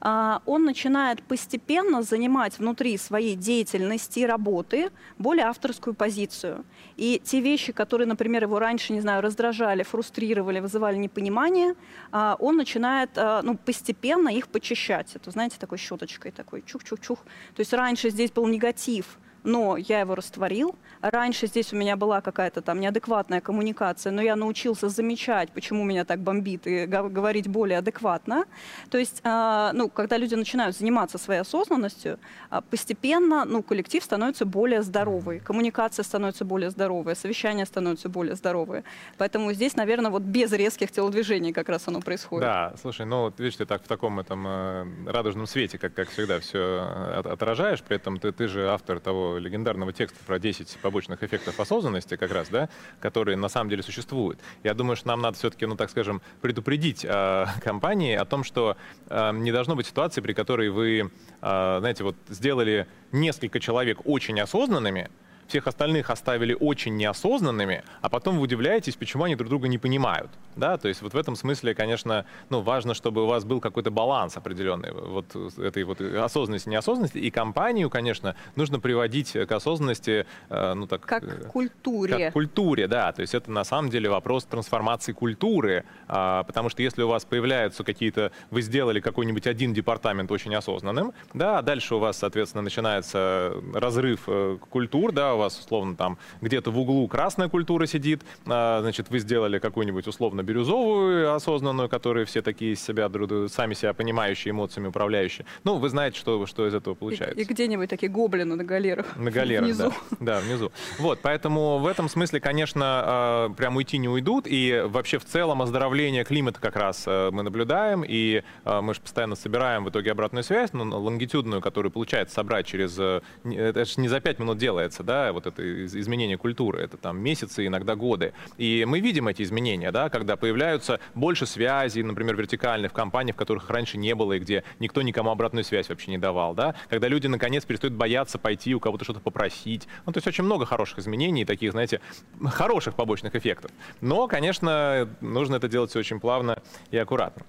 а, 0.00 0.42
он 0.46 0.64
начинает 0.64 1.22
постепенно 1.22 2.02
занимать 2.02 2.58
внутри 2.58 2.98
своей 2.98 3.36
деятельности, 3.36 4.20
работы 4.20 4.90
более 5.16 5.46
авторскую 5.46 5.94
позицию. 5.94 6.64
И 6.96 7.22
те 7.24 7.40
вещи, 7.40 7.72
которые, 7.72 8.08
например, 8.08 8.42
его 8.42 8.58
раньше, 8.58 8.92
не 8.92 9.00
знаю, 9.00 9.22
раздражали, 9.22 9.84
фрустрировали, 9.84 10.58
вызывали 10.58 10.96
непонимание, 10.96 11.76
а, 12.10 12.36
он 12.40 12.56
начинает 12.56 13.10
а, 13.16 13.42
ну, 13.42 13.56
постепенно 13.56 14.28
их 14.28 14.48
почищать. 14.48 15.14
Это, 15.14 15.30
знаете, 15.30 15.56
такой 15.60 15.78
щеточкой, 15.78 16.32
такой 16.32 16.62
чух-чух-чух. 16.62 17.18
То 17.54 17.60
есть 17.60 17.72
раньше 17.72 18.10
здесь 18.10 18.32
был 18.32 18.48
негатив, 18.48 19.18
но 19.44 19.76
я 19.76 20.00
его 20.00 20.14
растворил. 20.14 20.74
Раньше 21.00 21.46
здесь 21.46 21.72
у 21.72 21.76
меня 21.76 21.96
была 21.96 22.20
какая-то 22.20 22.60
там 22.60 22.80
неадекватная 22.80 23.40
коммуникация, 23.40 24.12
но 24.12 24.22
я 24.22 24.36
научился 24.36 24.88
замечать, 24.88 25.50
почему 25.52 25.84
меня 25.84 26.04
так 26.04 26.20
бомбит, 26.20 26.66
и 26.66 26.86
говорить 26.86 27.48
более 27.48 27.78
адекватно. 27.78 28.44
То 28.90 28.98
есть, 28.98 29.20
э, 29.24 29.70
ну, 29.72 29.88
когда 29.88 30.18
люди 30.18 30.34
начинают 30.34 30.76
заниматься 30.76 31.18
своей 31.18 31.40
осознанностью, 31.40 32.18
э, 32.50 32.60
постепенно 32.70 33.44
ну, 33.44 33.62
коллектив 33.62 34.04
становится 34.04 34.44
более 34.44 34.82
здоровый, 34.82 35.40
коммуникация 35.40 36.02
становится 36.02 36.44
более 36.44 36.70
здоровая, 36.70 37.14
совещания 37.14 37.66
становятся 37.66 38.08
более 38.08 38.34
здоровые. 38.34 38.84
Поэтому 39.18 39.52
здесь, 39.52 39.76
наверное, 39.76 40.10
вот 40.10 40.22
без 40.22 40.52
резких 40.52 40.92
телодвижений 40.92 41.52
как 41.52 41.68
раз 41.68 41.88
оно 41.88 42.00
происходит. 42.00 42.42
Да, 42.42 42.74
слушай, 42.80 43.06
ну 43.06 43.32
видишь, 43.38 43.56
ты 43.56 43.66
так 43.66 43.82
в 43.82 43.88
таком 43.88 44.20
этом 44.20 44.46
э, 44.46 44.86
радужном 45.06 45.46
свете, 45.46 45.78
как, 45.78 45.94
как 45.94 46.10
всегда, 46.10 46.40
все 46.40 46.58
э, 46.58 47.22
отражаешь, 47.32 47.82
при 47.82 47.96
этом 47.96 48.18
ты, 48.18 48.32
ты 48.32 48.48
же 48.48 48.68
автор 48.68 49.00
того 49.00 49.29
легендарного 49.38 49.92
текста 49.92 50.18
про 50.26 50.38
10 50.38 50.78
побочных 50.82 51.22
эффектов 51.22 51.58
осознанности 51.60 52.16
как 52.16 52.32
раз, 52.32 52.48
да, 52.48 52.68
которые 53.00 53.36
на 53.36 53.48
самом 53.48 53.70
деле 53.70 53.82
существуют. 53.82 54.40
Я 54.62 54.74
думаю, 54.74 54.96
что 54.96 55.08
нам 55.08 55.20
надо 55.20 55.36
все-таки, 55.36 55.66
ну 55.66 55.76
так 55.76 55.90
скажем, 55.90 56.22
предупредить 56.40 57.04
э, 57.04 57.46
компании 57.62 58.14
о 58.14 58.24
том, 58.24 58.44
что 58.44 58.76
э, 59.08 59.32
не 59.34 59.52
должно 59.52 59.76
быть 59.76 59.86
ситуации, 59.86 60.20
при 60.20 60.32
которой 60.32 60.70
вы, 60.70 61.00
э, 61.00 61.76
знаете, 61.80 62.04
вот 62.04 62.16
сделали 62.28 62.86
несколько 63.12 63.60
человек 63.60 64.00
очень 64.04 64.40
осознанными, 64.40 65.10
всех 65.50 65.66
остальных 65.66 66.10
оставили 66.10 66.56
очень 66.58 66.96
неосознанными, 66.96 67.82
а 68.00 68.08
потом 68.08 68.36
вы 68.36 68.42
удивляетесь, 68.42 68.96
почему 68.96 69.24
они 69.24 69.34
друг 69.34 69.50
друга 69.50 69.68
не 69.68 69.78
понимают. 69.78 70.30
Да? 70.56 70.78
То 70.78 70.88
есть 70.88 71.02
вот 71.02 71.12
в 71.12 71.16
этом 71.16 71.36
смысле, 71.36 71.74
конечно, 71.74 72.24
ну, 72.48 72.60
важно, 72.60 72.94
чтобы 72.94 73.24
у 73.24 73.26
вас 73.26 73.44
был 73.44 73.60
какой-то 73.60 73.90
баланс 73.90 74.36
определенный 74.36 74.92
вот 74.92 75.34
этой 75.58 75.82
вот 75.84 76.00
осознанности, 76.00 76.68
неосознанности. 76.68 77.18
И 77.18 77.30
компанию, 77.30 77.90
конечно, 77.90 78.36
нужно 78.56 78.80
приводить 78.80 79.32
к 79.32 79.52
осознанности, 79.52 80.26
э, 80.48 80.74
ну 80.74 80.86
так... 80.86 81.02
Как 81.02 81.24
к 81.24 81.46
культуре. 81.48 82.16
Как 82.16 82.30
к 82.30 82.32
культуре, 82.32 82.86
да. 82.86 83.12
То 83.12 83.22
есть 83.22 83.34
это 83.34 83.50
на 83.50 83.64
самом 83.64 83.90
деле 83.90 84.08
вопрос 84.08 84.44
трансформации 84.44 85.12
культуры, 85.12 85.84
а, 86.08 86.44
потому 86.44 86.68
что 86.68 86.82
если 86.82 87.02
у 87.02 87.08
вас 87.08 87.24
появляются 87.24 87.82
какие-то... 87.84 88.30
Вы 88.50 88.62
сделали 88.62 89.00
какой-нибудь 89.00 89.46
один 89.46 89.74
департамент 89.74 90.30
очень 90.30 90.54
осознанным, 90.54 91.12
да, 91.34 91.58
а 91.58 91.62
дальше 91.62 91.96
у 91.96 91.98
вас, 91.98 92.18
соответственно, 92.18 92.62
начинается 92.62 93.54
разрыв 93.74 94.22
э, 94.28 94.58
культур, 94.70 95.12
да, 95.12 95.34
вас 95.40 95.58
условно 95.58 95.96
там 95.96 96.18
где-то 96.40 96.70
в 96.70 96.78
углу 96.78 97.06
красная 97.08 97.48
культура 97.48 97.86
сидит, 97.86 98.22
а, 98.46 98.80
значит, 98.80 99.10
вы 99.10 99.18
сделали 99.18 99.58
какую-нибудь 99.58 100.06
условно 100.06 100.42
бирюзовую 100.42 101.34
осознанную, 101.34 101.88
которые 101.88 102.26
все 102.26 102.42
такие 102.42 102.72
из 102.72 102.82
себя, 102.82 103.10
сами 103.48 103.74
себя 103.74 103.92
понимающие, 103.92 104.52
эмоциями 104.52 104.88
управляющие. 104.88 105.46
Ну, 105.64 105.76
вы 105.76 105.88
знаете, 105.88 106.18
что, 106.18 106.46
что 106.46 106.66
из 106.66 106.74
этого 106.74 106.94
получается. 106.94 107.38
И, 107.38 107.42
и 107.42 107.44
где-нибудь 107.44 107.90
такие 107.90 108.10
гоблины 108.10 108.54
на 108.54 108.64
галерах. 108.64 109.16
На 109.16 109.30
галерах, 109.30 109.66
внизу. 109.66 109.92
да. 110.20 110.30
Да, 110.30 110.40
внизу. 110.40 110.70
Вот, 110.98 111.18
поэтому 111.22 111.78
в 111.78 111.86
этом 111.86 112.08
смысле, 112.08 112.40
конечно, 112.40 112.84
а, 112.84 113.48
прям 113.50 113.76
уйти 113.76 113.98
не 113.98 114.08
уйдут. 114.08 114.46
И 114.46 114.82
вообще 114.86 115.18
в 115.18 115.24
целом 115.24 115.62
оздоровление 115.62 116.24
климата 116.24 116.60
как 116.60 116.76
раз 116.76 117.04
а, 117.06 117.30
мы 117.30 117.42
наблюдаем. 117.42 118.04
И 118.06 118.42
мы 118.64 118.94
же 118.94 119.00
постоянно 119.00 119.34
собираем 119.34 119.84
в 119.84 119.90
итоге 119.90 120.12
обратную 120.12 120.44
связь, 120.44 120.72
ну, 120.72 120.84
лонгитюдную, 120.84 121.60
которую 121.60 121.90
получается 121.90 122.34
собрать 122.34 122.66
через... 122.66 122.96
Э, 122.98 123.20
это 123.44 123.84
же 123.84 124.00
не 124.00 124.08
за 124.08 124.20
пять 124.20 124.38
минут 124.38 124.58
делается, 124.58 125.02
да, 125.02 125.29
вот 125.32 125.46
это 125.46 125.86
изменение 125.86 126.36
культуры, 126.36 126.80
это 126.82 126.96
там 126.96 127.18
месяцы, 127.18 127.66
иногда 127.66 127.94
годы. 127.94 128.32
И 128.58 128.84
мы 128.86 129.00
видим 129.00 129.28
эти 129.28 129.42
изменения, 129.42 129.90
да, 129.90 130.08
когда 130.08 130.36
появляются 130.36 131.00
больше 131.14 131.46
связей, 131.46 132.02
например, 132.02 132.36
вертикальных 132.36 132.92
в 132.92 132.94
компаниях, 132.94 133.36
в 133.36 133.38
которых 133.38 133.70
раньше 133.70 133.98
не 133.98 134.14
было, 134.14 134.34
и 134.34 134.38
где 134.38 134.64
никто 134.78 135.02
никому 135.02 135.30
обратную 135.30 135.64
связь 135.64 135.88
вообще 135.88 136.10
не 136.10 136.18
давал, 136.18 136.54
да, 136.54 136.74
когда 136.88 137.08
люди 137.08 137.26
наконец 137.26 137.64
перестают 137.64 137.94
бояться 137.94 138.38
пойти 138.38 138.74
у 138.74 138.80
кого-то 138.80 139.04
что-то 139.04 139.20
попросить. 139.20 139.88
Ну, 140.06 140.12
то 140.12 140.18
есть 140.18 140.26
очень 140.26 140.44
много 140.44 140.66
хороших 140.66 140.98
изменений, 140.98 141.44
таких, 141.44 141.72
знаете, 141.72 142.00
хороших 142.44 142.94
побочных 142.94 143.34
эффектов. 143.34 143.70
Но, 144.00 144.28
конечно, 144.28 145.08
нужно 145.20 145.56
это 145.56 145.68
делать 145.68 145.90
все 145.90 146.00
очень 146.00 146.20
плавно 146.20 146.62
и 146.90 146.96
аккуратно. 146.96 147.44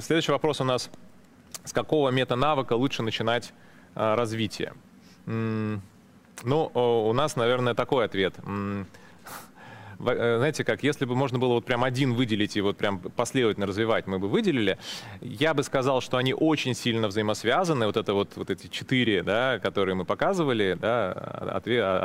Следующий 0.00 0.32
вопрос 0.32 0.60
у 0.60 0.64
нас. 0.64 0.90
С 1.64 1.72
какого 1.72 2.10
мета-навыка 2.10 2.74
лучше 2.74 3.02
начинать 3.02 3.52
а, 3.94 4.16
развитие? 4.16 4.74
Ну, 6.44 6.66
у 6.74 7.12
нас, 7.12 7.36
наверное, 7.36 7.74
такой 7.74 8.04
ответ. 8.04 8.34
Э, 10.00 10.36
знаете 10.38 10.64
как, 10.64 10.82
если 10.82 11.04
бы 11.04 11.14
можно 11.14 11.38
было 11.38 11.54
вот 11.54 11.64
прям 11.64 11.84
один 11.84 12.14
выделить 12.14 12.56
и 12.56 12.60
вот 12.60 12.76
прям 12.76 12.98
последовательно 12.98 13.66
развивать, 13.66 14.06
мы 14.06 14.18
бы 14.18 14.28
выделили. 14.28 14.78
Я 15.20 15.54
бы 15.54 15.62
сказал, 15.62 16.00
что 16.00 16.16
они 16.16 16.34
очень 16.34 16.74
сильно 16.74 17.08
взаимосвязаны. 17.08 17.86
Вот 17.86 17.96
это 17.96 18.14
вот, 18.14 18.32
вот 18.36 18.50
эти 18.50 18.66
четыре, 18.66 19.22
да, 19.22 19.58
которые 19.58 19.94
мы 19.94 20.04
показывали, 20.04 20.76
да, 20.80 21.12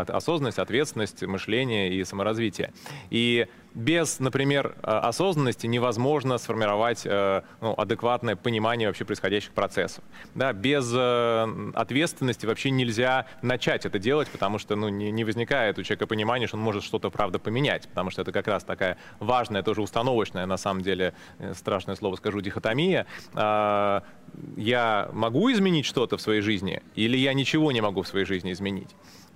осознанность, 0.08 0.60
ответственность, 0.60 1.22
мышление 1.24 1.94
и 1.94 2.04
саморазвитие. 2.04 2.74
И 3.10 3.48
без, 3.80 4.20
например, 4.20 4.76
э, 4.76 4.88
осознанности 4.88 5.66
невозможно 5.66 6.38
сформировать 6.38 7.04
э, 7.06 7.42
ну, 7.62 7.74
адекватное 7.78 8.36
понимание 8.36 8.90
вообще 8.90 9.06
происходящих 9.06 9.52
процессов. 9.52 10.04
Да, 10.36 10.52
без 10.52 10.92
э, 10.94 11.72
ответственности 11.76 12.46
вообще 12.46 12.72
нельзя 12.72 13.26
начать 13.42 13.86
это 13.86 13.98
делать, 13.98 14.28
потому 14.30 14.60
что 14.60 14.76
ну, 14.76 14.90
не, 14.90 15.12
не 15.12 15.24
возникает 15.24 15.80
у 15.80 15.84
человека 15.84 16.08
понимания, 16.08 16.48
что 16.48 16.58
он 16.58 16.64
может 16.64 16.84
что-то, 16.84 17.10
правда, 17.10 17.40
поменять, 17.40 17.88
потому 17.88 18.10
что 18.10 18.22
это 18.22 18.34
как 18.34 18.48
раз 18.48 18.66
такая 18.66 18.98
важная, 19.20 19.64
тоже 19.64 19.82
установочная, 19.82 20.46
на 20.46 20.58
самом 20.58 20.82
деле, 20.82 21.14
страшное 21.54 21.96
слово 21.96 22.18
скажу, 22.18 22.42
дихотомия. 22.42 23.06
А, 23.34 24.04
я 24.58 25.10
могу 25.14 25.52
изменить 25.54 25.86
что-то 25.86 26.18
в 26.18 26.22
своей 26.22 26.42
жизни 26.42 26.82
или 26.96 27.18
я 27.18 27.34
ничего 27.34 27.72
не 27.72 27.80
могу 27.80 28.02
в 28.02 28.08
своей 28.08 28.26
жизни 28.26 28.52
изменить? 28.52 28.90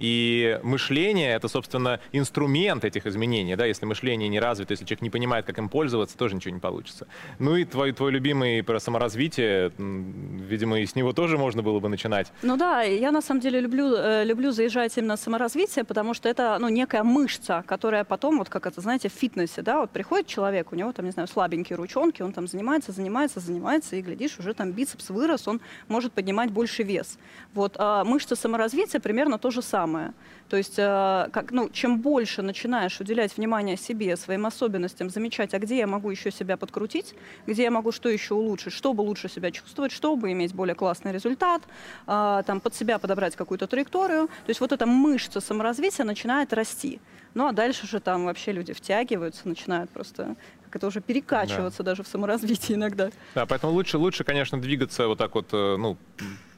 И 0.03 0.59
мышление— 0.63 1.33
это, 1.35 1.47
собственно, 1.47 2.01
инструмент 2.11 2.83
этих 2.83 3.05
изменений. 3.05 3.55
Да? 3.55 3.65
Если 3.65 3.85
мышление 3.85 4.27
не 4.27 4.37
развито, 4.37 4.73
если 4.73 4.83
человек 4.83 5.01
не 5.01 5.09
понимает, 5.09 5.45
как 5.45 5.57
им 5.57 5.69
пользоваться, 5.69 6.17
тоже 6.17 6.35
ничего 6.35 6.53
не 6.53 6.59
получится. 6.59 7.07
Ну 7.39 7.55
и 7.55 7.63
твой, 7.63 7.93
твой 7.93 8.11
любимый 8.11 8.63
про 8.63 8.81
саморазвитие, 8.81 9.71
видимо, 9.77 10.81
и 10.81 10.85
с 10.85 10.95
него 10.95 11.13
тоже 11.13 11.37
можно 11.37 11.63
было 11.63 11.79
бы 11.79 11.87
начинать. 11.87 12.33
Ну 12.41 12.57
да, 12.57 12.81
я 12.81 13.13
на 13.13 13.21
самом 13.21 13.39
деле 13.39 13.61
люблю, 13.61 13.95
э, 13.95 14.25
люблю 14.25 14.51
заезжать 14.51 14.97
именно 14.97 15.15
саморазвитие, 15.15 15.85
потому 15.85 16.13
что 16.13 16.27
это 16.27 16.57
ну, 16.59 16.67
некая 16.67 17.03
мышца, 17.03 17.63
которая 17.65 18.03
потом, 18.03 18.39
вот 18.39 18.49
как 18.49 18.67
это, 18.67 18.81
знаете, 18.81 19.07
в 19.07 19.13
фитнесе, 19.13 19.61
да, 19.61 19.79
вот 19.79 19.91
приходит 19.91 20.27
человек, 20.27 20.73
у 20.73 20.75
него 20.75 20.91
там, 20.91 21.05
не 21.05 21.11
знаю, 21.11 21.29
слабенькие 21.29 21.77
ручонки, 21.77 22.21
он 22.21 22.33
там 22.33 22.47
занимается, 22.47 22.91
занимается, 22.91 23.39
занимается, 23.39 23.95
и, 23.95 24.01
глядишь, 24.01 24.37
уже 24.37 24.53
там 24.53 24.71
бицепс 24.73 25.09
вырос, 25.11 25.47
он 25.47 25.61
может 25.87 26.11
поднимать 26.11 26.51
больше 26.51 26.83
вес. 26.83 27.17
Вот, 27.53 27.75
а 27.77 28.03
мышца 28.03 28.35
саморазвития 28.35 28.99
примерно 28.99 29.39
то 29.39 29.49
же 29.49 29.61
самое 29.61 29.92
самое. 29.93 30.13
То 30.49 30.57
есть, 30.57 30.77
э, 30.77 31.29
как, 31.31 31.51
ну, 31.51 31.69
чем 31.69 31.99
больше 31.99 32.41
начинаешь 32.41 32.99
уделять 33.01 33.37
внимание 33.37 33.77
себе, 33.77 34.15
своим 34.17 34.45
особенностям, 34.45 35.09
замечать, 35.09 35.53
а 35.53 35.59
где 35.59 35.77
я 35.77 35.87
могу 35.87 36.11
еще 36.11 36.31
себя 36.31 36.57
подкрутить, 36.57 37.15
где 37.47 37.63
я 37.63 37.71
могу 37.71 37.91
что 37.91 38.09
еще 38.09 38.33
улучшить, 38.33 38.73
чтобы 38.73 39.01
лучше 39.01 39.29
себя 39.29 39.51
чувствовать, 39.51 39.91
чтобы 39.91 40.31
иметь 40.31 40.53
более 40.53 40.75
классный 40.75 41.11
результат, 41.11 41.61
э, 42.07 42.43
там, 42.45 42.59
под 42.59 42.75
себя 42.75 42.99
подобрать 42.99 43.35
какую-то 43.35 43.67
траекторию. 43.67 44.27
То 44.27 44.49
есть 44.49 44.61
вот 44.61 44.71
эта 44.71 44.85
мышца 44.85 45.41
саморазвития 45.41 46.05
начинает 46.05 46.53
расти. 46.53 46.99
Ну 47.35 47.47
а 47.47 47.51
дальше 47.51 47.87
же 47.87 47.99
там 47.99 48.25
вообще 48.25 48.51
люди 48.51 48.73
втягиваются, 48.73 49.47
начинают 49.47 49.89
просто 49.89 50.35
как 50.73 50.77
это 50.77 50.87
уже 50.87 51.01
перекачиваться 51.01 51.83
да. 51.83 51.91
даже 51.91 52.01
в 52.03 52.07
саморазвитии 52.07 52.73
иногда. 52.73 53.11
Да, 53.35 53.45
поэтому 53.45 53.73
лучше, 53.73 53.99
лучше, 53.99 54.23
конечно, 54.23 54.59
двигаться 54.59 55.07
вот 55.07 55.19
так 55.19 55.35
вот, 55.35 55.49
э, 55.53 55.75
ну, 55.77 55.97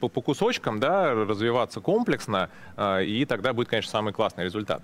по, 0.00 0.08
по 0.08 0.22
кусочкам, 0.22 0.80
да, 0.80 1.12
развиваться 1.12 1.80
комплексно, 1.80 2.48
э, 2.78 3.04
и 3.04 3.26
тогда 3.26 3.52
будет, 3.52 3.68
конечно, 3.68 3.90
самый 3.90 4.14
классный 4.14 4.44
результат. 4.44 4.82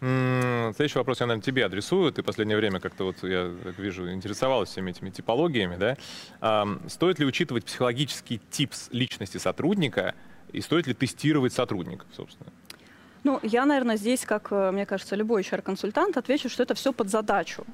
Следующий 0.00 0.98
вопрос 0.98 1.20
я, 1.20 1.26
наверное, 1.26 1.44
тебе 1.44 1.64
адресую. 1.64 2.10
Ты 2.12 2.22
в 2.22 2.24
последнее 2.24 2.56
время 2.56 2.80
как-то 2.80 3.04
вот, 3.04 3.22
я 3.22 3.52
как 3.62 3.78
вижу, 3.78 4.10
интересовалась 4.10 4.70
всеми 4.70 4.90
этими 4.90 5.10
типологиями, 5.10 5.76
да? 5.76 6.66
Стоит 6.88 7.20
ли 7.20 7.26
учитывать 7.26 7.66
психологический 7.66 8.40
тип 8.50 8.72
личности 8.90 9.38
сотрудника 9.38 10.16
и 10.50 10.60
стоит 10.60 10.88
ли 10.88 10.94
тестировать 10.94 11.52
сотрудников, 11.52 12.08
собственно? 12.16 12.50
Ну, 13.22 13.38
я, 13.42 13.64
наверное, 13.64 13.96
здесь, 13.96 14.24
как, 14.24 14.48
э, 14.50 14.72
мне 14.72 14.84
кажется, 14.84 15.14
любой 15.14 15.42
HR-консультант, 15.42 16.16
отвечу, 16.16 16.48
что 16.48 16.64
это 16.64 16.74
все 16.74 16.92
под 16.92 17.08
задачу. 17.08 17.64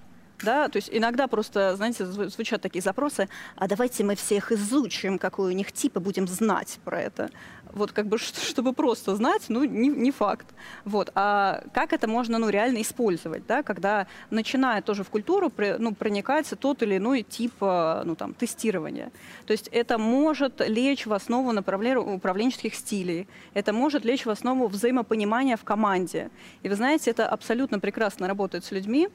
Да, 0.43 0.69
то 0.69 0.77
есть 0.77 0.89
иногда 0.93 1.27
просто, 1.27 1.75
знаете, 1.77 2.07
звучат 2.07 2.63
такие 2.63 2.81
запросы, 2.81 3.29
а 3.57 3.67
давайте 3.67 4.05
мы 4.05 4.15
всех 4.15 4.53
изучим, 4.53 5.19
какой 5.19 5.53
у 5.53 5.55
них 5.55 5.73
тип, 5.73 5.97
и 5.97 6.01
будем 6.01 6.29
знать 6.29 6.79
про 6.85 7.01
это. 7.01 7.31
Вот 7.73 7.93
как 7.93 8.07
бы, 8.07 8.19
чтобы 8.19 8.73
просто 8.73 9.17
знать, 9.17 9.47
ну, 9.49 9.65
не, 9.65 9.89
не 9.89 10.11
факт. 10.11 10.47
Вот. 10.85 11.11
А 11.15 11.65
как 11.75 11.93
это 11.93 12.07
можно, 12.07 12.39
ну, 12.39 12.49
реально 12.49 12.83
использовать, 12.83 13.47
да, 13.47 13.63
когда 13.63 14.07
начинает 14.31 14.85
тоже 14.85 15.03
в 15.05 15.11
культуру, 15.11 15.53
ну, 15.79 15.95
проникать 15.95 16.53
тот 16.61 16.83
или 16.83 16.97
иной 16.97 17.23
тип, 17.23 17.55
э, 17.61 18.03
ну, 18.05 18.15
там, 18.15 18.35
тестирования. 18.35 19.11
То 19.47 19.53
есть 19.53 19.69
это 19.69 19.99
может 19.99 20.61
лечь 20.61 21.07
в 21.07 21.13
основу 21.13 21.53
управленческих 21.53 22.75
стилей, 22.75 23.27
это 23.55 23.73
может 23.73 24.05
лечь 24.05 24.25
в 24.25 24.31
основу 24.31 24.69
взаимопонимания 24.69 25.57
в 25.57 25.65
команде. 25.65 26.31
И 26.63 26.69
вы 26.69 26.75
знаете, 26.75 27.11
это 27.11 27.29
абсолютно 27.29 27.81
прекрасно 27.81 28.29
работает 28.29 28.65
с 28.65 28.71
людьми. 28.71 29.09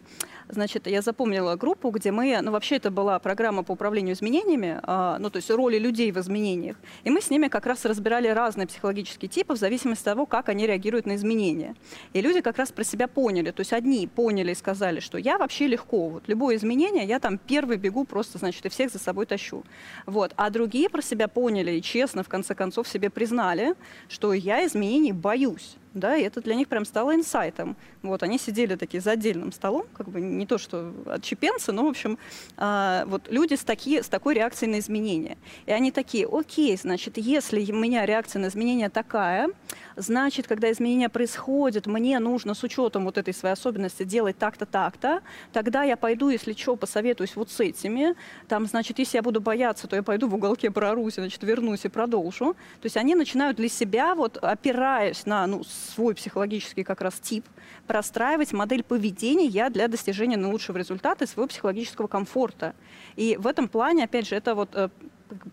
Значит, 0.50 0.88
я 0.88 1.02
запомнила 1.14 1.55
группу, 1.55 1.91
где 1.91 2.11
мы, 2.11 2.39
ну 2.41 2.51
вообще 2.51 2.78
это 2.78 2.89
была 2.89 3.20
программа 3.20 3.61
по 3.61 3.74
управлению 3.74 4.16
изменениями, 4.16 4.80
а, 4.82 5.20
ну 5.20 5.30
то 5.30 5.38
есть 5.38 5.51
роли 5.51 5.78
людей 5.78 6.11
в 6.11 6.18
изменениях, 6.18 6.76
и 7.03 7.11
мы 7.11 7.22
с 7.22 7.30
ними 7.30 7.49
как 7.49 7.68
раз 7.68 7.86
разбирали 7.86 8.28
разные 8.30 8.66
психологические 8.66 9.30
типы 9.30 9.53
в 9.53 9.57
зависимости 9.57 10.01
от 10.01 10.16
того, 10.16 10.26
как 10.26 10.49
они 10.49 10.66
реагируют 10.66 11.05
на 11.05 11.16
изменения. 11.16 11.76
И 12.14 12.22
люди 12.22 12.41
как 12.41 12.57
раз 12.57 12.72
про 12.72 12.84
себя 12.84 13.07
поняли, 13.07 13.51
то 13.51 13.59
есть 13.61 13.74
одни 13.74 14.07
поняли 14.07 14.53
и 14.53 14.55
сказали, 14.55 15.01
что 15.01 15.20
я 15.20 15.38
вообще 15.38 15.68
легко, 15.68 16.09
вот 16.09 16.24
любое 16.26 16.55
изменение, 16.55 17.05
я 17.05 17.20
там 17.20 17.38
первый 17.38 17.78
бегу 17.78 18.05
просто, 18.05 18.39
значит, 18.39 18.66
и 18.66 18.70
всех 18.70 18.91
за 18.91 18.97
собой 18.97 19.28
тащу. 19.28 19.64
Вот. 20.07 20.34
А 20.36 20.49
другие 20.49 20.89
про 20.89 21.03
себя 21.03 21.28
поняли 21.28 21.74
и 21.74 21.82
честно, 21.84 22.24
в 22.24 22.28
конце 22.28 22.55
концов, 22.55 22.88
себе 22.88 23.11
признали, 23.11 23.76
что 24.09 24.34
я 24.34 24.66
изменений 24.66 25.14
боюсь. 25.14 25.78
Да, 25.94 26.16
и 26.16 26.24
это 26.24 26.41
для 26.41 26.56
них 26.56 26.68
прям 26.68 26.86
стало 26.86 27.16
инсайтом. 27.16 27.76
Вот, 28.02 28.24
они 28.24 28.38
сидели 28.38 28.76
такие 28.76 29.02
за 29.02 29.12
отдельным 29.12 29.52
столом, 29.52 29.86
как 29.94 30.10
бы 30.10 30.22
не 30.22 30.46
то, 30.46 30.58
что 30.58 30.94
отчепенцы, 31.06 31.72
но, 31.72 31.86
в 31.86 31.89
общем, 31.89 32.18
а, 32.58 33.06
вот 33.06 33.30
люди 33.30 33.54
с, 33.54 33.64
таки, 33.64 34.02
с 34.02 34.08
такой 34.08 34.34
реакцией 34.34 34.72
на 34.72 34.80
изменения. 34.80 35.38
И 35.66 35.72
они 35.72 35.91
такие, 35.91 36.28
окей, 36.32 36.76
значит, 36.78 37.18
если 37.18 37.72
у 37.72 37.76
меня 37.76 38.06
реакция 38.06 38.41
на 38.41 38.48
изменения 38.48 38.89
такая, 38.89 39.50
значит, 39.96 40.48
когда 40.48 40.72
изменения 40.72 41.10
происходят, 41.10 41.88
мне 41.88 42.20
нужно 42.20 42.54
с 42.54 42.64
учетом 42.64 43.06
вот 43.06 43.18
этой 43.18 43.34
своей 43.34 43.54
особенности 43.54 44.04
делать 44.04 44.38
так-то, 44.38 44.66
так-то, 44.66 45.22
тогда 45.52 45.84
я 45.84 45.98
пойду, 45.98 46.30
если 46.30 46.54
что, 46.54 46.76
посоветуюсь 46.76 47.36
вот 47.36 47.52
с 47.52 47.60
этими, 47.60 48.16
там, 48.48 48.66
значит, 48.66 49.00
если 49.00 49.18
я 49.18 49.22
буду 49.24 49.41
бояться, 49.41 49.88
то 49.88 49.96
я 49.96 50.04
пойду 50.04 50.28
в 50.28 50.36
уголке 50.36 50.72
прорусь, 50.72 51.16
значит, 51.16 51.44
вернусь 51.44 51.86
и 51.86 51.89
продолжу. 51.89 52.54
То 52.82 52.86
есть 52.86 52.98
они 52.98 53.16
начинают 53.16 53.58
для 53.58 53.70
себя, 53.70 54.16
вот 54.16 54.38
опираясь 54.38 55.26
на 55.26 55.48
ну, 55.48 55.64
свой 55.64 56.16
психологический 56.16 56.84
как 56.84 57.02
раз 57.02 57.16
тип, 57.16 57.46
простраивать 57.88 58.54
модель 58.54 58.84
поведения 58.84 59.70
для 59.70 59.88
достижения 59.88 60.38
наилучшего 60.38 60.78
результата 60.78 61.26
и 61.26 61.28
своего 61.28 61.48
психологического 61.48 62.08
комфорта. 62.08 62.74
И 63.16 63.38
в 63.38 63.48
этом 63.48 63.68
плане, 63.68 64.06
опять 64.06 64.28
же, 64.28 64.36
это 64.36 64.56
вот 64.56 64.70
э, 64.74 64.89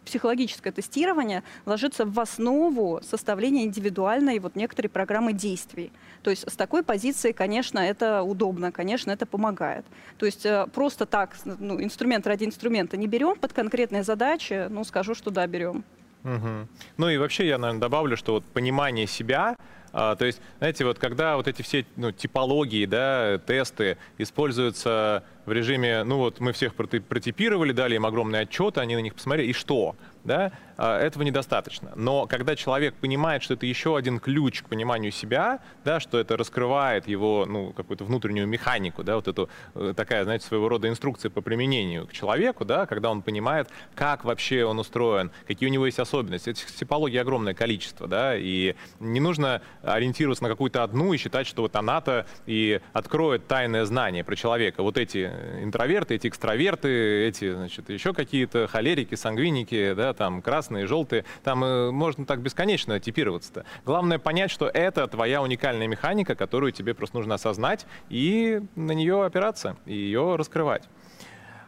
психологическое 0.04 0.72
тестирование 0.72 1.42
ложится 1.66 2.04
в 2.04 2.18
основу 2.18 3.00
составления 3.02 3.64
индивидуальной 3.64 4.38
вот 4.38 4.56
некоторой 4.56 4.88
программы 4.88 5.32
действий. 5.32 5.92
То 6.22 6.30
есть 6.30 6.50
с 6.50 6.56
такой 6.56 6.82
позиции, 6.82 7.32
конечно, 7.32 7.78
это 7.78 8.22
удобно, 8.22 8.72
конечно, 8.72 9.10
это 9.10 9.26
помогает. 9.26 9.84
То 10.18 10.26
есть 10.26 10.44
э, 10.46 10.66
просто 10.72 11.06
так, 11.06 11.36
ну, 11.44 11.82
инструмент 11.82 12.26
ради 12.26 12.44
инструмента 12.44 12.96
не 12.96 13.06
берем 13.06 13.36
под 13.36 13.52
конкретные 13.52 14.02
задачи, 14.02 14.66
ну, 14.68 14.84
скажу, 14.84 15.14
что 15.14 15.30
да, 15.30 15.46
берем. 15.46 15.84
Угу. 16.24 16.68
Ну 16.98 17.08
и 17.08 17.16
вообще 17.16 17.46
я, 17.46 17.58
наверное, 17.58 17.80
добавлю, 17.80 18.16
что 18.16 18.34
вот 18.34 18.44
понимание 18.44 19.06
себя, 19.06 19.56
а, 19.92 20.16
то 20.16 20.24
есть, 20.24 20.40
знаете, 20.58 20.84
вот 20.84 20.98
когда 20.98 21.36
вот 21.36 21.48
эти 21.48 21.62
все 21.62 21.84
ну, 21.96 22.12
типологии, 22.12 22.86
да, 22.86 23.38
тесты 23.38 23.98
используются 24.18 25.24
в 25.46 25.52
режиме, 25.52 26.04
ну 26.04 26.18
вот 26.18 26.40
мы 26.40 26.52
всех 26.52 26.74
протипировали, 26.74 27.72
дали 27.72 27.96
им 27.96 28.06
огромный 28.06 28.40
отчет, 28.40 28.78
они 28.78 28.94
на 28.94 29.00
них 29.00 29.14
посмотрели, 29.14 29.48
и 29.48 29.52
что? 29.52 29.96
Да? 30.22 30.52
А, 30.76 30.98
этого 30.98 31.22
недостаточно. 31.24 31.92
Но 31.94 32.26
когда 32.26 32.56
человек 32.56 32.94
понимает, 32.94 33.42
что 33.42 33.52
это 33.52 33.66
еще 33.66 33.96
один 33.96 34.18
ключ 34.18 34.62
к 34.62 34.68
пониманию 34.68 35.12
себя, 35.12 35.60
да, 35.84 36.00
что 36.00 36.18
это 36.18 36.36
раскрывает 36.36 37.06
его 37.06 37.44
ну, 37.46 37.72
какую-то 37.72 38.04
внутреннюю 38.04 38.46
механику, 38.46 39.02
да, 39.02 39.16
вот 39.16 39.28
эту 39.28 39.50
э, 39.74 39.92
такая, 39.96 40.24
знаете, 40.24 40.46
своего 40.46 40.68
рода 40.70 40.88
инструкция 40.88 41.30
по 41.30 41.42
применению 41.42 42.06
к 42.06 42.12
человеку, 42.12 42.64
да, 42.64 42.86
когда 42.86 43.10
он 43.10 43.20
понимает, 43.20 43.68
как 43.94 44.24
вообще 44.24 44.64
он 44.64 44.78
устроен, 44.78 45.30
какие 45.46 45.68
у 45.68 45.72
него 45.72 45.84
есть 45.84 45.98
особенности. 45.98 46.48
Этих 46.48 46.74
типологий 46.74 47.20
огромное 47.20 47.52
количество, 47.52 48.06
да, 48.06 48.36
и 48.36 48.74
не 49.00 49.20
нужно 49.20 49.60
ориентироваться 49.82 50.44
на 50.44 50.50
какую-то 50.50 50.82
одну 50.82 51.12
и 51.12 51.16
считать, 51.16 51.46
что 51.46 51.62
вот 51.62 51.76
она-то 51.76 52.26
и 52.46 52.80
откроет 52.92 53.46
тайное 53.46 53.84
знание 53.84 54.24
про 54.24 54.36
человека. 54.36 54.82
Вот 54.82 54.98
эти 54.98 55.26
интроверты, 55.62 56.14
эти 56.14 56.28
экстраверты, 56.28 57.26
эти, 57.26 57.52
значит, 57.52 57.88
еще 57.90 58.12
какие-то 58.12 58.66
холерики, 58.66 59.14
сангвиники, 59.14 59.94
да, 59.94 60.12
там, 60.12 60.42
красные 60.42 60.86
желтые. 60.86 61.24
Там 61.42 61.64
э, 61.64 61.90
можно 61.90 62.26
так 62.26 62.40
бесконечно 62.40 63.00
типироваться-то. 63.00 63.64
Главное 63.84 64.18
понять, 64.18 64.50
что 64.50 64.68
это 64.68 65.06
твоя 65.06 65.42
уникальная 65.42 65.86
механика, 65.86 66.34
которую 66.34 66.72
тебе 66.72 66.94
просто 66.94 67.16
нужно 67.16 67.34
осознать 67.34 67.86
и 68.08 68.60
на 68.74 68.92
нее 68.92 69.24
опираться, 69.24 69.76
и 69.86 69.94
ее 69.94 70.36
раскрывать. 70.36 70.88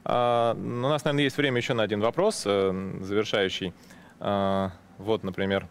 Ну, 0.05 0.87
у 0.87 0.89
нас, 0.89 1.05
наверное, 1.05 1.25
есть 1.25 1.37
время 1.37 1.59
еще 1.59 1.75
на 1.75 1.85
один 1.85 2.01
вопрос, 2.01 2.43
э, 2.45 2.99
завершающий. 3.01 3.73
А, 4.19 4.73
вот, 4.99 5.23
например. 5.23 5.67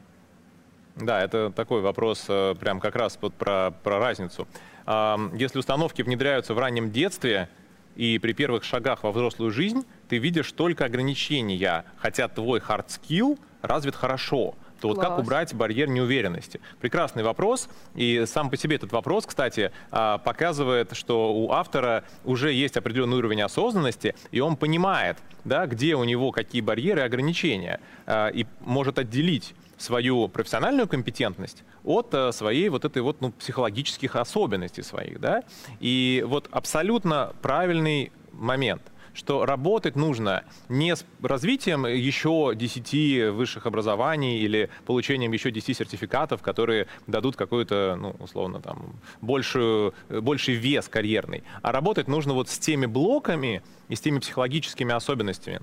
Да, 0.96 1.22
это 1.24 1.52
такой 1.52 1.82
вопрос 1.82 2.26
э, 2.28 2.56
прям 2.60 2.80
как 2.80 2.96
раз 2.96 3.18
вот 3.22 3.34
про, 3.34 3.72
про 3.84 4.00
разницу. 4.00 4.48
А, 4.86 5.18
если 5.34 5.60
установки 5.60 6.02
внедряются 6.02 6.54
в 6.54 6.60
раннем 6.60 6.92
детстве, 6.92 7.50
и 7.96 8.20
при 8.20 8.34
первых 8.34 8.64
шагах 8.64 9.04
во 9.04 9.12
взрослую 9.12 9.52
жизнь 9.52 9.86
ты 10.10 10.18
видишь 10.18 10.52
только 10.52 10.86
ограничения, 10.86 11.86
хотя 11.98 12.28
твой 12.28 12.60
hard 12.60 12.88
skill 12.88 13.40
развит 13.62 13.96
хорошо 13.96 14.56
то 14.82 14.88
вот 14.88 15.00
как 15.00 15.20
убрать 15.20 15.54
барьер 15.54 15.88
неуверенности? 15.88 16.60
Прекрасный 16.80 17.24
вопрос. 17.24 17.70
И 17.96 18.24
сам 18.26 18.50
по 18.50 18.58
себе 18.58 18.76
этот 18.78 18.92
вопрос, 18.92 19.28
кстати, 19.28 19.72
а, 19.92 20.18
показывает, 20.18 20.96
что 20.98 21.34
у 21.34 21.52
автора 21.52 22.04
уже 22.26 22.52
есть 22.52 22.76
определенный 22.78 23.18
уровень 23.18 23.44
осознанности, 23.44 24.16
и 24.32 24.40
он 24.40 24.58
понимает, 24.58 25.18
да, 25.46 25.68
где 25.68 25.96
у 25.96 26.04
него 26.04 26.32
какие 26.32 26.62
барьеры 26.62 27.02
и 27.02 27.04
ограничения, 27.04 27.80
а, 28.08 28.30
и 28.30 28.46
может 28.62 28.98
отделить 28.98 29.54
свою 29.82 30.28
профессиональную 30.28 30.88
компетентность 30.88 31.64
от 31.84 32.14
э, 32.14 32.32
своей 32.32 32.70
вот 32.70 32.86
этой 32.86 33.02
вот 33.02 33.22
ну, 33.22 33.32
психологических 33.32 34.16
особенностей 34.16 34.84
своих, 34.84 35.20
да, 35.20 35.44
и 35.80 36.24
вот 36.28 36.48
абсолютно 36.52 37.34
правильный 37.42 38.12
момент 38.32 38.82
что 39.14 39.46
работать 39.46 39.96
нужно 39.96 40.44
не 40.70 40.96
с 40.96 41.06
развитием 41.22 41.86
еще 41.86 42.54
10 42.56 43.34
высших 43.34 43.66
образований 43.66 44.40
или 44.40 44.70
получением 44.86 45.34
еще 45.34 45.52
10 45.52 45.78
сертификатов, 45.78 46.42
которые 46.42 46.88
дадут 47.08 47.36
какой-то, 47.36 47.98
ну, 48.00 48.16
условно, 48.20 48.62
там, 48.62 48.94
большую, 49.20 49.94
больший 50.10 50.56
вес 50.56 50.88
карьерный, 50.88 51.44
а 51.62 51.72
работать 51.72 52.08
нужно 52.08 52.34
вот 52.34 52.50
с 52.50 52.58
теми 52.58 52.86
блоками 52.86 53.62
и 53.90 53.96
с 53.96 54.02
теми 54.02 54.20
психологическими 54.20 54.94
особенностями, 54.94 55.60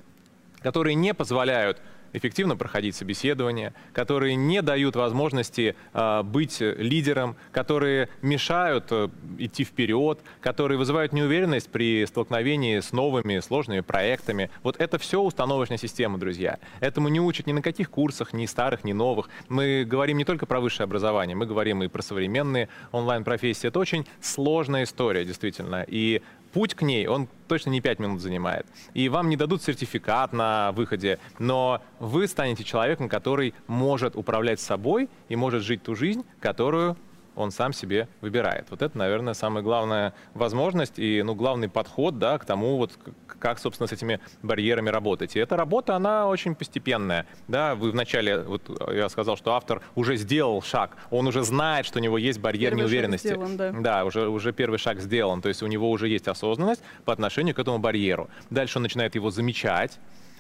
которые 0.61 0.95
не 0.95 1.15
позволяют 1.15 1.81
эффективно 2.13 2.57
проходить 2.57 2.97
собеседования, 2.97 3.75
которые 3.93 4.35
не 4.35 4.63
дают 4.63 4.97
возможности 4.97 5.77
э, 5.93 6.23
быть 6.23 6.61
лидером, 6.61 7.37
которые 7.53 8.09
мешают 8.23 8.87
э, 8.91 9.09
идти 9.39 9.65
вперед, 9.65 10.21
которые 10.41 10.79
вызывают 10.79 11.13
неуверенность 11.13 11.71
при 11.71 12.05
столкновении 12.07 12.81
с 12.81 12.93
новыми 12.93 13.41
сложными 13.41 13.81
проектами. 13.81 14.51
Вот 14.63 14.77
это 14.79 14.99
все 14.99 15.21
установочная 15.21 15.79
система, 15.79 16.19
друзья. 16.19 16.59
Этому 16.81 17.09
не 17.09 17.21
учат 17.21 17.47
ни 17.47 17.53
на 17.53 17.63
каких 17.63 17.91
курсах, 17.91 18.33
ни 18.33 18.47
старых, 18.47 18.85
ни 18.85 18.93
новых. 18.93 19.29
Мы 19.49 19.85
говорим 19.85 20.19
не 20.19 20.25
только 20.25 20.47
про 20.47 20.61
высшее 20.61 20.85
образование, 20.85 21.37
мы 21.37 21.47
говорим 21.47 21.83
и 21.83 21.89
про 21.89 22.03
современные 22.03 22.69
онлайн-профессии. 22.93 23.69
Это 23.69 23.79
очень 23.79 24.07
сложная 24.21 24.85
история, 24.85 25.25
действительно. 25.25 25.85
И 25.87 26.23
путь 26.53 26.75
к 26.75 26.83
ней, 26.83 27.07
он 27.07 27.29
точно 27.47 27.71
не 27.71 27.81
5 27.81 27.99
минут 27.99 28.21
занимает. 28.21 28.67
И 28.95 29.09
вам 29.09 29.29
не 29.29 29.37
дадут 29.37 29.63
сертификат 29.63 30.33
на 30.33 30.73
выходе, 30.73 31.19
но 31.39 31.83
вы 31.99 32.27
станете 32.27 32.65
человеком, 32.65 33.09
который 33.09 33.55
может 33.67 34.17
управлять 34.17 34.61
собой 34.61 35.09
и 35.29 35.37
может 35.37 35.63
жить 35.63 35.83
ту 35.83 35.95
жизнь, 35.95 36.25
которую 36.41 36.97
он 37.39 37.53
сам 37.53 37.73
себе 37.73 38.09
выбирает. 38.21 38.67
Вот 38.71 38.83
это, 38.83 38.99
наверное, 38.99 39.33
самая 39.33 39.63
главная 39.63 40.13
возможность 40.35 40.99
и 40.99 41.23
ну, 41.23 41.35
главный 41.35 41.69
подход 41.69 42.19
да, 42.19 42.37
к 42.39 42.45
тому, 42.45 42.77
вот, 42.77 42.93
как, 43.39 43.61
собственно, 43.61 43.87
с 43.87 43.93
этими 43.93 44.21
барьерами 44.43 44.91
работать. 44.91 45.37
И 45.37 45.39
эта 45.39 45.57
работа, 45.57 45.95
она 45.95 46.27
очень 46.27 46.55
постепенная. 46.57 47.27
Да, 47.47 47.77
вы 47.77 47.93
вначале, 47.93 48.41
вот 48.41 48.63
я 48.93 49.09
сказал, 49.09 49.37
что 49.37 49.55
автор 49.55 49.83
уже 49.95 50.17
сделал 50.17 50.61
шаг, 50.63 50.97
он 51.11 51.29
уже 51.29 51.45
знает, 51.45 51.87
что 51.87 52.01
у 52.01 52.03
него 52.03 52.19
есть 52.19 52.41
барьер 52.41 52.71
первый 52.71 52.81
неуверенности. 52.83 53.29
Сделан, 53.29 53.57
да, 53.57 53.73
да 53.73 54.05
уже, 54.05 54.29
уже 54.29 54.53
первый 54.53 54.79
шаг 54.79 55.01
сделан, 55.01 55.41
то 55.41 55.49
есть 55.49 55.63
у 55.63 55.67
него 55.69 55.91
уже 55.91 56.09
есть 56.09 56.27
осознанность 56.27 56.83
по 57.05 57.13
отношению 57.13 57.55
к 57.55 57.59
этому 57.61 57.79
барьеру. 57.79 58.29
Дальше 58.51 58.79
он 58.79 58.83
начинает 58.83 59.15
его 59.15 59.31
замечать, 59.31 59.99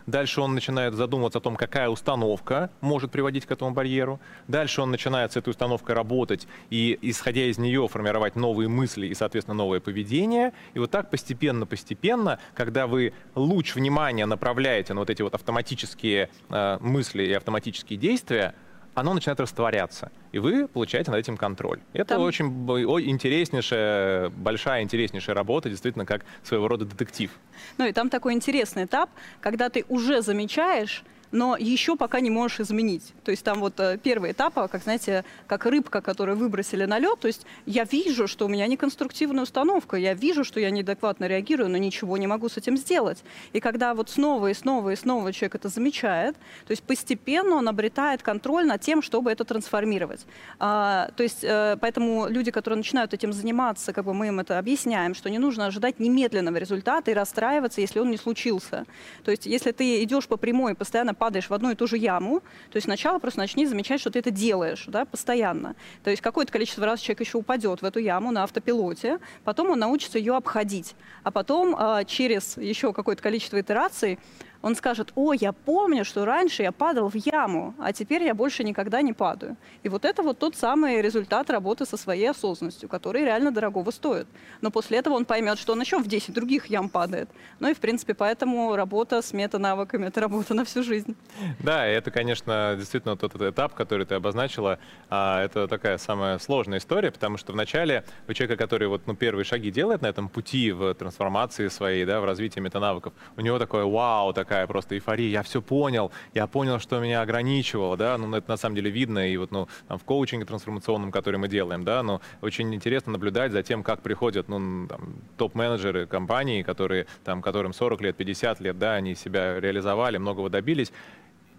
Дальше 0.08 0.40
он 0.40 0.54
начинает 0.54 0.94
задумываться 0.94 1.38
о 1.38 1.42
том, 1.42 1.54
какая 1.54 1.90
установка 1.90 2.70
может 2.80 3.10
приводить 3.10 3.44
к 3.44 3.50
этому 3.50 3.72
барьеру. 3.72 4.20
Дальше 4.46 4.80
он 4.80 4.90
начинает 4.90 5.32
с 5.32 5.36
этой 5.36 5.50
установкой 5.50 5.94
работать 5.94 6.48
и, 6.70 6.98
исходя 7.02 7.42
из 7.42 7.58
нее, 7.58 7.86
формировать 7.88 8.34
новые 8.34 8.70
мысли 8.70 9.06
и, 9.06 9.12
соответственно, 9.12 9.56
новое 9.56 9.80
поведение. 9.80 10.54
И 10.72 10.78
вот 10.78 10.90
так 10.90 11.10
постепенно-постепенно, 11.10 12.38
когда 12.54 12.86
вы 12.86 13.12
луч 13.34 13.74
внимания 13.74 14.24
направляете 14.24 14.94
на 14.94 15.00
вот 15.00 15.10
эти 15.10 15.20
вот 15.20 15.34
автоматические 15.34 16.30
э, 16.48 16.78
мысли 16.80 17.24
и 17.24 17.32
автоматические 17.34 17.98
действия, 17.98 18.54
оно 19.00 19.14
начинает 19.14 19.40
растворяться, 19.40 20.10
и 20.32 20.38
вы 20.38 20.68
получаете 20.68 21.10
над 21.10 21.20
этим 21.20 21.36
контроль. 21.36 21.80
Это 21.92 22.14
Там... 22.14 22.22
очень 22.22 22.46
интереснейшая, 22.46 24.30
большая 24.30 24.82
интереснейшая 24.82 25.34
работа, 25.34 25.68
действительно, 25.70 26.06
как 26.06 26.24
своего 26.42 26.68
рода 26.68 26.84
детектив. 26.84 27.30
Ну 27.78 27.86
и 27.86 27.92
там 27.92 28.10
такой 28.10 28.34
интересный 28.34 28.84
этап, 28.84 29.10
когда 29.40 29.68
ты 29.68 29.84
уже 29.88 30.22
замечаешь, 30.22 31.04
но 31.32 31.56
еще 31.56 31.96
пока 31.96 32.20
не 32.20 32.30
можешь 32.30 32.60
изменить. 32.60 33.12
То 33.24 33.30
есть 33.30 33.44
там 33.44 33.60
вот 33.60 33.78
э, 33.80 33.98
первый 34.02 34.32
этап, 34.32 34.58
а, 34.58 34.68
как, 34.68 34.82
знаете, 34.82 35.24
как 35.46 35.66
рыбка, 35.66 36.00
которую 36.00 36.36
выбросили 36.36 36.84
на 36.84 36.98
лед, 36.98 37.18
то 37.20 37.26
есть 37.26 37.46
я 37.66 37.84
вижу, 37.84 38.26
что 38.26 38.46
у 38.46 38.48
меня 38.48 38.66
неконструктивная 38.66 39.42
установка, 39.42 39.96
я 39.96 40.14
вижу, 40.14 40.44
что 40.44 40.60
я 40.60 40.70
неадекватно 40.70 41.26
реагирую, 41.26 41.68
но 41.68 41.76
ничего 41.76 42.16
не 42.16 42.26
могу 42.26 42.48
с 42.48 42.56
этим 42.56 42.76
сделать. 42.76 43.22
И 43.52 43.60
когда 43.60 43.94
вот 43.94 44.10
снова 44.10 44.48
и 44.48 44.54
снова 44.54 44.90
и 44.90 44.96
снова 44.96 45.32
человек 45.32 45.56
это 45.56 45.68
замечает, 45.68 46.36
то 46.66 46.70
есть 46.70 46.82
постепенно 46.82 47.56
он 47.56 47.68
обретает 47.68 48.22
контроль 48.22 48.66
над 48.66 48.80
тем, 48.80 49.02
чтобы 49.02 49.30
это 49.30 49.44
трансформировать. 49.44 50.26
А, 50.58 51.10
то 51.16 51.22
есть 51.22 51.42
э, 51.42 51.76
поэтому 51.80 52.28
люди, 52.28 52.50
которые 52.50 52.78
начинают 52.78 53.14
этим 53.14 53.32
заниматься, 53.32 53.92
как 53.92 54.04
бы 54.04 54.14
мы 54.14 54.28
им 54.28 54.40
это 54.40 54.58
объясняем, 54.58 55.14
что 55.14 55.30
не 55.30 55.38
нужно 55.38 55.66
ожидать 55.66 56.00
немедленного 56.00 56.56
результата 56.56 57.10
и 57.10 57.14
расстраиваться, 57.14 57.80
если 57.80 57.98
он 58.00 58.10
не 58.10 58.16
случился. 58.16 58.86
То 59.24 59.30
есть 59.30 59.46
если 59.46 59.72
ты 59.72 60.02
идешь 60.02 60.26
по 60.26 60.36
прямой, 60.36 60.74
постоянно 60.74 61.14
падаешь 61.18 61.50
в 61.50 61.54
одну 61.54 61.70
и 61.70 61.74
ту 61.74 61.86
же 61.86 61.98
яму. 61.98 62.40
То 62.70 62.76
есть 62.76 62.84
сначала 62.86 63.18
просто 63.18 63.40
начни 63.40 63.66
замечать, 63.66 64.00
что 64.00 64.10
ты 64.10 64.20
это 64.20 64.30
делаешь 64.30 64.84
да, 64.86 65.04
постоянно. 65.04 65.74
То 66.04 66.10
есть 66.10 66.22
какое-то 66.22 66.52
количество 66.52 66.86
раз 66.86 67.00
человек 67.00 67.20
еще 67.20 67.38
упадет 67.38 67.82
в 67.82 67.84
эту 67.84 67.98
яму 67.98 68.30
на 68.30 68.44
автопилоте, 68.44 69.18
потом 69.44 69.70
он 69.70 69.78
научится 69.78 70.18
ее 70.18 70.36
обходить. 70.36 70.94
А 71.24 71.30
потом 71.30 71.76
э, 71.78 72.04
через 72.06 72.56
еще 72.56 72.92
какое-то 72.92 73.22
количество 73.22 73.60
итераций 73.60 74.18
он 74.62 74.74
скажет, 74.74 75.12
о, 75.14 75.32
я 75.32 75.52
помню, 75.52 76.04
что 76.04 76.24
раньше 76.24 76.62
я 76.62 76.72
падал 76.72 77.08
в 77.08 77.14
яму, 77.14 77.74
а 77.78 77.92
теперь 77.92 78.22
я 78.24 78.34
больше 78.34 78.64
никогда 78.64 79.02
не 79.02 79.12
падаю. 79.12 79.56
И 79.82 79.88
вот 79.88 80.04
это 80.04 80.22
вот 80.22 80.38
тот 80.38 80.56
самый 80.56 81.00
результат 81.00 81.50
работы 81.50 81.86
со 81.86 81.96
своей 81.96 82.30
осознанностью, 82.30 82.88
который 82.88 83.24
реально 83.24 83.52
дорогого 83.52 83.90
стоит. 83.90 84.26
Но 84.60 84.70
после 84.70 84.98
этого 84.98 85.14
он 85.14 85.24
поймет, 85.24 85.58
что 85.58 85.72
он 85.72 85.80
еще 85.80 85.98
в 85.98 86.08
10 86.08 86.34
других 86.34 86.66
ям 86.66 86.88
падает. 86.88 87.28
Ну 87.60 87.68
и, 87.68 87.74
в 87.74 87.78
принципе, 87.78 88.14
поэтому 88.14 88.74
работа 88.74 89.22
с 89.22 89.32
мета-навыками— 89.32 90.06
это 90.08 90.20
работа 90.20 90.54
на 90.54 90.64
всю 90.64 90.82
жизнь. 90.82 91.14
Да, 91.60 91.88
и 91.88 91.94
это, 91.94 92.10
конечно, 92.10 92.74
действительно 92.76 93.16
тот 93.16 93.34
этап, 93.40 93.74
который 93.74 94.06
ты 94.06 94.16
обозначила, 94.16 94.78
а, 95.08 95.44
это 95.44 95.68
такая 95.68 95.98
самая 95.98 96.38
сложная 96.38 96.78
история, 96.78 97.12
потому 97.12 97.36
что 97.36 97.52
вначале 97.52 98.04
у 98.26 98.32
человека, 98.32 98.56
который 98.56 98.88
вот, 98.88 99.06
ну, 99.06 99.14
первые 99.14 99.44
шаги 99.44 99.70
делает 99.70 100.02
на 100.02 100.08
этом 100.08 100.28
пути 100.28 100.72
в 100.72 100.94
трансформации 100.94 101.68
своей, 101.68 102.04
да, 102.04 102.20
в 102.20 102.24
развитии 102.24 102.60
метанавыков, 102.60 103.12
у 103.36 103.40
него 103.40 103.58
такое 103.58 103.84
вау, 103.84 104.32
так 104.32 104.47
такая 104.48 104.66
просто 104.66 104.94
эйфория, 104.94 105.28
я 105.28 105.42
все 105.42 105.60
понял, 105.60 106.10
я 106.32 106.46
понял, 106.46 106.78
что 106.78 106.98
меня 107.00 107.20
ограничивало, 107.20 107.98
да, 107.98 108.16
ну, 108.16 108.34
это 108.34 108.48
на 108.48 108.56
самом 108.56 108.76
деле 108.76 108.90
видно, 108.90 109.30
и 109.30 109.36
вот, 109.36 109.50
ну, 109.50 109.68
там, 109.88 109.98
в 109.98 110.04
коучинге 110.04 110.46
трансформационном, 110.46 111.12
который 111.12 111.36
мы 111.36 111.48
делаем, 111.48 111.84
да, 111.84 112.02
но 112.02 112.22
очень 112.40 112.74
интересно 112.74 113.12
наблюдать 113.12 113.52
за 113.52 113.62
тем, 113.62 113.82
как 113.82 114.00
приходят, 114.00 114.48
ну, 114.48 114.88
топ-менеджеры 115.36 116.06
компании, 116.06 116.62
которые, 116.62 117.06
там, 117.24 117.42
которым 117.42 117.74
40 117.74 118.00
лет, 118.00 118.16
50 118.16 118.60
лет, 118.60 118.78
да, 118.78 118.94
они 118.94 119.14
себя 119.14 119.60
реализовали, 119.60 120.16
многого 120.16 120.48
добились, 120.48 120.92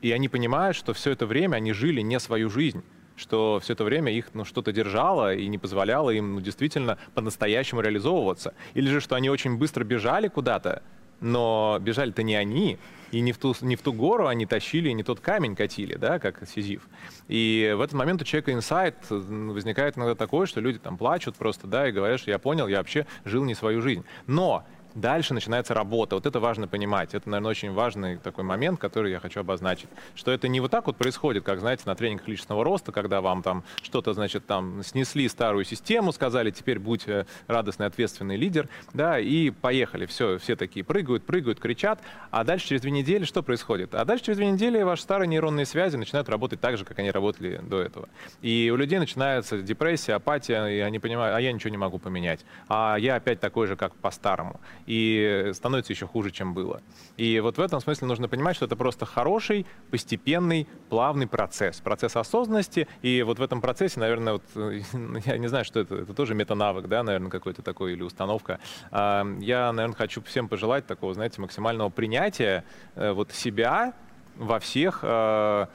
и 0.01 0.11
они 0.11 0.27
понимают, 0.27 0.75
что 0.75 0.93
все 0.93 1.11
это 1.11 1.27
время 1.27 1.57
они 1.57 1.73
жили 1.73 2.01
не 2.01 2.19
свою 2.19 2.49
жизнь, 2.49 2.83
что 3.17 3.59
все 3.61 3.73
это 3.73 3.83
время 3.83 4.11
их 4.11 4.29
ну, 4.33 4.45
что-то 4.45 4.71
держало 4.71 5.35
и 5.35 5.47
не 5.47 5.59
позволяло 5.59 6.09
им 6.09 6.35
ну, 6.35 6.41
действительно 6.41 6.97
по-настоящему 7.13 7.81
реализовываться. 7.81 8.53
Или 8.73 8.89
же, 8.89 9.01
что 9.01 9.15
они 9.15 9.29
очень 9.29 9.57
быстро 9.57 9.83
бежали 9.83 10.29
куда-то, 10.29 10.81
но 11.21 11.77
бежали-то 11.81 12.23
не 12.23 12.35
они, 12.35 12.77
и 13.11 13.21
не 13.21 13.31
в, 13.31 13.37
ту, 13.37 13.55
не 13.61 13.75
в 13.75 13.81
ту 13.81 13.91
гору 13.93 14.27
они 14.27 14.45
тащили, 14.45 14.89
не 14.91 15.03
тот 15.03 15.19
камень 15.19 15.55
катили, 15.55 15.95
да, 15.95 16.19
как 16.19 16.47
Сизиф. 16.47 16.87
И 17.27 17.73
в 17.75 17.81
этот 17.81 17.95
момент 17.95 18.21
у 18.21 18.25
человека 18.25 18.53
инсайт 18.53 18.95
возникает 19.09 19.97
иногда 19.97 20.15
такое, 20.15 20.45
что 20.45 20.61
люди 20.61 20.79
там 20.79 20.97
плачут 20.97 21.35
просто, 21.35 21.67
да, 21.67 21.87
и 21.87 21.91
говорят, 21.91 22.19
что 22.19 22.31
я 22.31 22.39
понял, 22.39 22.67
я 22.67 22.77
вообще 22.77 23.05
жил 23.25 23.43
не 23.43 23.55
свою 23.55 23.81
жизнь. 23.81 24.05
Но 24.27 24.65
Дальше 24.99 25.33
начинается 25.33 25.73
работа. 25.73 26.15
Вот 26.15 26.25
это 26.25 26.41
важно 26.41 26.67
понимать. 26.67 27.13
Это, 27.13 27.29
наверное, 27.29 27.51
очень 27.51 27.71
важный 27.71 28.17
такой 28.17 28.43
момент, 28.43 28.79
который 28.79 29.11
я 29.11 29.19
хочу 29.21 29.39
обозначить. 29.39 29.87
Что 30.13 30.31
это 30.31 30.49
не 30.49 30.59
вот 30.59 30.71
так 30.71 30.87
вот 30.87 30.97
происходит, 30.97 31.45
как, 31.45 31.61
знаете, 31.61 31.83
на 31.85 31.95
тренингах 31.95 32.27
личностного 32.27 32.65
роста, 32.65 32.91
когда 32.91 33.21
вам 33.21 33.41
там 33.41 33.63
что-то, 33.81 34.13
значит, 34.13 34.45
там 34.45 34.83
снесли 34.83 35.29
старую 35.29 35.63
систему, 35.63 36.11
сказали, 36.11 36.51
теперь 36.51 36.79
будь 36.79 37.07
э, 37.07 37.25
радостный, 37.47 37.85
ответственный 37.85 38.35
лидер, 38.35 38.67
да, 38.93 39.19
и 39.19 39.51
поехали. 39.51 40.05
Все, 40.05 40.37
все 40.37 40.57
такие 40.57 40.83
прыгают, 40.83 41.25
прыгают, 41.25 41.61
кричат. 41.61 42.01
А 42.29 42.43
дальше 42.43 42.67
через 42.67 42.81
две 42.81 42.91
недели 42.91 43.23
что 43.23 43.41
происходит? 43.41 43.95
А 43.95 44.03
дальше 44.03 44.25
через 44.25 44.37
две 44.37 44.51
недели 44.51 44.81
ваши 44.81 45.03
старые 45.03 45.29
нейронные 45.29 45.65
связи 45.65 45.95
начинают 45.95 46.27
работать 46.27 46.59
так 46.59 46.77
же, 46.77 46.83
как 46.83 46.99
они 46.99 47.09
работали 47.09 47.61
до 47.63 47.79
этого. 47.79 48.09
И 48.41 48.69
у 48.73 48.75
людей 48.75 48.99
начинается 48.99 49.59
депрессия, 49.59 50.15
апатия, 50.15 50.67
и 50.67 50.79
они 50.79 50.99
понимают, 50.99 51.37
а 51.37 51.39
я 51.39 51.53
ничего 51.53 51.69
не 51.69 51.77
могу 51.77 51.99
поменять. 51.99 52.41
А 52.67 52.97
я 52.99 53.15
опять 53.15 53.39
такой 53.39 53.67
же, 53.67 53.77
как 53.77 53.95
по-старому 53.95 54.59
и 54.89 55.51
становится 55.53 55.93
еще 55.93 56.07
хуже, 56.07 56.31
чем 56.31 56.55
было. 56.55 56.81
И 57.15 57.39
вот 57.41 57.59
в 57.59 57.61
этом 57.61 57.79
смысле 57.79 58.07
нужно 58.07 58.27
понимать, 58.27 58.55
что 58.55 58.65
это 58.65 58.75
просто 58.75 59.05
хороший, 59.05 59.67
постепенный, 59.91 60.67
плавный 60.89 61.27
процесс. 61.27 61.79
Процесс 61.79 62.15
осознанности. 62.15 62.87
И 63.03 63.21
вот 63.21 63.37
в 63.37 63.43
этом 63.43 63.61
процессе, 63.61 63.99
наверное, 63.99 64.33
вот, 64.33 64.43
я 65.25 65.37
не 65.37 65.47
знаю, 65.47 65.63
что 65.63 65.79
это, 65.79 65.93
это 65.93 66.15
тоже 66.15 66.33
метанавык, 66.33 66.87
да, 66.87 67.03
наверное, 67.03 67.29
какой-то 67.29 67.61
такой 67.61 67.93
или 67.93 68.01
установка. 68.01 68.59
А, 68.89 69.27
я, 69.39 69.71
наверное, 69.71 69.95
хочу 69.95 70.23
всем 70.23 70.47
пожелать 70.47 70.87
такого, 70.87 71.13
знаете, 71.13 71.39
максимального 71.39 71.89
принятия 71.89 72.65
э, 72.95 73.11
вот 73.11 73.31
себя 73.31 73.93
во 74.37 74.59
всех 74.59 75.01
э, 75.03 75.67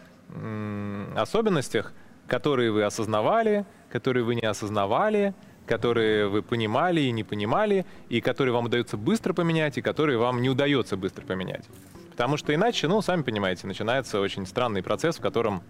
особенностях, 1.14 1.92
которые 2.26 2.72
вы 2.72 2.82
осознавали, 2.82 3.64
которые 3.90 4.24
вы 4.24 4.34
не 4.34 4.44
осознавали, 4.44 5.34
которые 5.66 6.28
вы 6.28 6.42
понимали 6.42 7.00
и 7.00 7.10
не 7.10 7.24
понимали, 7.24 7.86
и 8.08 8.20
которые 8.20 8.52
вам 8.52 8.66
удается 8.66 8.96
быстро 8.96 9.32
поменять, 9.32 9.78
и 9.78 9.82
которые 9.82 10.18
вам 10.18 10.42
не 10.42 10.50
удается 10.50 10.96
быстро 10.96 11.24
поменять. 11.24 11.64
Потому 12.10 12.36
что 12.36 12.54
иначе, 12.54 12.86
ну, 12.86 13.02
сами 13.02 13.22
понимаете, 13.22 13.66
начинается 13.66 14.20
очень 14.20 14.46
странный 14.46 14.82
процесс, 14.82 15.16
в 15.16 15.20
котором 15.20 15.62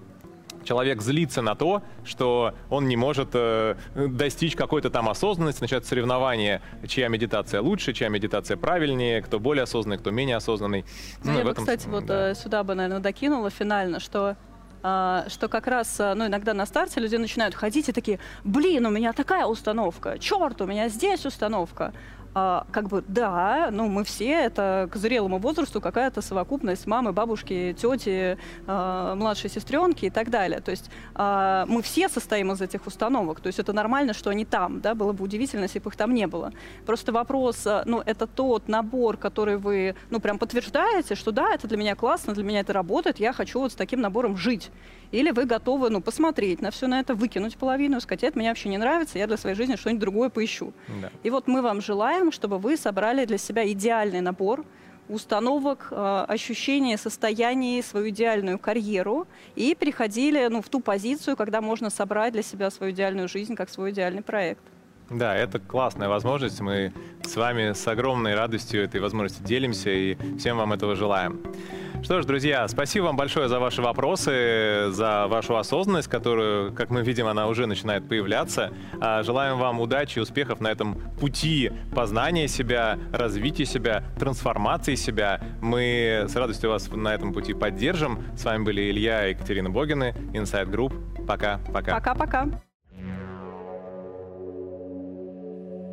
человек 0.64 1.00
злится 1.00 1.42
на 1.42 1.54
то, 1.54 1.82
что 2.04 2.54
он 2.70 2.88
не 2.88 2.96
может 2.96 3.30
э, 3.34 3.76
достичь 3.94 4.56
какой-то 4.56 4.90
там 4.90 5.08
осознанности, 5.08 5.60
начинается 5.60 5.90
соревнование, 5.90 6.60
чья 6.86 7.08
медитация 7.08 7.60
лучше, 7.60 7.92
чья 7.92 8.08
медитация 8.08 8.56
правильнее, 8.56 9.22
кто 9.22 9.38
более 9.38 9.64
осознанный, 9.64 9.98
кто 9.98 10.10
менее 10.10 10.36
осознанный. 10.36 10.84
Ну, 11.22 11.32
ну 11.32 11.38
я 11.38 11.44
бы, 11.44 11.50
этом... 11.50 11.64
кстати, 11.64 11.86
вот 11.86 12.06
да. 12.06 12.30
Э, 12.30 12.34
сюда 12.34 12.64
бы, 12.64 12.74
наверное, 12.74 13.00
докинула 13.00 13.50
финально, 13.50 14.00
что 14.00 14.36
что 14.84 15.48
как 15.48 15.66
раз, 15.66 15.98
а, 15.98 16.14
ну, 16.14 16.26
иногда 16.26 16.52
на 16.52 16.66
старте 16.66 17.00
люди 17.00 17.16
начинают 17.16 17.54
ходить 17.54 17.88
и 17.88 17.92
такие, 17.92 18.18
блин, 18.44 18.84
у 18.84 18.90
меня 18.90 19.14
такая 19.14 19.46
установка, 19.46 20.18
черт, 20.18 20.60
у 20.60 20.66
меня 20.66 20.90
здесь 20.90 21.24
установка. 21.24 21.94
А, 22.34 22.66
как 22.72 22.88
бы 22.88 23.04
да, 23.06 23.68
ну 23.70 23.88
мы 23.88 24.02
все 24.02 24.30
это 24.30 24.88
к 24.90 24.96
зрелому 24.96 25.38
возрасту 25.38 25.80
какая-то 25.80 26.20
совокупность 26.20 26.86
мамы, 26.86 27.12
бабушки, 27.12 27.76
тети, 27.78 28.36
а, 28.66 29.14
младшей 29.14 29.48
сестренки 29.48 30.06
и 30.06 30.10
так 30.10 30.30
далее. 30.30 30.60
То 30.60 30.72
есть 30.72 30.90
а, 31.14 31.64
мы 31.68 31.80
все 31.82 32.08
состоим 32.08 32.50
из 32.50 32.60
этих 32.60 32.86
установок. 32.86 33.40
То 33.40 33.46
есть 33.46 33.60
это 33.60 33.72
нормально, 33.72 34.14
что 34.14 34.30
они 34.30 34.44
там, 34.44 34.80
да, 34.80 34.96
было 34.96 35.12
бы 35.12 35.22
удивительно, 35.24 35.64
если 35.64 35.78
бы 35.78 35.90
их 35.90 35.96
там 35.96 36.12
не 36.12 36.26
было. 36.26 36.52
Просто 36.86 37.12
вопрос, 37.12 37.66
ну 37.84 38.02
это 38.04 38.26
тот 38.26 38.66
набор, 38.66 39.16
который 39.16 39.56
вы, 39.56 39.94
ну 40.10 40.18
прям 40.18 40.38
подтверждаете, 40.38 41.14
что 41.14 41.30
да, 41.30 41.54
это 41.54 41.68
для 41.68 41.76
меня 41.76 41.94
классно, 41.94 42.34
для 42.34 42.42
меня 42.42 42.60
это 42.60 42.72
работает, 42.72 43.20
я 43.20 43.32
хочу 43.32 43.60
вот 43.60 43.72
с 43.72 43.76
таким 43.76 44.00
набором 44.00 44.36
жить. 44.36 44.72
Или 45.14 45.30
вы 45.30 45.44
готовы, 45.44 45.90
ну, 45.90 46.00
посмотреть 46.00 46.60
на 46.60 46.70
все 46.70 46.88
на 46.88 46.98
это, 46.98 47.14
выкинуть 47.14 47.56
половину, 47.56 48.00
сказать, 48.00 48.24
это 48.24 48.38
мне 48.38 48.48
вообще 48.48 48.68
не 48.68 48.78
нравится, 48.78 49.18
я 49.18 49.26
для 49.26 49.36
своей 49.36 49.54
жизни 49.54 49.76
что-нибудь 49.76 50.00
другое 50.00 50.28
поищу. 50.28 50.72
Да. 51.00 51.10
И 51.22 51.30
вот 51.30 51.46
мы 51.46 51.62
вам 51.62 51.80
желаем, 51.80 52.32
чтобы 52.32 52.58
вы 52.58 52.76
собрали 52.76 53.24
для 53.24 53.38
себя 53.38 53.70
идеальный 53.70 54.20
набор 54.20 54.64
установок, 55.08 55.88
э, 55.90 56.24
ощущения, 56.28 56.96
состояний, 56.96 57.82
свою 57.82 58.08
идеальную 58.08 58.58
карьеру 58.58 59.26
и 59.54 59.74
переходили 59.74 60.48
ну, 60.50 60.62
в 60.62 60.68
ту 60.68 60.80
позицию, 60.80 61.36
когда 61.36 61.60
можно 61.60 61.90
собрать 61.90 62.32
для 62.32 62.42
себя 62.42 62.70
свою 62.70 62.92
идеальную 62.92 63.28
жизнь 63.28 63.54
как 63.54 63.70
свой 63.70 63.90
идеальный 63.90 64.22
проект. 64.22 64.62
Да, 65.10 65.36
это 65.36 65.58
классная 65.58 66.08
возможность. 66.08 66.60
Мы 66.60 66.92
с 67.22 67.36
вами 67.36 67.72
с 67.72 67.86
огромной 67.86 68.34
радостью 68.34 68.82
этой 68.82 69.00
возможности 69.00 69.42
делимся 69.42 69.90
и 69.90 70.16
всем 70.38 70.56
вам 70.56 70.72
этого 70.72 70.96
желаем. 70.96 71.40
Что 72.02 72.20
ж, 72.20 72.26
друзья, 72.26 72.68
спасибо 72.68 73.04
вам 73.04 73.16
большое 73.16 73.48
за 73.48 73.58
ваши 73.58 73.80
вопросы, 73.80 74.90
за 74.90 75.26
вашу 75.26 75.56
осознанность, 75.56 76.08
которую, 76.08 76.72
как 76.74 76.90
мы 76.90 77.02
видим, 77.02 77.26
она 77.26 77.46
уже 77.46 77.66
начинает 77.66 78.06
появляться. 78.06 78.74
А, 79.00 79.22
желаем 79.22 79.58
вам 79.58 79.80
удачи 79.80 80.18
и 80.18 80.20
успехов 80.20 80.60
на 80.60 80.68
этом 80.68 81.00
пути 81.18 81.72
познания 81.94 82.46
себя, 82.46 82.98
развития 83.10 83.64
себя, 83.64 84.04
трансформации 84.18 84.96
себя. 84.96 85.40
Мы 85.62 86.24
с 86.28 86.36
радостью 86.36 86.70
вас 86.70 86.90
на 86.90 87.14
этом 87.14 87.32
пути 87.32 87.54
поддержим. 87.54 88.22
С 88.36 88.44
вами 88.44 88.64
были 88.64 88.90
Илья 88.90 89.26
и 89.28 89.30
Екатерина 89.30 89.70
Богины, 89.70 90.14
Inside 90.34 90.70
Group. 90.70 91.26
Пока-пока. 91.26 91.94
Пока-пока. 91.94 92.48